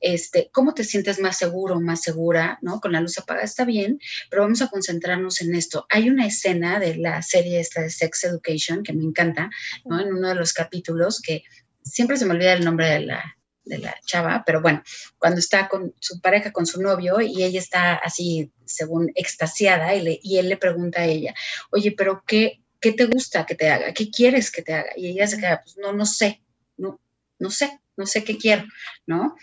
este, 0.00 0.50
cómo 0.52 0.74
te 0.74 0.84
sientes 0.84 1.20
más 1.20 1.38
seguro, 1.38 1.80
más 1.80 2.02
segura, 2.02 2.58
¿no? 2.62 2.80
Con 2.80 2.92
la 2.92 3.00
luz 3.00 3.18
apagada 3.18 3.44
está 3.44 3.64
bien, 3.64 3.98
pero 4.30 4.42
vamos 4.42 4.62
a 4.62 4.68
concentrarnos 4.68 5.40
en 5.40 5.54
esto. 5.54 5.86
Hay 5.90 6.08
una 6.08 6.26
escena 6.26 6.78
de 6.78 6.96
la 6.96 7.22
serie 7.22 7.60
esta 7.60 7.82
de 7.82 7.90
Sex 7.90 8.24
Education 8.24 8.82
que 8.82 8.92
me 8.92 9.04
encanta, 9.04 9.50
¿no? 9.84 10.00
En 10.00 10.12
uno 10.12 10.28
de 10.28 10.34
los 10.34 10.52
capítulos 10.52 11.20
que 11.20 11.42
siempre 11.82 12.16
se 12.16 12.26
me 12.26 12.34
olvida 12.34 12.52
el 12.52 12.64
nombre 12.64 12.88
de 12.88 13.00
la, 13.00 13.36
de 13.64 13.78
la 13.78 13.96
chava, 14.04 14.42
pero 14.46 14.60
bueno, 14.60 14.82
cuando 15.18 15.40
está 15.40 15.68
con 15.68 15.94
su 15.98 16.20
pareja, 16.20 16.52
con 16.52 16.66
su 16.66 16.80
novio, 16.82 17.20
y 17.20 17.42
ella 17.42 17.58
está 17.58 17.94
así, 17.94 18.52
según 18.64 19.10
extasiada, 19.14 19.94
y, 19.94 20.20
y 20.22 20.38
él 20.38 20.48
le 20.48 20.56
pregunta 20.56 21.02
a 21.02 21.06
ella, 21.06 21.34
oye, 21.70 21.92
pero 21.96 22.22
qué, 22.26 22.60
¿qué 22.80 22.92
te 22.92 23.06
gusta 23.06 23.46
que 23.46 23.54
te 23.54 23.70
haga? 23.70 23.92
¿Qué 23.94 24.10
quieres 24.10 24.50
que 24.50 24.62
te 24.62 24.74
haga? 24.74 24.90
Y 24.96 25.08
ella 25.08 25.26
se 25.26 25.38
queda, 25.38 25.62
pues 25.62 25.76
no, 25.78 25.92
no 25.92 26.06
sé, 26.06 26.42
no, 26.76 27.00
no 27.38 27.50
sé, 27.50 27.80
no 27.96 28.06
sé 28.06 28.24
qué 28.24 28.36
quiero, 28.38 28.64
¿no? 29.06 29.36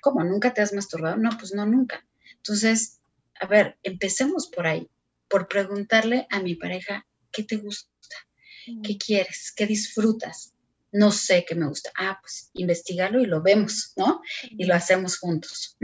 ¿Cómo? 0.00 0.22
¿Nunca 0.22 0.52
te 0.52 0.60
has 0.60 0.72
masturbado? 0.72 1.16
No, 1.16 1.30
pues 1.38 1.54
no, 1.54 1.64
nunca. 1.66 2.04
Entonces, 2.36 3.00
a 3.40 3.46
ver, 3.46 3.78
empecemos 3.82 4.48
por 4.48 4.66
ahí, 4.66 4.88
por 5.28 5.48
preguntarle 5.48 6.26
a 6.30 6.40
mi 6.40 6.54
pareja, 6.54 7.06
¿qué 7.32 7.42
te 7.42 7.56
gusta? 7.56 7.88
¿Qué 8.82 8.96
quieres? 8.96 9.52
¿Qué 9.54 9.66
disfrutas? 9.66 10.54
No 10.92 11.10
sé 11.10 11.44
qué 11.46 11.54
me 11.54 11.66
gusta. 11.66 11.90
Ah, 11.96 12.18
pues 12.20 12.50
investigarlo 12.54 13.20
y 13.20 13.26
lo 13.26 13.42
vemos, 13.42 13.92
¿no? 13.96 14.22
Y 14.42 14.64
lo 14.64 14.74
hacemos 14.74 15.18
juntos. 15.18 15.76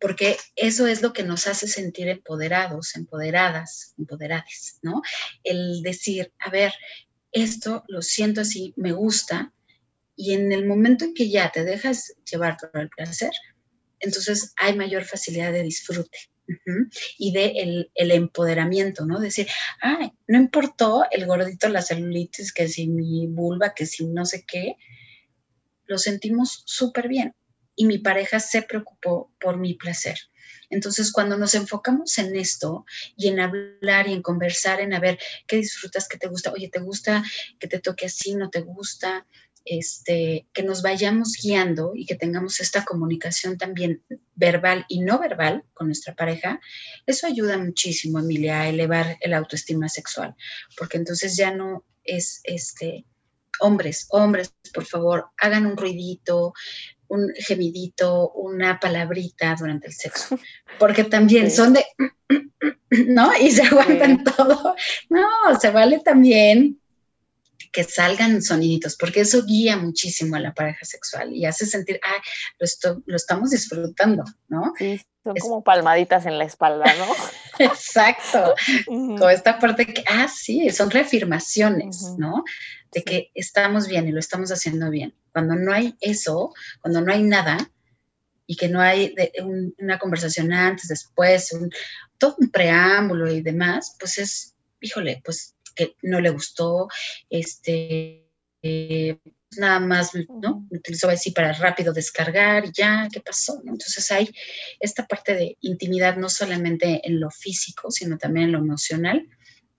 Porque 0.00 0.36
eso 0.56 0.86
es 0.86 1.02
lo 1.02 1.12
que 1.12 1.22
nos 1.22 1.46
hace 1.46 1.68
sentir 1.68 2.08
empoderados, 2.08 2.96
empoderadas, 2.96 3.94
empoderades, 3.98 4.78
¿no? 4.82 5.02
El 5.44 5.82
decir, 5.82 6.32
a 6.38 6.50
ver, 6.50 6.72
esto 7.32 7.84
lo 7.88 8.02
siento 8.02 8.40
así, 8.40 8.74
me 8.76 8.92
gusta, 8.92 9.52
y 10.20 10.34
en 10.34 10.52
el 10.52 10.66
momento 10.66 11.06
en 11.06 11.14
que 11.14 11.30
ya 11.30 11.50
te 11.50 11.64
dejas 11.64 12.14
llevar 12.30 12.58
por 12.58 12.78
el 12.78 12.90
placer, 12.90 13.30
entonces 14.00 14.52
hay 14.56 14.76
mayor 14.76 15.04
facilidad 15.04 15.50
de 15.50 15.62
disfrute 15.62 16.18
y 17.16 17.32
de 17.32 17.88
el, 17.94 18.10
empoderamiento, 18.10 19.06
¿no? 19.06 19.18
Decir, 19.18 19.48
ay, 19.80 20.12
no 20.26 20.36
importó 20.36 21.04
el 21.10 21.24
gordito, 21.24 21.70
la 21.70 21.80
celulitis, 21.80 22.52
que 22.52 22.68
si 22.68 22.86
mi 22.86 23.28
vulva, 23.28 23.72
que 23.72 23.86
si 23.86 24.04
no 24.04 24.26
sé 24.26 24.44
qué, 24.46 24.76
lo 25.86 25.96
sentimos 25.96 26.64
súper 26.66 27.08
bien 27.08 27.34
y 27.74 27.86
mi 27.86 27.96
pareja 27.96 28.40
se 28.40 28.60
preocupó 28.60 29.32
por 29.40 29.56
mi 29.56 29.72
placer. 29.72 30.18
Entonces, 30.68 31.12
cuando 31.12 31.38
nos 31.38 31.54
enfocamos 31.54 32.18
en 32.18 32.36
esto 32.36 32.84
y 33.16 33.28
en 33.28 33.40
hablar 33.40 34.06
y 34.06 34.12
en 34.12 34.22
conversar, 34.22 34.80
en 34.80 34.92
a 34.92 35.00
ver 35.00 35.18
qué 35.46 35.56
disfrutas, 35.56 36.08
qué 36.08 36.18
te 36.18 36.28
gusta, 36.28 36.52
oye, 36.52 36.68
¿te 36.68 36.80
gusta 36.80 37.24
que 37.58 37.68
te 37.68 37.80
toque 37.80 38.06
así? 38.06 38.34
¿No 38.34 38.50
te 38.50 38.60
gusta? 38.60 39.26
Este, 39.64 40.46
que 40.52 40.62
nos 40.62 40.82
vayamos 40.82 41.36
guiando 41.42 41.92
y 41.94 42.06
que 42.06 42.14
tengamos 42.14 42.60
esta 42.60 42.84
comunicación 42.84 43.58
también 43.58 44.02
verbal 44.34 44.84
y 44.88 45.00
no 45.00 45.18
verbal 45.18 45.64
con 45.74 45.86
nuestra 45.88 46.14
pareja, 46.14 46.60
eso 47.06 47.26
ayuda 47.26 47.58
muchísimo, 47.58 48.18
Emilia, 48.18 48.62
a 48.62 48.68
elevar 48.68 49.18
el 49.20 49.34
autoestima 49.34 49.88
sexual, 49.88 50.34
porque 50.76 50.98
entonces 50.98 51.36
ya 51.36 51.50
no 51.50 51.84
es, 52.04 52.40
este, 52.44 53.04
hombres, 53.60 54.06
hombres, 54.10 54.54
por 54.72 54.86
favor, 54.86 55.30
hagan 55.36 55.66
un 55.66 55.76
ruidito, 55.76 56.54
un 57.08 57.32
gemidito, 57.36 58.30
una 58.30 58.78
palabrita 58.80 59.54
durante 59.58 59.88
el 59.88 59.92
sexo, 59.92 60.38
porque 60.78 61.04
también 61.04 61.50
son 61.50 61.74
de, 61.74 61.84
¿no? 63.08 63.30
Y 63.40 63.50
se 63.50 63.62
aguantan 63.62 64.24
todo. 64.24 64.74
No, 65.08 65.28
se 65.60 65.70
vale 65.70 66.00
también 66.00 66.79
que 67.72 67.84
salgan 67.84 68.42
soniditos, 68.42 68.96
porque 68.96 69.20
eso 69.20 69.44
guía 69.44 69.76
muchísimo 69.76 70.36
a 70.36 70.40
la 70.40 70.54
pareja 70.54 70.84
sexual 70.84 71.32
y 71.32 71.46
hace 71.46 71.66
sentir, 71.66 72.00
ah, 72.02 72.22
lo, 72.58 73.02
lo 73.06 73.16
estamos 73.16 73.50
disfrutando, 73.50 74.24
¿no? 74.48 74.72
Sí, 74.76 75.00
son 75.22 75.36
como 75.36 75.62
palmaditas 75.62 76.26
en 76.26 76.38
la 76.38 76.44
espalda, 76.44 76.86
¿no? 76.98 77.06
Exacto. 77.58 78.54
Con 78.86 79.30
esta 79.30 79.58
parte 79.58 79.86
que, 79.86 80.02
ah, 80.08 80.28
sí, 80.28 80.70
son 80.70 80.90
reafirmaciones, 80.90 82.14
¿no? 82.16 82.44
De 82.90 83.02
que 83.02 83.30
estamos 83.34 83.86
bien 83.86 84.08
y 84.08 84.12
lo 84.12 84.18
estamos 84.18 84.50
haciendo 84.50 84.90
bien. 84.90 85.14
Cuando 85.32 85.54
no 85.54 85.72
hay 85.72 85.94
eso, 86.00 86.52
cuando 86.80 87.00
no 87.02 87.12
hay 87.12 87.22
nada, 87.22 87.58
y 88.46 88.56
que 88.56 88.68
no 88.68 88.80
hay 88.80 89.14
una 89.78 90.00
conversación 90.00 90.52
antes, 90.52 90.88
después, 90.88 91.56
todo 92.18 92.34
un 92.38 92.50
preámbulo 92.50 93.30
y 93.30 93.42
demás, 93.42 93.94
pues 94.00 94.18
es, 94.18 94.56
híjole, 94.80 95.22
pues 95.24 95.54
que 95.80 95.96
no 96.02 96.20
le 96.20 96.30
gustó, 96.30 96.88
este, 97.28 98.28
eh, 98.62 99.18
nada 99.56 99.80
más, 99.80 100.12
¿no? 100.14 100.66
Utilizó 100.70 101.08
así 101.08 101.30
para 101.30 101.52
rápido 101.52 101.92
descargar 101.92 102.66
y 102.66 102.72
ya, 102.72 103.08
¿qué 103.12 103.20
pasó? 103.20 103.60
Entonces 103.66 104.10
hay 104.10 104.30
esta 104.78 105.06
parte 105.06 105.34
de 105.34 105.56
intimidad 105.60 106.16
no 106.16 106.28
solamente 106.28 107.00
en 107.04 107.18
lo 107.20 107.30
físico, 107.30 107.90
sino 107.90 108.18
también 108.18 108.46
en 108.46 108.52
lo 108.52 108.58
emocional, 108.58 109.26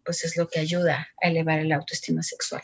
pues 0.03 0.23
es 0.23 0.35
lo 0.37 0.47
que 0.47 0.59
ayuda 0.59 1.07
a 1.21 1.27
elevar 1.29 1.59
el 1.59 1.71
autoestima 1.71 2.23
sexual 2.23 2.63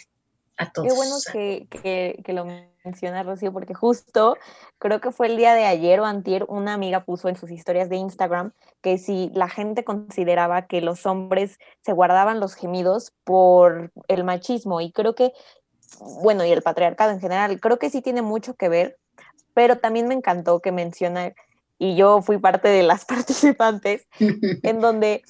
a 0.58 0.72
todos. 0.72 0.88
Qué 0.88 0.94
bueno 0.94 1.16
que, 1.32 1.68
que, 1.70 2.22
que 2.24 2.34
lo 2.34 2.46
menciona 2.88 3.24
Rocío, 3.24 3.52
porque 3.52 3.74
justo 3.74 4.38
creo 4.80 5.02
que 5.02 5.12
fue 5.12 5.28
el 5.28 5.38
día 5.38 5.54
de 5.54 5.66
ayer 5.66 6.00
o 6.00 6.06
antier, 6.06 6.46
una 6.48 6.74
amiga 6.74 7.04
puso 7.04 7.30
en 7.30 7.36
sus 7.36 7.52
historias 7.52 7.90
de 7.90 7.98
Instagram 7.98 8.52
que 8.82 8.98
si 8.98 9.30
la 9.34 9.50
gente 9.50 9.84
consideraba 9.84 10.68
que 10.68 10.82
los 10.82 11.06
hombres 11.06 11.60
se 11.82 11.94
guardaban 11.94 12.40
los 12.40 12.56
gemidos 12.56 13.14
por 13.24 13.92
el 14.08 14.24
machismo, 14.24 14.82
y 14.82 14.92
creo 14.92 15.16
que, 15.16 15.34
bueno, 16.22 16.46
y 16.46 16.52
el 16.52 16.62
patriarcado 16.62 17.12
en 17.12 17.20
general, 17.20 17.60
creo 17.60 17.80
que 17.80 17.90
sí 17.90 18.02
tiene 18.02 18.22
mucho 18.22 18.56
que 18.56 18.70
ver, 18.70 18.98
pero 19.54 19.78
también 19.80 20.08
me 20.08 20.14
encantó 20.14 20.60
que 20.62 20.72
menciona, 20.72 21.34
y 21.80 21.96
yo 21.96 22.22
fui 22.22 22.38
parte 22.38 22.70
de 22.70 22.84
las 22.84 23.06
participantes, 23.06 24.08
en 24.20 24.80
donde, 24.80 25.24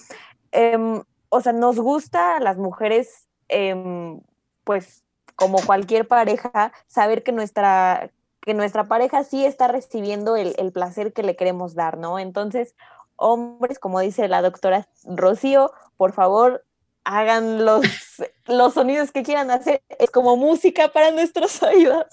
em, 0.52 1.02
o 1.30 1.42
sea, 1.42 1.54
nos 1.54 1.80
gusta 1.80 2.38
a 2.38 2.40
las 2.40 2.58
mujeres, 2.58 3.28
em, 3.50 4.20
pues 4.64 5.04
como 5.38 5.64
cualquier 5.64 6.08
pareja, 6.08 6.74
saber 6.88 7.24
que 7.24 7.32
nuestra, 7.32 8.12
que 8.42 8.56
nuestra 8.56 8.86
pareja 8.86 9.24
sí 9.24 9.46
está 9.46 9.68
recibiendo 9.68 10.36
el, 10.36 10.72
placer 10.74 11.14
que 11.14 11.22
le 11.22 11.36
queremos 11.36 11.76
dar, 11.76 11.98
¿no? 11.98 12.18
Entonces, 12.18 12.74
hombres, 13.16 13.78
como 13.78 14.00
dice 14.00 14.28
la 14.28 14.42
doctora 14.42 14.90
Rocío, 15.06 15.72
por 15.96 16.14
favor, 16.14 16.66
hagan 17.04 17.66
los, 17.66 17.86
los 18.48 18.74
sonidos 18.74 19.12
que 19.12 19.22
quieran 19.22 19.52
hacer. 19.52 19.84
Es 20.00 20.10
como 20.10 20.38
música 20.38 20.92
para 20.92 21.12
nuestros 21.12 21.62
oídos. 21.62 22.08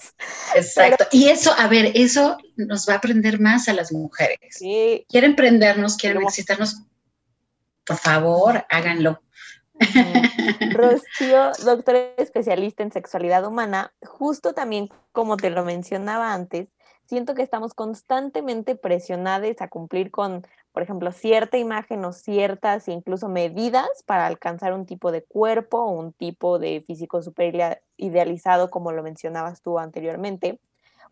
Exacto. 0.53 1.05
Y 1.11 1.29
eso, 1.29 1.51
a 1.57 1.67
ver, 1.67 1.93
eso 1.95 2.37
nos 2.57 2.87
va 2.87 2.93
a 2.93 2.97
aprender 2.97 3.39
más 3.39 3.67
a 3.67 3.73
las 3.73 3.91
mujeres. 3.91 4.37
Sí. 4.51 5.03
Quieren 5.09 5.35
prendernos, 5.35 5.97
quieren 5.97 6.21
excitarnos. 6.21 6.83
Por 7.87 7.97
favor, 7.97 8.67
háganlo. 8.69 9.19
Rocío, 10.71 11.51
doctora 11.63 11.99
especialista 12.17 12.83
en 12.83 12.91
sexualidad 12.91 13.45
humana, 13.45 13.93
justo 14.05 14.53
también 14.53 14.89
como 15.11 15.37
te 15.37 15.49
lo 15.49 15.63
mencionaba 15.63 16.33
antes, 16.33 16.67
siento 17.05 17.35
que 17.35 17.43
estamos 17.43 17.73
constantemente 17.73 18.75
presionados 18.75 19.61
a 19.61 19.67
cumplir 19.67 20.11
con, 20.11 20.45
por 20.71 20.83
ejemplo, 20.83 21.11
cierta 21.11 21.57
imagen 21.57 22.03
o 22.05 22.13
ciertas 22.13 22.87
incluso 22.87 23.29
medidas 23.29 23.87
para 24.05 24.25
alcanzar 24.25 24.73
un 24.73 24.85
tipo 24.85 25.11
de 25.11 25.23
cuerpo 25.23 25.79
o 25.79 25.91
un 25.91 26.13
tipo 26.13 26.59
de 26.59 26.81
físico 26.81 27.21
super 27.21 27.81
idealizado, 27.97 28.69
como 28.69 28.91
lo 28.91 29.03
mencionabas 29.03 29.61
tú 29.61 29.79
anteriormente. 29.79 30.59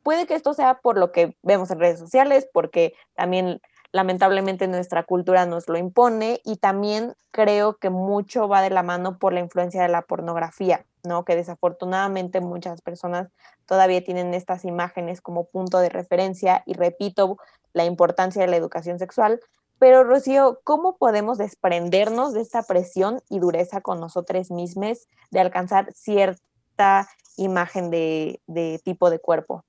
Puede 0.02 0.26
que 0.26 0.36
esto 0.36 0.54
sea 0.54 0.80
por 0.80 0.98
lo 0.98 1.12
que 1.12 1.38
vemos 1.44 1.72
en 1.72 1.80
redes 1.80 2.00
sociales, 2.00 2.48
porque 2.52 2.94
también 3.16 3.62
lamentablemente 3.94 4.68
nuestra 4.68 5.04
cultura 5.04 5.46
nos 5.46 5.70
lo 5.70 5.78
impone 5.78 6.42
y 6.44 6.58
también 6.58 7.14
creo 7.32 7.78
que 7.78 7.92
mucho 7.92 8.50
va 8.50 8.62
de 8.64 8.72
la 8.72 8.82
mano 8.82 9.20
por 9.20 9.34
la 9.34 9.40
influencia 9.40 9.84
de 9.84 9.88
la 9.88 10.02
pornografía, 10.02 10.84
¿no? 11.04 11.24
Que 11.24 11.36
desafortunadamente 11.36 12.42
muchas 12.42 12.82
personas 12.82 13.30
todavía 13.68 14.04
tienen 14.04 14.34
estas 14.34 14.66
imágenes 14.66 15.22
como 15.22 15.46
punto 15.46 15.78
de 15.78 15.90
referencia 15.90 16.64
y 16.66 16.74
repito 16.74 17.38
la 17.72 17.86
importancia 17.86 18.42
de 18.42 18.48
la 18.48 18.58
educación 18.58 18.98
sexual. 18.98 19.40
Pero 19.78 20.04
Rocío, 20.04 20.60
¿cómo 20.64 20.98
podemos 20.98 21.38
desprendernos 21.38 22.34
de 22.34 22.42
esta 22.42 22.64
presión 22.64 23.22
y 23.30 23.38
dureza 23.38 23.82
con 23.82 24.00
nosotros 24.00 24.50
mismos 24.50 25.08
de 25.30 25.40
alcanzar 25.40 25.94
cierta 25.94 27.08
imagen 27.38 27.92
de, 27.92 28.42
de 28.48 28.82
tipo 28.84 29.12
de 29.12 29.20
cuerpo? 29.20 29.64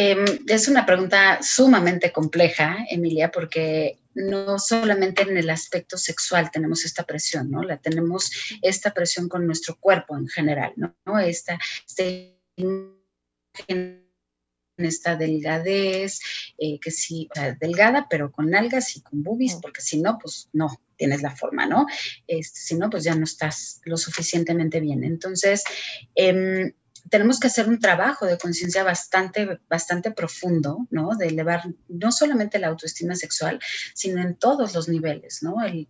Em, 0.00 0.24
es 0.46 0.68
una 0.68 0.86
pregunta 0.86 1.40
sumamente 1.42 2.12
compleja, 2.12 2.86
Emilia, 2.88 3.32
porque 3.32 3.98
no 4.14 4.56
solamente 4.60 5.22
en 5.22 5.36
el 5.36 5.50
aspecto 5.50 5.98
sexual 5.98 6.52
tenemos 6.52 6.84
esta 6.84 7.02
presión, 7.02 7.50
¿no? 7.50 7.64
La 7.64 7.78
tenemos 7.78 8.30
esta 8.62 8.94
presión 8.94 9.28
con 9.28 9.44
nuestro 9.44 9.76
cuerpo 9.80 10.16
en 10.16 10.28
general, 10.28 10.72
¿no? 10.76 11.18
Esta, 11.18 11.58
esta 14.76 15.16
delgadez, 15.16 16.20
eh, 16.58 16.78
que 16.78 16.92
sí, 16.92 17.28
delgada, 17.60 18.06
pero 18.08 18.30
con 18.30 18.54
algas 18.54 18.96
y 18.96 19.00
con 19.00 19.24
boobies, 19.24 19.56
mm. 19.56 19.60
porque 19.60 19.80
si 19.80 20.00
no, 20.00 20.16
pues 20.22 20.48
no 20.52 20.80
tienes 20.94 21.22
la 21.22 21.34
forma, 21.34 21.66
¿no? 21.66 21.86
Este, 22.28 22.60
si 22.60 22.76
no, 22.76 22.88
pues 22.88 23.02
ya 23.02 23.16
no 23.16 23.24
estás 23.24 23.80
lo 23.84 23.96
suficientemente 23.96 24.78
bien. 24.78 25.02
Entonces, 25.02 25.64
em, 26.14 26.72
tenemos 27.10 27.40
que 27.40 27.48
hacer 27.48 27.68
un 27.68 27.78
trabajo 27.78 28.26
de 28.26 28.38
conciencia 28.38 28.82
bastante, 28.84 29.60
bastante 29.68 30.10
profundo, 30.10 30.86
¿no? 30.90 31.16
De 31.16 31.28
elevar 31.28 31.62
no 31.88 32.12
solamente 32.12 32.58
la 32.58 32.68
autoestima 32.68 33.14
sexual, 33.14 33.60
sino 33.94 34.20
en 34.20 34.36
todos 34.36 34.74
los 34.74 34.88
niveles, 34.88 35.42
¿no? 35.42 35.64
El, 35.64 35.88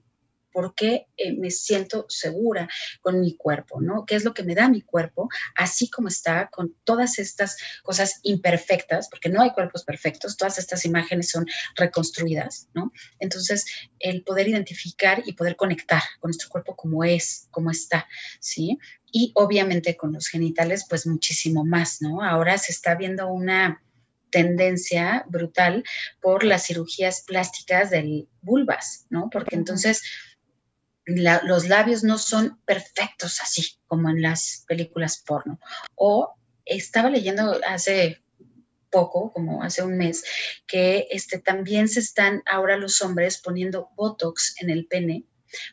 por 0.59 0.75
qué 0.75 1.07
eh, 1.17 1.35
me 1.35 1.53
siento 1.53 2.05
segura 2.09 2.69
con 3.01 3.21
mi 3.21 3.37
cuerpo, 3.37 3.81
¿no? 3.81 4.05
¿Qué 4.05 4.17
es 4.17 4.25
lo 4.25 4.35
que 4.35 4.43
me 4.43 4.57
da 4.57 4.69
mi 4.69 4.83
cuerpo, 4.83 5.29
así 5.55 5.89
como 5.89 6.09
está, 6.09 6.49
con 6.51 6.75
todas 6.83 7.21
estas 7.21 7.57
cosas 7.85 8.19
imperfectas, 8.25 9.09
porque 9.09 9.29
no 9.29 9.41
hay 9.41 9.53
cuerpos 9.53 9.85
perfectos, 9.85 10.37
todas 10.37 10.59
estas 10.59 10.85
imágenes 10.85 11.31
son 11.31 11.47
reconstruidas, 11.77 12.67
¿no? 12.75 12.91
Entonces, 13.21 13.67
el 14.01 14.25
poder 14.25 14.49
identificar 14.49 15.23
y 15.25 15.35
poder 15.35 15.55
conectar 15.55 16.03
con 16.19 16.31
nuestro 16.31 16.49
cuerpo 16.49 16.75
como 16.75 17.05
es, 17.05 17.47
como 17.53 17.71
está, 17.71 18.09
¿sí? 18.41 18.81
Y 19.13 19.31
obviamente 19.37 19.97
con 19.97 20.13
los 20.13 20.27
genitales, 20.27 20.87
pues 20.89 21.07
muchísimo 21.07 21.65
más, 21.65 22.03
¿no? 22.03 22.25
Ahora 22.25 22.59
se 22.59 22.73
está 22.73 22.97
viendo 22.97 23.29
una 23.29 23.81
tendencia 24.31 25.25
brutal 25.29 25.85
por 26.21 26.43
las 26.43 26.67
cirugías 26.67 27.23
plásticas 27.23 27.91
del 27.91 28.29
vulvas, 28.43 29.07
¿no? 29.09 29.29
Porque 29.31 29.55
entonces 29.55 30.03
los 31.09 31.69
labios 31.69 32.05
no 32.05 32.19
son 32.19 32.61
perfectos 32.65 33.41
así 33.41 33.79
como 33.87 34.11
en 34.11 34.23
las 34.23 34.65
películas 34.69 35.23
porno. 35.27 35.59
O 35.95 36.35
estaba 36.65 37.09
leyendo 37.09 37.59
hace 37.67 38.23
poco, 38.91 39.33
como 39.33 39.63
hace 39.63 39.83
un 39.83 39.97
mes, 39.97 40.25
que 40.67 41.09
este, 41.11 41.39
también 41.39 41.89
se 41.89 42.01
están 42.01 42.43
ahora 42.47 42.77
los 42.77 43.01
hombres 43.03 43.39
poniendo 43.39 43.91
Botox 43.97 44.55
en 44.61 44.71
el 44.71 44.87
pene 44.87 45.25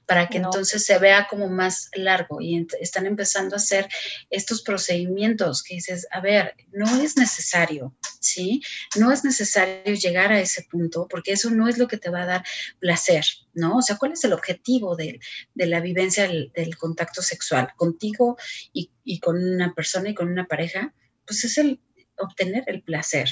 para 0.05 0.27
que 0.27 0.37
entonces 0.37 0.85
se 0.85 0.97
vea 0.99 1.27
como 1.29 1.47
más 1.49 1.89
largo 1.95 2.41
y 2.41 2.67
están 2.79 3.05
empezando 3.05 3.55
a 3.55 3.57
hacer 3.57 3.87
estos 4.29 4.61
procedimientos 4.61 5.63
que 5.63 5.75
dices, 5.75 6.07
a 6.11 6.21
ver, 6.21 6.55
no 6.71 7.01
es 7.01 7.17
necesario, 7.17 7.95
¿sí? 8.19 8.61
No 8.97 9.11
es 9.11 9.23
necesario 9.23 9.93
llegar 9.95 10.31
a 10.31 10.39
ese 10.39 10.63
punto 10.63 11.07
porque 11.09 11.33
eso 11.33 11.49
no 11.49 11.67
es 11.67 11.77
lo 11.77 11.87
que 11.87 11.97
te 11.97 12.09
va 12.09 12.23
a 12.23 12.27
dar 12.27 12.45
placer, 12.79 13.25
¿no? 13.53 13.77
O 13.77 13.81
sea, 13.81 13.97
¿cuál 13.97 14.13
es 14.13 14.23
el 14.23 14.33
objetivo 14.33 14.95
de, 14.95 15.19
la 15.55 15.79
vivencia 15.79 16.27
del, 16.27 16.77
contacto 16.77 17.21
sexual 17.21 17.69
contigo 17.75 18.37
y, 18.73 18.91
y 19.03 19.19
con 19.19 19.43
una 19.43 19.73
persona 19.73 20.09
y 20.09 20.13
con 20.15 20.29
una 20.29 20.45
pareja? 20.45 20.93
Pues 21.25 21.43
es 21.43 21.57
el 21.57 21.79
obtener 22.17 22.63
el 22.67 22.81
placer 22.81 23.29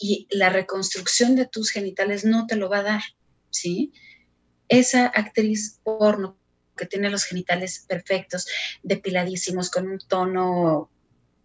y 0.00 0.26
la 0.30 0.48
reconstrucción 0.48 1.36
de 1.36 1.46
tus 1.46 1.70
genitales 1.70 2.24
no 2.24 2.46
te 2.46 2.56
lo 2.56 2.70
va 2.70 2.78
a 2.78 2.82
dar, 2.82 3.02
¿sí? 3.50 3.92
Esa 4.70 5.06
actriz 5.06 5.80
porno 5.82 6.38
que 6.76 6.86
tiene 6.86 7.10
los 7.10 7.24
genitales 7.24 7.84
perfectos, 7.86 8.46
depiladísimos, 8.82 9.68
con 9.68 9.86
un 9.86 9.98
tono 9.98 10.90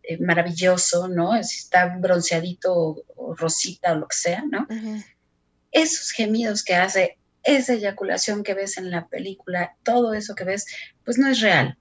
eh, 0.03 0.17
maravilloso, 0.19 1.09
¿no? 1.09 1.43
Si 1.43 1.57
está 1.57 1.97
bronceadito 1.97 3.03
o, 3.15 3.35
rosita 3.35 3.91
o 3.91 3.95
lo 3.95 4.07
que 4.07 4.15
sea, 4.15 4.43
¿no? 4.49 4.65
Esos 5.71 6.11
gemidos 6.11 6.63
que 6.63 6.75
hace, 6.75 7.17
esa 7.43 7.73
eyaculación 7.73 8.43
que 8.43 8.53
ves 8.53 8.77
en 8.77 8.91
la 8.91 9.07
película, 9.07 9.75
todo 9.83 10.13
eso 10.13 10.35
que 10.35 10.45
ves, 10.45 10.67
pues 11.03 11.17
no 11.17 11.27
es 11.27 11.41
real, 11.41 11.77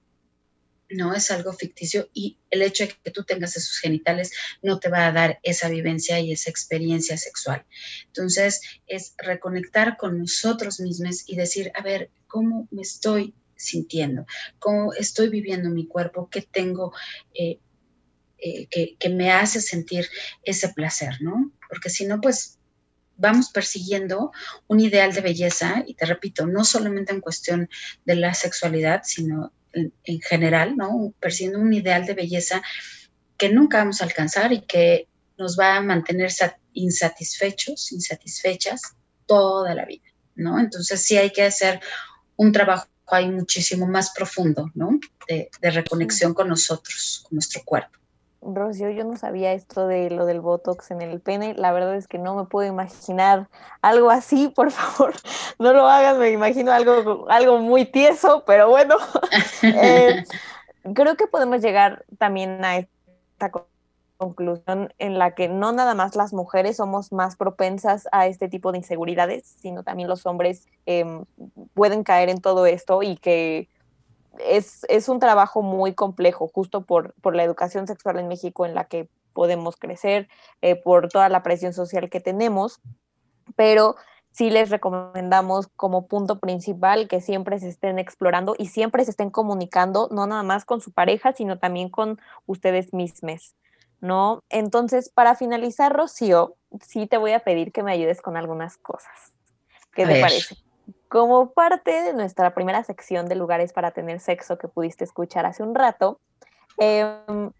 no 0.89 1.13
es 1.13 1.31
algo 1.31 1.53
ficticio 1.53 2.09
y 2.13 2.37
el 2.49 2.61
hecho 2.61 2.85
de 2.85 2.93
que 3.03 3.11
tú 3.11 3.23
tengas 3.23 3.57
esos 3.57 3.77
genitales 3.79 4.31
no 4.61 4.79
te 4.79 4.89
va 4.89 5.07
a 5.07 5.11
dar 5.11 5.39
esa 5.43 5.69
vivencia 5.69 6.19
y 6.19 6.31
esa 6.31 6.49
experiencia 6.49 7.17
sexual. 7.17 7.65
Entonces, 8.07 8.61
es 8.87 9.15
reconectar 9.17 9.97
con 9.97 10.19
nosotros 10.19 10.79
mismos 10.79 11.23
y 11.27 11.35
decir, 11.35 11.71
a 11.75 11.81
ver, 11.81 12.11
¿cómo 12.27 12.67
me 12.71 12.81
estoy 12.81 13.33
sintiendo? 13.55 14.25
¿Cómo 14.59 14.93
estoy 14.93 15.29
viviendo 15.29 15.69
mi 15.69 15.87
cuerpo? 15.87 16.29
¿Qué 16.29 16.41
tengo 16.41 16.93
eh, 17.33 17.59
eh, 18.37 18.67
que, 18.67 18.95
que 18.99 19.09
me 19.09 19.31
hace 19.31 19.61
sentir 19.61 20.07
ese 20.43 20.69
placer, 20.69 21.21
no? 21.21 21.51
Porque 21.69 21.89
si 21.89 22.05
no, 22.05 22.21
pues 22.21 22.59
vamos 23.17 23.49
persiguiendo 23.49 24.31
un 24.67 24.79
ideal 24.79 25.13
de 25.13 25.21
belleza, 25.21 25.83
y 25.87 25.93
te 25.93 26.05
repito, 26.05 26.45
no 26.45 26.65
solamente 26.65 27.13
en 27.13 27.21
cuestión 27.21 27.69
de 28.03 28.15
la 28.15 28.33
sexualidad, 28.33 29.01
sino 29.05 29.53
en, 29.75 30.21
general, 30.21 30.75
¿no? 30.75 31.13
Persiguiendo 31.19 31.59
un 31.59 31.73
ideal 31.73 32.05
de 32.05 32.13
belleza 32.13 32.61
que 33.37 33.49
nunca 33.49 33.79
vamos 33.79 34.01
a 34.01 34.05
alcanzar 34.05 34.53
y 34.53 34.61
que 34.61 35.07
nos 35.37 35.59
va 35.59 35.75
a 35.75 35.81
mantener 35.81 36.31
insatisfechos, 36.73 37.91
insatisfechas 37.91 38.95
toda 39.25 39.75
la 39.75 39.85
vida, 39.85 40.05
¿no? 40.35 40.59
Entonces 40.59 41.03
sí 41.03 41.17
hay 41.17 41.31
que 41.31 41.43
hacer 41.43 41.81
un 42.37 42.51
trabajo 42.51 42.87
ahí 43.07 43.29
muchísimo 43.29 43.85
más 43.85 44.11
profundo, 44.11 44.71
¿no? 44.73 44.99
De, 45.27 45.49
de 45.61 45.71
reconexión 45.71 46.33
con 46.33 46.47
nosotros, 46.47 47.23
con 47.23 47.35
nuestro 47.35 47.61
cuerpo. 47.63 47.99
Rocío, 48.45 48.89
yo 48.91 49.03
no 49.03 49.17
sabía 49.17 49.53
esto 49.53 49.87
de 49.87 50.09
lo 50.09 50.25
del 50.25 50.39
Botox 50.39 50.91
en 50.91 51.01
el 51.01 51.19
pene. 51.19 51.55
La 51.55 51.71
verdad 51.71 51.95
es 51.95 52.07
que 52.07 52.19
no 52.19 52.35
me 52.35 52.45
puedo 52.45 52.69
imaginar 52.69 53.49
algo 53.81 54.11
así, 54.11 54.49
por 54.49 54.71
favor. 54.71 55.13
No 55.57 55.73
lo 55.73 55.87
hagas, 55.87 56.17
me 56.17 56.29
imagino 56.29 56.71
algo, 56.71 57.25
algo 57.29 57.59
muy 57.59 57.85
tieso, 57.85 58.43
pero 58.45 58.69
bueno. 58.69 58.97
Eh, 59.63 60.23
creo 60.93 61.15
que 61.15 61.27
podemos 61.27 61.61
llegar 61.61 62.05
también 62.19 62.63
a 62.63 62.77
esta 62.77 63.51
conclusión 64.17 64.93
en 64.99 65.17
la 65.17 65.31
que 65.31 65.47
no 65.47 65.71
nada 65.71 65.95
más 65.95 66.15
las 66.15 66.33
mujeres 66.33 66.77
somos 66.77 67.11
más 67.11 67.35
propensas 67.35 68.07
a 68.11 68.27
este 68.27 68.47
tipo 68.47 68.71
de 68.71 68.77
inseguridades, 68.77 69.55
sino 69.59 69.83
también 69.83 70.07
los 70.07 70.25
hombres 70.25 70.67
em, 70.85 71.25
pueden 71.73 72.03
caer 72.03 72.29
en 72.29 72.41
todo 72.41 72.65
esto 72.65 73.01
y 73.01 73.17
que 73.17 73.69
es, 74.39 75.09
un 75.09 75.19
trabajo 75.19 75.61
muy 75.61 75.93
complejo, 75.93 76.47
justo 76.47 76.81
por, 76.81 77.13
la 77.35 77.43
educación 77.43 77.87
sexual 77.87 78.19
en 78.19 78.27
México 78.27 78.65
en 78.65 78.75
la 78.75 78.85
que 78.85 79.09
podemos 79.33 79.75
crecer, 79.75 80.27
eh, 80.61 80.75
por 80.75 81.09
toda 81.09 81.29
la 81.29 81.43
presión 81.43 81.73
social 81.73 82.09
que 82.09 82.19
tenemos, 82.19 82.79
pero 83.55 83.95
sí 84.31 84.49
les 84.49 84.69
recomendamos 84.69 85.67
como 85.75 86.07
punto 86.07 86.39
principal 86.39 87.07
que 87.07 87.21
siempre 87.21 87.59
se 87.59 87.69
estén 87.69 87.99
explorando 87.99 88.55
y 88.57 88.67
siempre 88.67 89.03
se 89.05 89.11
estén 89.11 89.29
comunicando, 89.29 90.09
no 90.11 90.27
nada 90.27 90.43
más 90.43 90.65
con 90.65 90.81
su 90.81 90.91
pareja, 90.91 91.33
sino 91.33 91.57
también 91.57 91.89
con 91.89 92.19
ustedes 92.45 92.93
mismos, 92.93 93.55
¿no? 94.01 94.43
Entonces, 94.49 95.09
para 95.09 95.35
finalizar, 95.35 95.93
Rocío, 95.93 96.55
sí 96.81 97.07
te 97.07 97.17
voy 97.17 97.31
a 97.33 97.39
pedir 97.39 97.71
que 97.71 97.83
me 97.83 97.91
ayudes 97.91 98.21
con 98.21 98.37
algunas 98.37 98.77
cosas. 98.77 99.33
¿Qué 99.93 100.05
te 100.05 100.19
parece? 100.19 100.64
Como 101.07 101.51
parte 101.51 102.03
de 102.03 102.13
nuestra 102.13 102.53
primera 102.53 102.83
sección 102.83 103.27
de 103.27 103.35
lugares 103.35 103.73
para 103.73 103.91
tener 103.91 104.19
sexo 104.19 104.57
que 104.57 104.67
pudiste 104.67 105.03
escuchar 105.03 105.45
hace 105.45 105.63
un 105.63 105.75
rato, 105.75 106.19
em, 106.77 107.51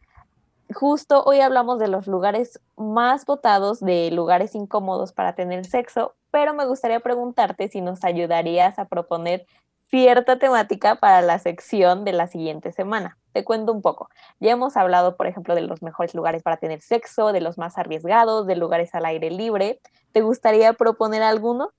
justo 0.74 1.24
hoy 1.24 1.40
hablamos 1.40 1.80
de 1.80 1.88
los 1.88 2.08
lugares 2.08 2.60
más 2.76 3.26
votados, 3.26 3.80
de 3.80 4.12
lugares 4.12 4.56
incómodos 4.56 5.14
para 5.14 5.36
tener 5.36 5.66
sexo, 5.66 6.16
pero 6.32 6.54
me 6.54 6.66
gustaría 6.66 7.00
preguntarte 7.00 7.68
si 7.68 7.82
nos 7.82 8.04
ayudarías 8.04 8.78
a 8.78 8.86
proponer 8.86 9.46
cierta 9.90 10.38
temática 10.38 10.96
para 10.96 11.22
la 11.22 11.40
sección 11.40 12.04
de 12.04 12.14
la 12.14 12.28
siguiente 12.28 12.72
semana. 12.72 13.18
Te 13.34 13.44
cuento 13.44 13.72
un 13.72 13.82
poco. 13.82 14.10
Ya 14.40 14.52
hemos 14.52 14.78
hablado, 14.78 15.16
por 15.16 15.28
ejemplo, 15.28 15.56
de 15.56 15.62
los 15.62 15.82
mejores 15.82 16.16
lugares 16.16 16.44
para 16.44 16.58
tener 16.58 16.82
sexo, 16.82 17.32
de 17.32 17.42
los 17.42 17.58
más 17.58 17.78
arriesgados, 17.78 18.48
de 18.48 18.56
lugares 18.56 18.96
al 18.96 19.06
aire 19.06 19.30
libre. 19.30 19.80
¿Te 20.12 20.22
gustaría 20.22 20.74
proponer 20.74 21.22
alguno? 21.22 21.72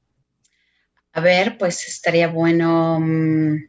A 1.16 1.20
ver, 1.22 1.56
pues 1.56 1.88
estaría 1.88 2.28
bueno. 2.28 3.00
Mm, 3.00 3.68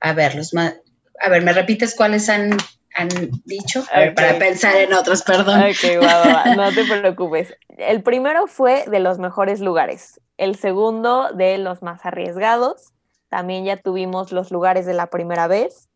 a 0.00 0.12
ver, 0.12 0.34
los 0.34 0.52
más. 0.54 0.74
A 1.20 1.28
ver, 1.28 1.42
¿me 1.42 1.52
repites 1.52 1.94
cuáles 1.94 2.28
han, 2.28 2.56
han 2.96 3.08
dicho? 3.44 3.84
A 3.92 4.00
ver, 4.00 4.14
para 4.14 4.36
pensar 4.40 4.74
en 4.74 4.92
otros, 4.92 5.22
perdón. 5.22 5.60
Ok, 5.60 6.02
va, 6.02 6.56
no 6.56 6.72
te 6.72 6.84
preocupes. 6.84 7.56
El 7.78 8.02
primero 8.02 8.48
fue 8.48 8.86
de 8.88 8.98
los 8.98 9.20
mejores 9.20 9.60
lugares. 9.60 10.20
El 10.36 10.56
segundo 10.56 11.32
de 11.32 11.58
los 11.58 11.80
más 11.80 12.04
arriesgados. 12.04 12.92
También 13.28 13.64
ya 13.64 13.76
tuvimos 13.76 14.32
los 14.32 14.50
lugares 14.50 14.84
de 14.84 14.94
la 14.94 15.06
primera 15.10 15.46
vez. 15.46 15.88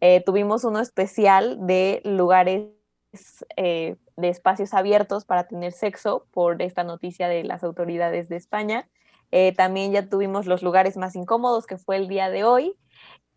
Eh, 0.00 0.22
tuvimos 0.24 0.62
uno 0.62 0.78
especial 0.78 1.58
de 1.66 2.02
lugares 2.04 2.68
eh, 3.56 3.96
de 4.16 4.28
espacios 4.28 4.74
abiertos 4.74 5.24
para 5.24 5.48
tener 5.48 5.72
sexo 5.72 6.28
por 6.30 6.62
esta 6.62 6.84
noticia 6.84 7.26
de 7.26 7.42
las 7.42 7.64
autoridades 7.64 8.28
de 8.28 8.36
España. 8.36 8.88
Eh, 9.32 9.54
también 9.56 9.92
ya 9.92 10.08
tuvimos 10.08 10.46
los 10.46 10.62
lugares 10.62 10.96
más 10.96 11.14
incómodos, 11.14 11.66
que 11.66 11.78
fue 11.78 11.96
el 11.96 12.08
día 12.08 12.30
de 12.30 12.44
hoy. 12.44 12.74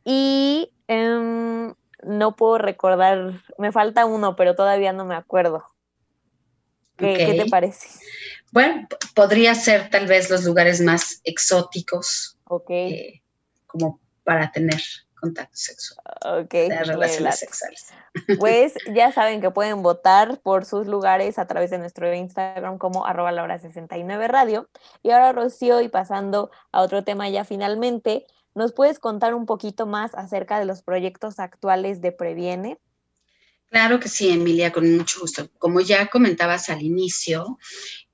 Y 0.04 0.72
em, 0.88 1.74
no 2.04 2.36
puedo 2.36 2.58
recordar, 2.58 3.44
me 3.58 3.72
falta 3.72 4.06
uno, 4.06 4.36
pero 4.36 4.56
todavía 4.56 4.94
no 4.94 5.06
me 5.06 5.16
acuerdo. 5.16 5.66
¿Qué, 6.98 7.36
te 7.38 7.50
parece? 7.50 7.88
Bueno, 8.52 8.88
podría 9.16 9.56
ser 9.56 9.90
tal 9.90 10.08
vez 10.08 10.30
los 10.30 10.44
lugares 10.46 10.80
más 10.80 11.22
exóticos. 11.24 12.38
Ok. 12.46 12.70
Eh, 12.70 13.22
como 13.66 14.00
para 14.24 14.52
tener 14.52 14.82
contacto 15.24 15.56
sexual. 15.56 16.04
Ok. 16.40 16.54
relaciones 16.86 17.40
sexuales. 17.40 17.94
Pues 18.40 18.74
ya 18.94 19.12
saben 19.12 19.42
que 19.42 19.52
pueden 19.52 19.82
votar 19.82 20.40
por 20.42 20.66
sus 20.66 20.86
lugares 20.88 21.40
a 21.40 21.48
través 21.48 21.72
de 21.72 21.78
nuestro 21.78 22.14
Instagram 22.14 22.78
como 22.78 23.06
arroba 23.06 23.32
la 23.32 23.44
hora 23.44 23.58
69 23.58 24.28
radio. 24.28 24.70
Y 25.02 25.12
ahora, 25.12 25.32
Rocío, 25.32 25.82
y 25.82 25.88
pasando 25.88 26.52
a 26.72 26.82
otro 26.82 27.04
tema 27.04 27.30
ya 27.30 27.46
finalmente, 27.46 28.26
¿nos 28.54 28.74
puedes 28.74 29.00
contar 29.00 29.34
un 29.34 29.46
poquito 29.46 29.86
más 29.86 30.14
acerca 30.14 30.60
de 30.60 30.66
los 30.66 30.82
proyectos 30.82 31.40
actuales 31.40 32.02
de 32.02 32.12
Previene? 32.12 32.80
Claro 33.74 34.00
que 34.00 34.08
sí, 34.08 34.30
Emilia, 34.30 34.72
con 34.72 34.98
mucho 34.98 35.22
gusto. 35.22 35.50
Como 35.58 35.82
ya 35.82 36.06
comentabas 36.06 36.70
al 36.70 36.84
inicio, 36.84 37.58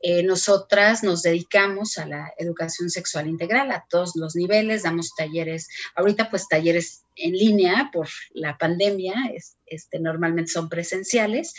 eh, 0.01 0.24
nosotras 0.24 1.03
nos 1.03 1.22
dedicamos 1.22 1.97
a 1.97 2.05
la 2.05 2.32
educación 2.38 2.89
sexual 2.89 3.28
integral 3.28 3.70
a 3.72 3.86
todos 3.89 4.16
los 4.16 4.38
niveles, 4.38 4.84
damos 4.84 5.14
talleres, 5.18 5.68
ahorita 5.97 6.30
pues 6.30 6.47
talleres 6.47 7.03
en 7.18 7.34
línea 7.34 7.89
por 7.91 8.07
la 8.32 8.57
pandemia, 8.57 9.16
este, 9.66 9.99
normalmente 9.99 10.49
son 10.49 10.70
presenciales, 10.70 11.53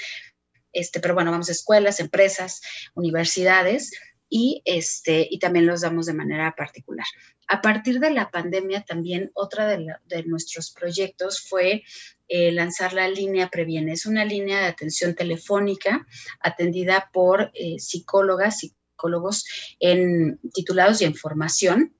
este, 0.73 0.99
pero 1.01 1.13
bueno, 1.13 1.31
vamos 1.31 1.51
a 1.51 1.53
escuelas, 1.53 2.01
empresas, 2.01 2.63
universidades 2.95 3.93
y, 4.31 4.62
este, 4.64 5.26
y 5.28 5.39
también 5.41 5.66
los 5.66 5.83
damos 5.83 6.07
de 6.07 6.14
manera 6.14 6.55
particular. 6.57 7.07
A 7.49 7.61
partir 7.61 7.99
de 7.99 8.12
la 8.12 8.31
pandemia 8.31 8.85
también 8.85 9.33
otra 9.35 9.66
de, 9.66 10.22
nuestros 10.24 10.70
proyectos 10.70 11.41
fue 11.41 11.83
eh, 12.28 12.53
lanzar 12.53 12.93
la 12.93 13.09
línea 13.09 13.51
Previene. 13.51 13.93
Es 13.93 14.07
una 14.07 14.24
línea 14.24 14.61
de 14.61 14.66
atención 14.66 15.16
telefónica 15.16 16.07
atendida 16.39 17.11
por 17.12 17.51
eh, 17.55 17.81
psicólogas, 17.81 18.61
psicólogos 18.61 19.45
en, 19.81 20.39
titulados 20.55 21.03
y 21.03 21.07
en 21.07 21.16
formación 21.16 21.93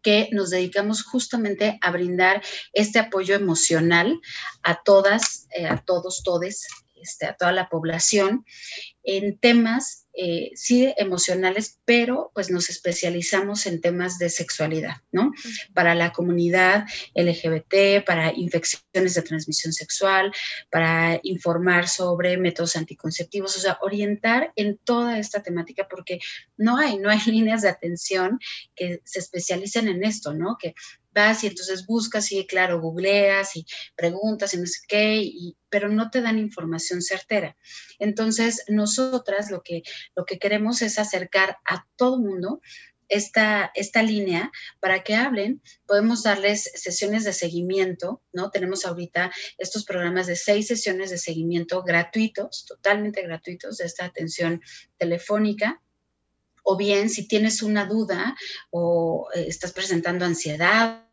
que 0.00 0.28
nos 0.30 0.50
dedicamos 0.50 1.02
justamente 1.02 1.78
a 1.82 1.90
brindar 1.90 2.40
este 2.72 3.00
apoyo 3.00 3.34
emocional 3.34 4.20
a 4.62 4.80
todas, 4.84 5.48
eh, 5.50 5.66
a 5.66 5.78
todos, 5.78 6.22
todes, 6.22 6.68
este, 7.02 7.26
a 7.26 7.36
toda 7.36 7.52
la 7.52 7.68
población 7.68 8.44
en 9.10 9.38
temas 9.38 10.06
eh, 10.12 10.50
sí 10.54 10.92
emocionales, 10.98 11.78
pero 11.86 12.30
pues 12.34 12.50
nos 12.50 12.68
especializamos 12.68 13.64
en 13.64 13.80
temas 13.80 14.18
de 14.18 14.28
sexualidad, 14.28 14.96
¿no? 15.12 15.32
Para 15.72 15.94
la 15.94 16.12
comunidad 16.12 16.84
LGBT, 17.14 18.04
para 18.04 18.34
infecciones 18.34 19.14
de 19.14 19.22
transmisión 19.22 19.72
sexual, 19.72 20.30
para 20.70 21.20
informar 21.22 21.88
sobre 21.88 22.36
métodos 22.36 22.76
anticonceptivos, 22.76 23.56
o 23.56 23.60
sea, 23.60 23.78
orientar 23.80 24.52
en 24.56 24.76
toda 24.76 25.18
esta 25.18 25.42
temática 25.42 25.86
porque 25.88 26.18
no 26.58 26.76
hay, 26.76 26.98
no 26.98 27.08
hay 27.08 27.20
líneas 27.26 27.62
de 27.62 27.70
atención 27.70 28.38
que 28.74 29.00
se 29.04 29.20
especialicen 29.20 29.88
en 29.88 30.04
esto, 30.04 30.34
¿no? 30.34 30.58
Que 30.60 30.74
vas 31.14 31.42
y 31.44 31.48
entonces 31.48 31.86
buscas 31.86 32.30
y 32.32 32.46
claro, 32.46 32.80
googleas 32.80 33.56
y 33.56 33.66
preguntas 33.96 34.54
y 34.54 34.58
no 34.58 34.66
sé 34.66 34.80
qué, 34.86 35.16
y, 35.22 35.56
pero 35.68 35.88
no 35.88 36.10
te 36.10 36.20
dan 36.20 36.38
información 36.38 37.02
certera. 37.02 37.56
Entonces, 37.98 38.64
nosotras 38.98 39.50
lo 39.50 39.62
que, 39.62 39.82
lo 40.14 40.24
que 40.24 40.38
queremos 40.38 40.82
es 40.82 40.98
acercar 40.98 41.58
a 41.64 41.86
todo 41.96 42.18
mundo 42.18 42.60
esta, 43.08 43.70
esta 43.74 44.02
línea 44.02 44.52
para 44.80 45.02
que 45.02 45.14
hablen. 45.14 45.62
Podemos 45.86 46.22
darles 46.22 46.70
sesiones 46.74 47.24
de 47.24 47.32
seguimiento, 47.32 48.22
¿no? 48.32 48.50
Tenemos 48.50 48.84
ahorita 48.84 49.32
estos 49.56 49.84
programas 49.84 50.26
de 50.26 50.36
seis 50.36 50.66
sesiones 50.66 51.10
de 51.10 51.18
seguimiento 51.18 51.82
gratuitos, 51.82 52.66
totalmente 52.66 53.22
gratuitos, 53.22 53.78
de 53.78 53.86
esta 53.86 54.04
atención 54.04 54.62
telefónica 54.98 55.80
o 56.62 56.76
bien 56.76 57.08
si 57.08 57.26
tienes 57.26 57.62
una 57.62 57.86
duda 57.86 58.36
o 58.70 59.28
eh, 59.34 59.46
estás 59.48 59.72
presentando 59.72 60.26
ansiedad 60.26 61.07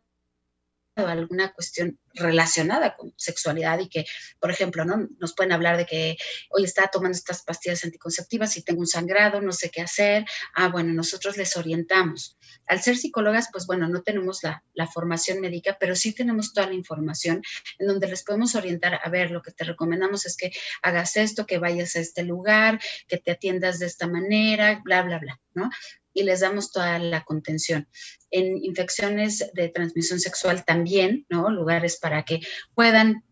alguna 0.96 1.52
cuestión 1.52 1.98
relacionada 2.14 2.96
con 2.96 3.12
sexualidad 3.16 3.78
y 3.80 3.88
que, 3.88 4.06
por 4.40 4.50
ejemplo, 4.50 4.84
¿no? 4.84 5.08
nos 5.18 5.34
pueden 5.34 5.52
hablar 5.52 5.76
de 5.76 5.84
que 5.84 6.16
hoy 6.50 6.64
está 6.64 6.88
tomando 6.88 7.16
estas 7.16 7.42
pastillas 7.42 7.84
anticonceptivas 7.84 8.56
y 8.56 8.62
tengo 8.62 8.80
un 8.80 8.86
sangrado, 8.86 9.40
no 9.42 9.52
sé 9.52 9.70
qué 9.70 9.82
hacer. 9.82 10.24
Ah, 10.54 10.68
bueno, 10.68 10.92
nosotros 10.92 11.36
les 11.36 11.56
orientamos. 11.56 12.38
Al 12.66 12.80
ser 12.80 12.96
psicólogas, 12.96 13.48
pues 13.52 13.66
bueno, 13.66 13.88
no 13.88 14.02
tenemos 14.02 14.42
la, 14.42 14.64
la 14.72 14.86
formación 14.86 15.40
médica, 15.40 15.76
pero 15.78 15.94
sí 15.94 16.14
tenemos 16.14 16.52
toda 16.52 16.68
la 16.68 16.74
información 16.74 17.42
en 17.78 17.86
donde 17.86 18.08
les 18.08 18.22
podemos 18.22 18.54
orientar. 18.54 18.98
A 19.02 19.10
ver, 19.10 19.30
lo 19.30 19.42
que 19.42 19.52
te 19.52 19.64
recomendamos 19.64 20.24
es 20.24 20.36
que 20.36 20.52
hagas 20.82 21.16
esto, 21.16 21.46
que 21.46 21.58
vayas 21.58 21.96
a 21.96 22.00
este 22.00 22.22
lugar, 22.22 22.80
que 23.06 23.18
te 23.18 23.32
atiendas 23.32 23.78
de 23.78 23.86
esta 23.86 24.06
manera, 24.06 24.80
bla, 24.84 25.02
bla, 25.02 25.18
bla, 25.18 25.40
¿no? 25.54 25.70
Y 26.16 26.22
les 26.22 26.40
damos 26.40 26.72
toda 26.72 26.98
la 26.98 27.24
contención. 27.24 27.86
En 28.30 28.56
infecciones 28.64 29.50
de 29.52 29.68
transmisión 29.68 30.18
sexual 30.18 30.64
también, 30.64 31.26
¿no? 31.28 31.50
Lugares 31.50 31.98
para 31.98 32.24
que 32.24 32.40
puedan 32.74 33.22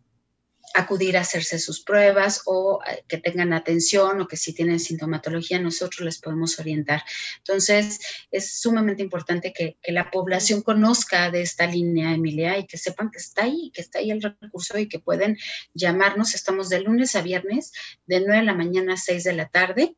acudir 0.74 1.16
a 1.16 1.20
hacerse 1.20 1.58
sus 1.58 1.82
pruebas 1.82 2.42
o 2.46 2.80
eh, 2.84 3.04
que 3.08 3.18
tengan 3.18 3.52
atención 3.52 4.20
o 4.20 4.26
que 4.26 4.36
si 4.36 4.52
tienen 4.52 4.80
sintomatología 4.80 5.60
nosotros 5.60 6.00
les 6.00 6.18
podemos 6.18 6.58
orientar. 6.58 7.02
Entonces, 7.38 8.00
es 8.30 8.60
sumamente 8.60 9.02
importante 9.02 9.52
que, 9.52 9.78
que, 9.80 9.92
la 9.92 10.10
población 10.10 10.62
conozca 10.62 11.30
de 11.30 11.42
esta 11.42 11.66
línea, 11.66 12.12
Emilia, 12.12 12.58
y 12.58 12.66
que 12.66 12.76
sepan 12.76 13.10
que 13.10 13.18
está 13.18 13.44
ahí, 13.44 13.70
que 13.72 13.80
está 13.80 14.00
ahí 14.00 14.10
el 14.10 14.20
recurso 14.20 14.78
y 14.78 14.88
que 14.88 14.98
pueden 14.98 15.38
llamarnos. 15.74 16.34
Estamos 16.34 16.68
de 16.68 16.80
lunes 16.80 17.14
a 17.14 17.22
viernes, 17.22 17.72
de 18.06 18.20
9 18.20 18.38
de 18.38 18.42
la 18.42 18.54
mañana 18.54 18.94
a 18.94 18.98
6 18.98 19.24
de 19.24 19.32
la 19.32 19.48
tarde 19.48 19.96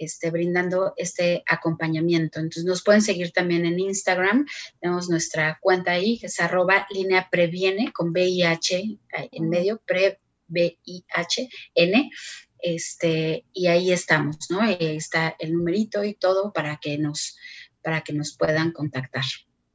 este, 0.00 0.30
brindando 0.30 0.94
este 0.96 1.44
acompañamiento. 1.46 2.40
Entonces 2.40 2.64
nos 2.64 2.82
pueden 2.82 3.02
seguir 3.02 3.32
también 3.32 3.66
en 3.66 3.78
Instagram, 3.78 4.46
tenemos 4.80 5.10
nuestra 5.10 5.58
cuenta 5.60 5.92
ahí, 5.92 6.18
que 6.18 6.26
es 6.26 6.40
arroba 6.40 6.86
línea 6.90 7.28
previene 7.30 7.92
con 7.92 8.10
VIH 8.10 8.78
eh, 8.78 8.98
en 9.30 9.48
medio, 9.48 9.80
pre 9.84 10.18
V-I-H-N, 10.48 12.10
este, 12.62 13.44
y 13.52 13.66
ahí 13.68 13.92
estamos, 13.92 14.50
¿no? 14.50 14.60
Ahí 14.60 14.96
está 14.96 15.36
el 15.38 15.52
numerito 15.52 16.02
y 16.02 16.14
todo 16.14 16.52
para 16.52 16.78
que 16.78 16.98
nos, 16.98 17.36
para 17.82 18.00
que 18.00 18.12
nos 18.12 18.36
puedan 18.36 18.72
contactar. 18.72 19.24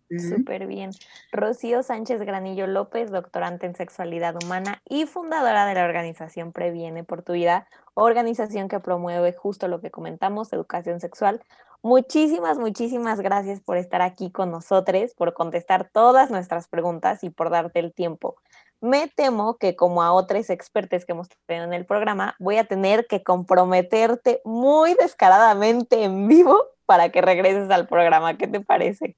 Súper 0.10 0.68
bien. 0.68 0.91
Rocío 1.32 1.82
Sánchez 1.82 2.22
Granillo 2.22 2.68
López, 2.68 3.10
doctorante 3.10 3.66
en 3.66 3.76
sexualidad 3.76 4.36
humana 4.43 4.82
y 4.88 5.08
fundadora 5.08 5.66
de 5.66 5.74
la 5.74 5.84
organización 5.84 6.51
Previene 6.51 7.03
por 7.03 7.24
tu 7.24 7.34
vida, 7.34 7.68
organización 7.95 8.68
que 8.68 8.80
promueve 8.80 9.34
justo 9.34 9.68
lo 9.68 9.82
que 9.82 9.89
comentamos, 9.89 10.53
educación 10.53 10.99
sexual. 10.99 11.41
Muchísimas, 11.82 12.60
muchísimas 12.60 13.20
gracias 13.20 13.62
por 13.62 13.78
estar 13.78 14.03
aquí 14.03 14.32
con 14.32 14.51
nosotros, 14.51 15.14
por 15.16 15.34
contestar 15.34 15.89
todas 15.91 16.30
nuestras 16.30 16.68
preguntas 16.68 17.24
y 17.24 17.32
por 17.32 17.49
darte 17.49 17.80
el 17.80 17.91
tiempo. 17.91 18.36
Me 18.82 19.08
temo 19.08 19.58
que 19.58 19.76
como 19.76 20.03
a 20.03 20.12
otros 20.12 20.51
expertos 20.51 21.06
que 21.06 21.14
hemos 21.14 21.30
tenido 21.47 21.66
en 21.66 21.74
el 21.74 21.86
programa, 21.86 22.36
voy 22.39 22.58
a 22.58 22.66
tener 22.66 23.08
que 23.08 23.24
comprometerte 23.24 24.41
muy 24.45 24.93
descaradamente 24.93 26.03
en 26.03 26.28
vivo 26.28 26.60
para 26.86 27.10
que 27.10 27.22
regreses 27.22 27.72
al 27.72 27.88
programa. 27.88 28.38
¿Qué 28.38 28.47
te 28.47 28.62
parece? 28.62 29.16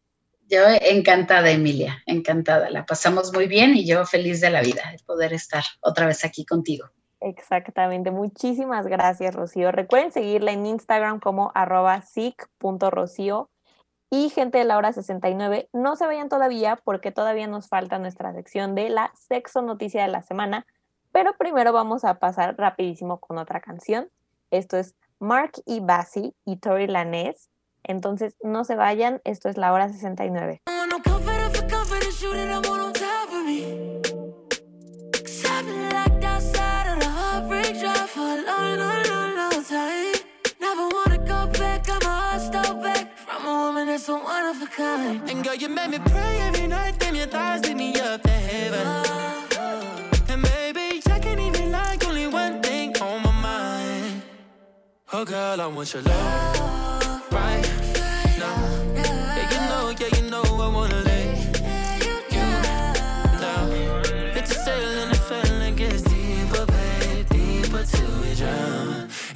Yo 0.49 0.59
encantada, 0.81 1.51
Emilia, 1.51 2.01
encantada. 2.05 2.69
La 2.69 2.85
pasamos 2.85 3.33
muy 3.33 3.47
bien 3.47 3.75
y 3.75 3.85
yo 3.85 4.05
feliz 4.05 4.39
de 4.39 4.49
la 4.49 4.61
vida 4.61 4.81
de 4.91 5.03
poder 5.03 5.33
estar 5.33 5.63
otra 5.81 6.05
vez 6.05 6.23
aquí 6.23 6.45
contigo. 6.45 6.87
Exactamente. 7.19 8.11
Muchísimas 8.11 8.87
gracias, 8.87 9.35
Rocío. 9.35 9.73
Recuerden 9.73 10.13
seguirla 10.13 10.53
en 10.53 10.65
Instagram 10.65 11.19
como 11.19 11.51
arroba 11.53 12.01
y 14.09 14.29
gente 14.29 14.57
de 14.59 14.63
la 14.63 14.77
hora 14.77 14.93
69. 14.93 15.69
No 15.73 15.97
se 15.97 16.05
vayan 16.05 16.29
todavía 16.29 16.79
porque 16.83 17.11
todavía 17.11 17.47
nos 17.47 17.67
falta 17.67 17.99
nuestra 17.99 18.33
sección 18.33 18.73
de 18.73 18.89
la 18.89 19.11
sexo 19.15 19.61
noticia 19.61 20.03
de 20.03 20.07
la 20.07 20.21
semana, 20.21 20.65
pero 21.11 21.35
primero 21.37 21.73
vamos 21.73 22.05
a 22.05 22.19
pasar 22.19 22.55
rapidísimo 22.57 23.19
con 23.19 23.37
otra 23.37 23.59
canción. 23.59 24.09
Esto 24.49 24.77
es 24.77 24.95
Mark 25.19 25.51
y 25.65 25.81
Bassi 25.81 26.33
y 26.45 26.57
Tori 26.57 26.87
Lanez 26.87 27.49
entonces, 27.87 28.35
no 28.43 28.63
se 28.63 28.75
vayan, 28.75 29.21
esto 29.23 29.49
es 29.49 29.57
la 29.57 29.73
hora 29.73 29.89
69. 29.89 30.61
so 43.97 44.13
one 44.23 44.45
of 44.45 44.61
a 44.61 44.67
kind. 44.67 45.27
And 45.27 45.43
me 45.89 45.99
pray 45.99 46.39
every 46.41 46.67
night, 46.67 46.99
to 48.19 48.29
heaven. 48.29 49.17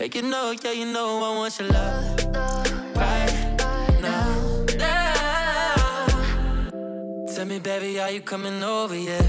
Hey, 0.02 0.10
you 0.16 0.24
know, 0.24 0.50
yeah, 0.64 0.72
you 0.72 0.86
know 0.92 1.24
I 1.24 1.36
want 1.38 1.60
your 1.60 1.68
love 1.70 2.18
right 2.96 3.56
now. 4.02 4.66
now. 4.80 6.08
Tell 7.36 7.46
me, 7.46 7.60
baby, 7.60 8.00
are 8.00 8.10
you 8.10 8.22
coming 8.22 8.64
over, 8.64 8.96
yeah? 8.96 9.22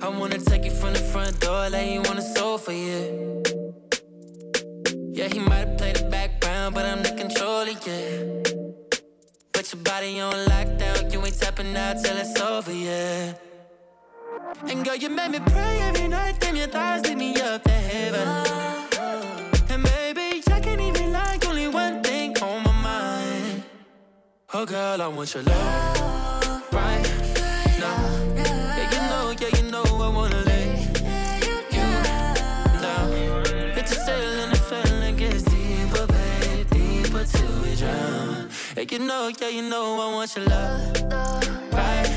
I 0.00 0.08
wanna 0.08 0.38
take 0.38 0.64
you 0.64 0.70
from 0.70 0.92
the 0.92 1.00
front 1.00 1.40
door, 1.40 1.68
lay 1.70 1.94
you 1.94 2.02
on 2.02 2.14
the 2.14 2.22
sofa, 2.22 2.72
yeah. 2.72 3.10
Yeah, 5.10 5.26
he 5.26 5.40
might 5.40 5.66
have 5.66 5.76
played 5.76 5.96
the 5.96 6.08
background, 6.08 6.76
but 6.76 6.84
I'm 6.84 7.02
the 7.02 7.10
controller, 7.22 7.74
yeah. 7.84 8.22
Put 9.52 9.72
your 9.72 9.82
body 9.82 10.20
on 10.20 10.34
lockdown, 10.34 11.12
you 11.12 11.20
ain't 11.26 11.36
tapping 11.40 11.76
out 11.76 11.96
till 12.04 12.16
it's 12.16 12.40
over, 12.40 12.72
yeah. 12.72 13.34
And 14.70 14.84
girl, 14.84 14.96
you 14.96 15.10
make 15.10 15.30
me 15.30 15.40
pray 15.40 15.80
every 15.82 16.08
night, 16.08 16.40
then 16.40 16.56
your 16.56 16.68
thighs 16.68 17.04
lead 17.06 17.18
me 17.18 17.36
up 17.36 17.62
to 17.64 17.70
heaven. 17.70 18.26
And 19.68 19.82
baby, 19.82 20.42
I 20.50 20.60
can't 20.60 20.80
even 20.80 21.12
lie, 21.12 21.38
only 21.46 21.68
one 21.68 22.02
thing 22.02 22.36
on 22.42 22.62
my 22.62 22.72
mind. 22.72 23.62
Oh, 24.54 24.64
girl, 24.64 25.02
I 25.02 25.06
want 25.08 25.34
your 25.34 25.42
love 25.42 26.72
right 26.72 27.04
now. 27.78 28.02
Yeah, 28.36 28.90
you 28.90 29.00
know, 29.10 29.34
yeah, 29.38 29.56
you 29.58 29.70
know 29.70 29.84
I 29.84 30.08
wanna 30.08 30.42
lay 30.44 30.68
you 31.46 31.56
down. 32.80 33.12
It's 33.76 33.92
a 33.92 34.48
the 34.50 34.56
feeling 34.68 35.16
gets 35.16 35.42
deeper, 35.42 36.06
deeper 36.70 37.24
till 37.24 37.62
we 37.62 37.76
drown. 37.76 38.48
Yeah, 38.76 38.84
you 38.90 38.98
know, 39.00 39.30
yeah, 39.40 39.48
you 39.48 39.68
know 39.68 40.00
I 40.00 40.14
want 40.14 40.34
your 40.34 40.46
love 40.46 41.02
right 41.72 42.07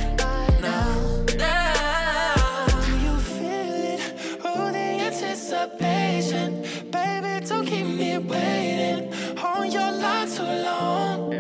anticipation, 5.52 6.62
baby, 6.92 7.46
don't 7.46 7.66
keep 7.66 7.86
me 7.86 8.18
waiting 8.18 9.14
on 9.38 9.72
your 9.72 9.92
line 9.92 10.30
too 10.30 10.44
long. 10.44 11.40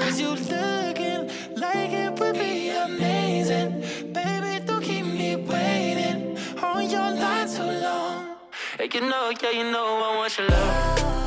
Cause 0.00 0.20
you 0.20 0.30
looking 0.30 1.30
like 1.56 1.90
it 1.90 2.18
would 2.18 2.34
be 2.34 2.70
amazing, 2.70 3.80
baby, 4.12 4.64
don't 4.64 4.82
keep 4.82 5.04
me 5.04 5.36
waiting 5.36 6.38
on 6.62 6.88
your 6.88 7.10
line 7.10 7.48
too 7.48 7.62
long. 7.62 8.36
Yeah, 8.78 8.86
you 8.92 9.00
know, 9.00 9.32
yeah, 9.42 9.50
you 9.50 9.70
know 9.70 10.02
I 10.04 10.16
want 10.16 10.38
your 10.38 10.48
love 10.48 11.19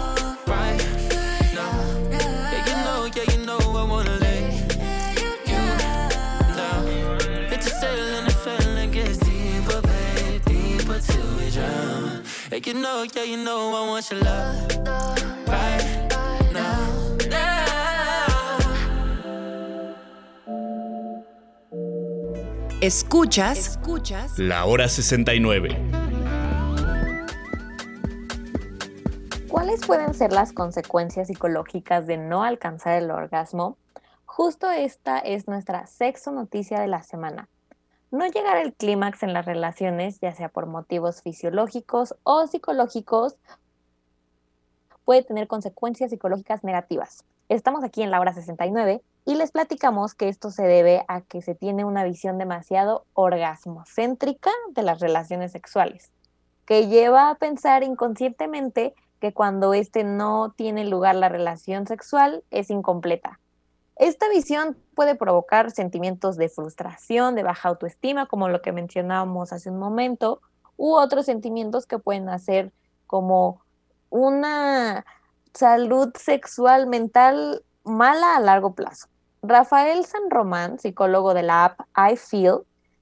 Yeah, 12.53 12.59
you 12.67 12.73
know, 12.75 13.03
yeah, 13.15 13.23
you 13.23 13.37
know 13.37 13.73
I 13.73 13.87
want 13.89 14.11
your 14.11 14.19
love 14.19 14.67
right 15.47 16.07
now. 16.53 17.17
now. 17.31 18.69
Escuchas, 22.79 23.57
escuchas 23.57 24.37
La 24.37 24.65
hora 24.65 24.87
69. 24.87 25.69
¿Cuáles 29.47 29.81
pueden 29.87 30.13
ser 30.13 30.31
las 30.31 30.53
consecuencias 30.53 31.29
psicológicas 31.29 32.05
de 32.05 32.17
no 32.17 32.43
alcanzar 32.43 33.01
el 33.01 33.09
orgasmo? 33.09 33.79
Justo 34.25 34.69
esta 34.69 35.17
es 35.17 35.47
nuestra 35.47 35.87
sexo 35.87 36.31
noticia 36.31 36.79
de 36.79 36.87
la 36.87 37.01
semana. 37.01 37.49
No 38.13 38.27
llegar 38.27 38.57
al 38.57 38.75
clímax 38.75 39.23
en 39.23 39.33
las 39.33 39.43
relaciones, 39.43 40.19
ya 40.19 40.35
sea 40.35 40.47
por 40.47 40.67
motivos 40.67 41.23
fisiológicos 41.23 42.13
o 42.21 42.45
psicológicos, 42.45 43.37
puede 45.03 45.23
tener 45.23 45.47
consecuencias 45.47 46.11
psicológicas 46.11 46.63
negativas. 46.63 47.25
Estamos 47.49 47.83
aquí 47.83 48.03
en 48.03 48.11
la 48.11 48.19
hora 48.19 48.31
69 48.31 49.01
y 49.25 49.33
les 49.33 49.51
platicamos 49.51 50.13
que 50.13 50.29
esto 50.29 50.51
se 50.51 50.61
debe 50.61 51.03
a 51.07 51.21
que 51.21 51.41
se 51.41 51.55
tiene 51.55 51.85
una 51.85 52.03
visión 52.03 52.37
demasiado 52.37 53.07
orgasmocéntrica 53.15 54.51
de 54.73 54.83
las 54.83 54.99
relaciones 54.99 55.51
sexuales, 55.51 56.11
que 56.67 56.89
lleva 56.89 57.31
a 57.31 57.35
pensar 57.39 57.81
inconscientemente 57.81 58.93
que 59.19 59.33
cuando 59.33 59.73
este 59.73 60.03
no 60.03 60.53
tiene 60.55 60.85
lugar 60.85 61.15
la 61.15 61.29
relación 61.29 61.87
sexual 61.87 62.43
es 62.51 62.69
incompleta. 62.69 63.39
Esta 63.95 64.27
visión 64.29 64.77
puede 64.95 65.15
provocar 65.15 65.71
sentimientos 65.71 66.37
de 66.37 66.49
frustración, 66.49 67.35
de 67.35 67.43
baja 67.43 67.69
autoestima, 67.69 68.25
como 68.25 68.49
lo 68.49 68.61
que 68.61 68.71
mencionábamos 68.71 69.53
hace 69.53 69.69
un 69.69 69.77
momento, 69.77 70.41
u 70.77 70.95
otros 70.95 71.25
sentimientos 71.25 71.85
que 71.85 71.99
pueden 71.99 72.29
hacer 72.29 72.71
como 73.05 73.61
una 74.09 75.05
salud 75.53 76.11
sexual 76.15 76.87
mental 76.87 77.63
mala 77.83 78.35
a 78.35 78.39
largo 78.39 78.73
plazo. 78.73 79.07
Rafael 79.43 80.05
San 80.05 80.29
Román, 80.29 80.79
psicólogo 80.79 81.33
de 81.33 81.43
la 81.43 81.65
app 81.65 81.81
I 81.97 82.15
Feel, 82.15 82.61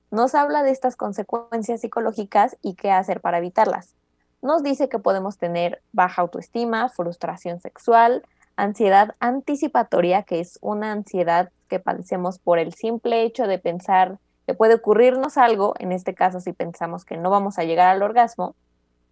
nos 0.10 0.36
habla 0.36 0.64
de 0.64 0.72
estas 0.72 0.98
consecuencias 0.98 1.82
psicológicas 1.82 2.58
y 2.62 2.76
qué 2.76 2.92
hacer 2.92 3.22
para 3.22 3.38
evitarlas. 3.38 3.96
Nos 4.42 4.64
dice 4.64 4.90
que 4.90 5.00
podemos 5.00 5.38
tener 5.38 5.82
baja 5.94 6.22
autoestima, 6.22 6.90
frustración 6.90 7.62
sexual, 7.62 8.24
ansiedad 8.56 9.16
anticipatoria, 9.20 10.24
que 10.24 10.40
es 10.40 10.60
una 10.62 10.92
ansiedad 10.92 11.52
que 11.68 11.80
padecemos 11.80 12.40
por 12.40 12.60
el 12.60 12.74
simple 12.74 13.24
hecho 13.24 13.48
de 13.48 13.60
pensar 13.60 14.20
que 14.46 14.54
puede 14.54 14.76
ocurrirnos 14.76 15.38
algo, 15.38 15.74
en 15.80 15.92
este 15.92 16.14
caso 16.14 16.40
si 16.40 16.54
pensamos 16.54 17.06
que 17.06 17.18
no 17.18 17.30
vamos 17.30 17.60
a 17.60 17.64
llegar 17.64 17.88
al 17.88 18.04
orgasmo, 18.04 18.56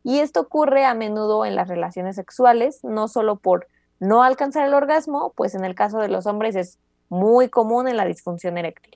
y 0.04 0.20
esto 0.20 0.42
ocurre 0.42 0.86
a 0.86 0.94
menudo 0.94 1.46
en 1.46 1.56
las 1.56 1.68
relaciones 1.68 2.16
sexuales, 2.16 2.84
no 2.84 3.08
solo 3.08 3.36
por 3.36 3.68
no 4.00 4.24
alcanzar 4.24 4.66
el 4.66 4.74
orgasmo, 4.74 5.34
pues 5.36 5.56
en 5.56 5.66
el 5.66 5.76
caso 5.76 6.00
de 6.00 6.08
los 6.08 6.26
hombres 6.26 6.56
es 6.56 6.80
muy 7.10 7.50
común 7.50 7.88
en 7.88 7.98
la 7.98 8.06
disfunción 8.06 8.58
eréctil. 8.58 8.96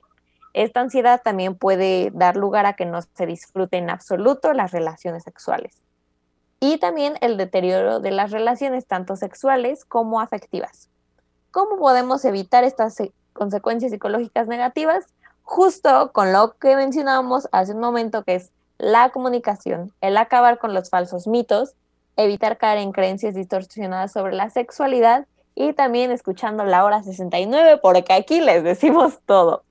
Esta 0.54 0.80
ansiedad 0.80 1.20
también 1.22 1.56
puede 1.56 2.10
dar 2.14 2.36
lugar 2.36 2.64
a 2.64 2.74
que 2.74 2.86
no 2.86 3.00
se 3.02 3.26
disfrute 3.26 3.76
en 3.76 3.90
absoluto 3.90 4.52
las 4.52 4.72
relaciones 4.72 5.24
sexuales. 5.24 5.82
Y 6.66 6.78
también 6.78 7.18
el 7.20 7.36
deterioro 7.36 8.00
de 8.00 8.10
las 8.10 8.30
relaciones 8.30 8.86
tanto 8.86 9.16
sexuales 9.16 9.84
como 9.84 10.22
afectivas. 10.22 10.88
¿Cómo 11.50 11.76
podemos 11.76 12.24
evitar 12.24 12.64
estas 12.64 12.96
consecuencias 13.34 13.92
psicológicas 13.92 14.48
negativas? 14.48 15.04
Justo 15.42 16.10
con 16.12 16.32
lo 16.32 16.56
que 16.56 16.74
mencionábamos 16.74 17.50
hace 17.52 17.72
un 17.72 17.80
momento, 17.80 18.24
que 18.24 18.36
es 18.36 18.50
la 18.78 19.10
comunicación, 19.10 19.92
el 20.00 20.16
acabar 20.16 20.58
con 20.58 20.72
los 20.72 20.88
falsos 20.88 21.26
mitos, 21.26 21.74
evitar 22.16 22.56
caer 22.56 22.78
en 22.78 22.92
creencias 22.92 23.34
distorsionadas 23.34 24.12
sobre 24.12 24.32
la 24.32 24.48
sexualidad 24.48 25.26
y 25.54 25.74
también 25.74 26.12
escuchando 26.12 26.64
la 26.64 26.86
hora 26.86 27.02
69 27.02 27.78
porque 27.82 28.14
aquí 28.14 28.40
les 28.40 28.64
decimos 28.64 29.18
todo. 29.26 29.64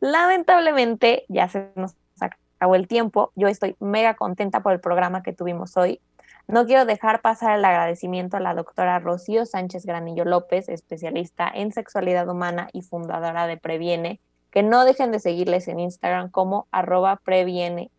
Lamentablemente 0.00 1.24
ya 1.28 1.48
se 1.48 1.70
nos 1.74 1.94
acabó 2.20 2.74
el 2.74 2.86
tiempo. 2.86 3.32
Yo 3.34 3.48
estoy 3.48 3.76
mega 3.80 4.12
contenta 4.12 4.60
por 4.60 4.74
el 4.74 4.80
programa 4.80 5.22
que 5.22 5.32
tuvimos 5.32 5.74
hoy. 5.78 6.02
No 6.48 6.64
quiero 6.64 6.86
dejar 6.86 7.20
pasar 7.20 7.58
el 7.58 7.64
agradecimiento 7.66 8.38
a 8.38 8.40
la 8.40 8.54
doctora 8.54 8.98
Rocío 9.00 9.44
Sánchez 9.44 9.84
Granillo 9.84 10.24
López, 10.24 10.70
especialista 10.70 11.46
en 11.54 11.72
sexualidad 11.72 12.26
humana 12.26 12.70
y 12.72 12.80
fundadora 12.80 13.46
de 13.46 13.58
Previene, 13.58 14.18
que 14.50 14.62
no 14.62 14.86
dejen 14.86 15.12
de 15.12 15.20
seguirles 15.20 15.68
en 15.68 15.78
Instagram 15.78 16.30
como 16.30 16.66
arroba 16.70 17.16
previene. 17.16 17.90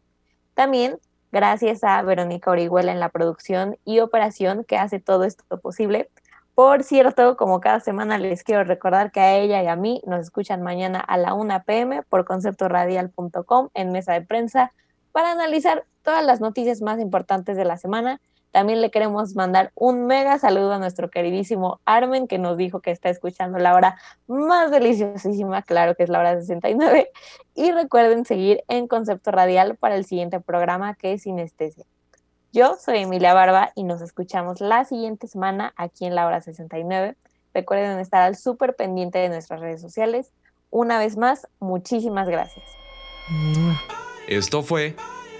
También 0.55 0.97
gracias 1.31 1.83
a 1.83 2.01
Verónica 2.01 2.49
Orihuela 2.49 2.91
en 2.91 2.99
la 2.99 3.09
producción 3.09 3.77
y 3.85 3.99
operación 3.99 4.63
que 4.63 4.79
hace 4.79 4.99
todo 4.99 5.25
esto 5.25 5.59
posible. 5.59 6.09
Por 6.55 6.83
cierto, 6.83 7.37
como 7.37 7.59
cada 7.59 7.81
semana 7.81 8.17
les 8.17 8.43
quiero 8.43 8.63
recordar 8.63 9.11
que 9.11 9.19
a 9.19 9.37
ella 9.37 9.61
y 9.61 9.67
a 9.67 9.75
mí 9.75 10.01
nos 10.07 10.21
escuchan 10.21 10.63
mañana 10.63 10.99
a 10.99 11.17
la 11.17 11.35
1 11.35 11.65
pm 11.67 12.01
por 12.01 12.25
conceptoradial.com 12.25 13.69
en 13.75 13.91
mesa 13.91 14.13
de 14.13 14.21
prensa 14.23 14.71
para 15.11 15.31
analizar 15.31 15.83
todas 16.01 16.25
las 16.25 16.41
noticias 16.41 16.81
más 16.81 16.99
importantes 16.99 17.55
de 17.55 17.65
la 17.65 17.77
semana. 17.77 18.19
También 18.51 18.81
le 18.81 18.89
queremos 18.89 19.35
mandar 19.35 19.71
un 19.75 20.07
mega 20.07 20.39
saludo 20.39 20.73
a 20.73 20.79
nuestro 20.79 21.09
queridísimo 21.09 21.79
Armen, 21.85 22.27
que 22.27 22.39
nos 22.39 22.57
dijo 22.57 22.79
que 22.81 22.91
está 22.91 23.09
escuchando 23.09 23.59
la 23.59 23.75
hora 23.75 23.97
más 24.27 24.71
deliciosísima, 24.71 25.61
claro 25.61 25.95
que 25.95 26.03
es 26.03 26.09
la 26.09 26.19
hora 26.19 26.39
69. 26.39 27.11
Y 27.55 27.71
recuerden 27.71 28.25
seguir 28.25 28.63
en 28.67 28.87
Concepto 28.87 29.31
Radial 29.31 29.75
para 29.75 29.95
el 29.95 30.05
siguiente 30.05 30.39
programa 30.39 30.95
que 30.95 31.13
es 31.13 31.23
Sinestesia. 31.23 31.85
Yo 32.51 32.75
soy 32.83 32.99
Emilia 32.99 33.35
Barba 33.35 33.71
y 33.75 33.83
nos 33.83 34.01
escuchamos 34.01 34.59
la 34.59 34.83
siguiente 34.83 35.27
semana 35.27 35.71
aquí 35.75 36.05
en 36.05 36.15
la 36.15 36.25
hora 36.25 36.41
69. 36.41 37.15
Recuerden 37.53 37.99
estar 37.99 38.21
al 38.21 38.35
súper 38.35 38.75
pendiente 38.75 39.19
de 39.19 39.29
nuestras 39.29 39.59
redes 39.59 39.81
sociales. 39.81 40.31
Una 40.71 40.97
vez 40.97 41.17
más, 41.17 41.47
muchísimas 41.59 42.27
gracias. 42.27 42.65
Esto 44.27 44.63
fue 44.63 44.95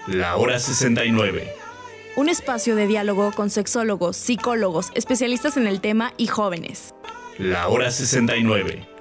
La 0.08 0.38
Hora 0.38 0.60
69. 0.60 1.69
Un 2.16 2.28
espacio 2.28 2.76
de 2.76 2.88
diálogo 2.88 3.32
con 3.32 3.50
sexólogos, 3.50 4.18
psicólogos, 4.18 4.92
especialistas 4.96 5.58
en 5.58 5.68
el 5.68 5.80
tema 5.80 6.14
y 6.18 6.28
jóvenes. 6.28 6.94
La 7.38 7.68
Hora 7.70 7.92
69. 7.92 8.99